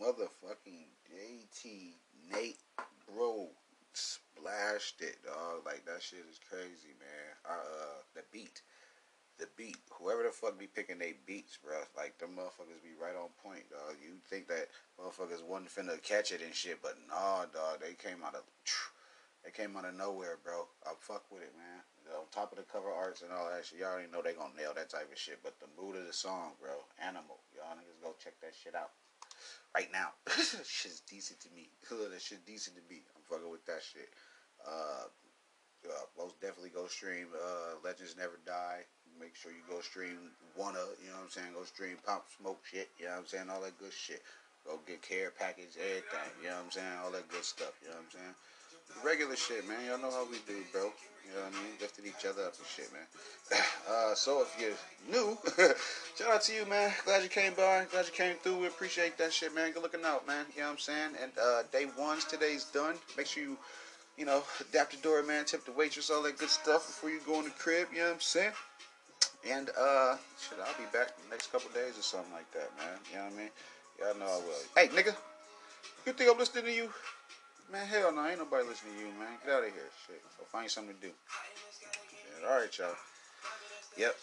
motherfucking 0.00 0.88
JT 1.12 1.92
Nate 2.32 2.58
bro 3.06 3.48
splashed 3.92 5.00
it, 5.00 5.16
dog. 5.24 5.64
Like 5.64 5.84
that 5.86 6.02
shit 6.02 6.24
is 6.30 6.40
crazy, 6.48 6.94
man. 6.98 7.28
Uh, 7.48 8.02
the 8.14 8.22
beat, 8.32 8.62
the 9.38 9.46
beat. 9.56 9.76
Whoever 9.92 10.22
the 10.24 10.30
fuck 10.30 10.58
be 10.58 10.66
picking 10.66 10.98
they 10.98 11.14
beats, 11.26 11.58
bro. 11.62 11.76
Like 11.96 12.18
them 12.18 12.30
motherfuckers 12.36 12.82
be 12.82 12.96
right 13.00 13.16
on 13.16 13.28
point, 13.42 13.68
dog. 13.70 13.96
You 14.02 14.14
think 14.28 14.48
that 14.48 14.68
motherfuckers 14.98 15.44
wasn't 15.44 15.70
finna 15.70 16.02
catch 16.02 16.32
it 16.32 16.42
and 16.42 16.54
shit, 16.54 16.80
but 16.82 16.96
nah, 17.08 17.44
dog. 17.52 17.80
They 17.80 17.94
came 17.94 18.24
out 18.24 18.34
of, 18.34 18.42
they 19.44 19.50
came 19.50 19.76
out 19.76 19.84
of 19.84 19.94
nowhere, 19.94 20.38
bro. 20.42 20.66
I 20.86 20.92
fuck 20.98 21.24
with 21.30 21.42
it, 21.42 21.52
man. 21.56 21.82
On 22.12 22.28
top 22.28 22.52
of 22.52 22.60
the 22.60 22.68
cover 22.68 22.92
arts 22.92 23.24
and 23.24 23.32
all 23.32 23.48
that 23.48 23.64
shit, 23.64 23.80
y'all 23.80 23.96
already 23.96 24.12
know 24.12 24.20
they 24.20 24.36
gonna 24.36 24.52
nail 24.56 24.76
that 24.76 24.92
type 24.92 25.08
of 25.08 25.16
shit. 25.16 25.40
But 25.40 25.56
the 25.60 25.70
mood 25.80 25.96
of 25.96 26.04
the 26.04 26.12
song, 26.12 26.52
bro, 26.60 26.76
animal. 27.00 27.40
Y'all 27.56 27.72
niggas 27.72 27.96
go 28.04 28.12
check 28.20 28.36
that 28.44 28.52
shit 28.52 28.76
out 28.76 28.92
right 29.74 29.88
now. 29.88 30.12
shit's 30.64 31.00
decent 31.08 31.40
to 31.40 31.50
me. 31.56 31.68
that 32.12 32.22
shit 32.22 32.44
decent 32.44 32.76
to 32.76 32.84
me. 32.92 33.02
I'm 33.16 33.24
fucking 33.24 33.50
with 33.50 33.64
that 33.66 33.80
shit. 33.80 34.08
Uh, 34.62 35.08
uh, 35.84 36.06
most 36.16 36.40
definitely 36.40 36.72
go 36.72 36.86
stream 36.86 37.28
uh, 37.36 37.76
Legends 37.84 38.16
Never 38.16 38.40
Die. 38.46 38.80
Make 39.20 39.36
sure 39.36 39.52
you 39.52 39.62
go 39.68 39.80
stream 39.80 40.32
of, 40.56 40.88
you 40.98 41.12
know 41.12 41.20
what 41.20 41.28
I'm 41.28 41.30
saying? 41.30 41.52
Go 41.54 41.64
stream 41.64 41.96
Pop 42.02 42.26
Smoke 42.40 42.58
shit, 42.66 42.90
you 42.98 43.06
know 43.06 43.20
what 43.20 43.26
I'm 43.26 43.30
saying? 43.30 43.46
All 43.50 43.62
that 43.62 43.76
good 43.78 43.92
shit. 43.92 44.22
Go 44.66 44.80
get 44.88 45.02
care 45.02 45.30
package, 45.30 45.76
everything, 45.76 46.32
you 46.40 46.48
know 46.48 46.56
what 46.56 46.66
I'm 46.66 46.72
saying? 46.72 46.96
All 47.04 47.12
that 47.12 47.28
good 47.28 47.44
stuff, 47.44 47.76
you 47.84 47.92
know 47.92 48.00
what 48.00 48.08
I'm 48.08 48.14
saying? 48.16 48.34
Regular 49.04 49.36
shit, 49.36 49.68
man. 49.68 49.84
Y'all 49.86 50.00
know 50.00 50.10
how 50.10 50.24
we 50.26 50.40
do, 50.48 50.56
bro. 50.72 50.90
You 51.26 51.34
know 51.34 51.46
what 51.46 51.54
I 51.54 51.62
mean? 51.62 51.72
Lifting 51.80 52.06
each 52.06 52.24
other 52.26 52.44
up 52.44 52.54
and 52.56 52.66
shit, 52.66 52.90
man. 52.92 53.06
Uh, 53.86 54.14
so 54.14 54.40
if 54.40 54.56
you're 54.58 54.72
new, 55.12 55.36
shout 56.16 56.34
out 56.34 56.40
to 56.40 56.54
you, 56.54 56.64
man. 56.64 56.90
Glad 57.04 57.22
you 57.22 57.28
came 57.28 57.52
by. 57.52 57.84
Glad 57.90 58.06
you 58.06 58.12
came 58.12 58.36
through. 58.36 58.60
We 58.60 58.66
appreciate 58.66 59.18
that 59.18 59.30
shit, 59.30 59.54
man. 59.54 59.72
Good 59.72 59.82
looking 59.82 60.04
out, 60.06 60.26
man. 60.26 60.46
You 60.56 60.62
know 60.62 60.68
what 60.68 60.72
I'm 60.72 60.78
saying? 60.78 61.10
And 61.22 61.30
uh, 61.38 61.62
day 61.70 61.86
one's 61.98 62.24
today's 62.24 62.64
done. 62.64 62.94
Make 63.14 63.26
sure 63.26 63.42
you, 63.42 63.58
you 64.16 64.24
know, 64.24 64.42
adapt 64.58 64.92
the 64.92 64.96
door, 65.02 65.22
man. 65.22 65.44
Tip 65.44 65.66
the 65.66 65.72
waitress, 65.72 66.08
all 66.08 66.22
that 66.22 66.38
good 66.38 66.48
stuff 66.48 66.86
before 66.86 67.10
you 67.10 67.20
go 67.26 67.40
in 67.40 67.44
the 67.44 67.50
crib. 67.50 67.88
You 67.92 67.98
know 67.98 68.04
what 68.06 68.14
I'm 68.14 68.20
saying? 68.20 68.52
And 69.46 69.68
uh, 69.78 70.16
shit, 70.40 70.58
I'll 70.58 70.78
be 70.78 70.90
back 70.90 71.08
the 71.22 71.30
next 71.30 71.52
couple 71.52 71.68
days 71.74 71.98
or 71.98 72.02
something 72.02 72.32
like 72.32 72.50
that, 72.52 72.70
man. 72.78 72.98
You 73.12 73.18
know 73.18 73.24
what 73.24 73.32
I 73.34 73.36
mean? 73.36 73.50
Y'all 74.00 74.18
know 74.18 74.24
I 74.24 74.38
will. 74.38 74.64
Hey, 74.74 74.88
nigga, 74.88 75.14
you 76.06 76.12
think 76.14 76.30
I'm 76.30 76.38
listening 76.38 76.64
to 76.64 76.72
you? 76.72 76.88
Man, 77.72 77.86
hell 77.86 78.14
no, 78.14 78.26
ain't 78.26 78.38
nobody 78.38 78.66
listening 78.68 78.94
to 78.94 79.00
you, 79.00 79.06
man. 79.18 79.38
Get 79.44 79.54
out 79.54 79.64
of 79.64 79.72
here, 79.72 79.90
shit. 80.06 80.22
Go 80.38 80.44
find 80.44 80.70
something 80.70 80.94
to 80.94 81.00
do. 81.00 81.12
All 82.48 82.60
right, 82.60 82.78
y'all. 82.78 82.94
Yep. 83.96 84.14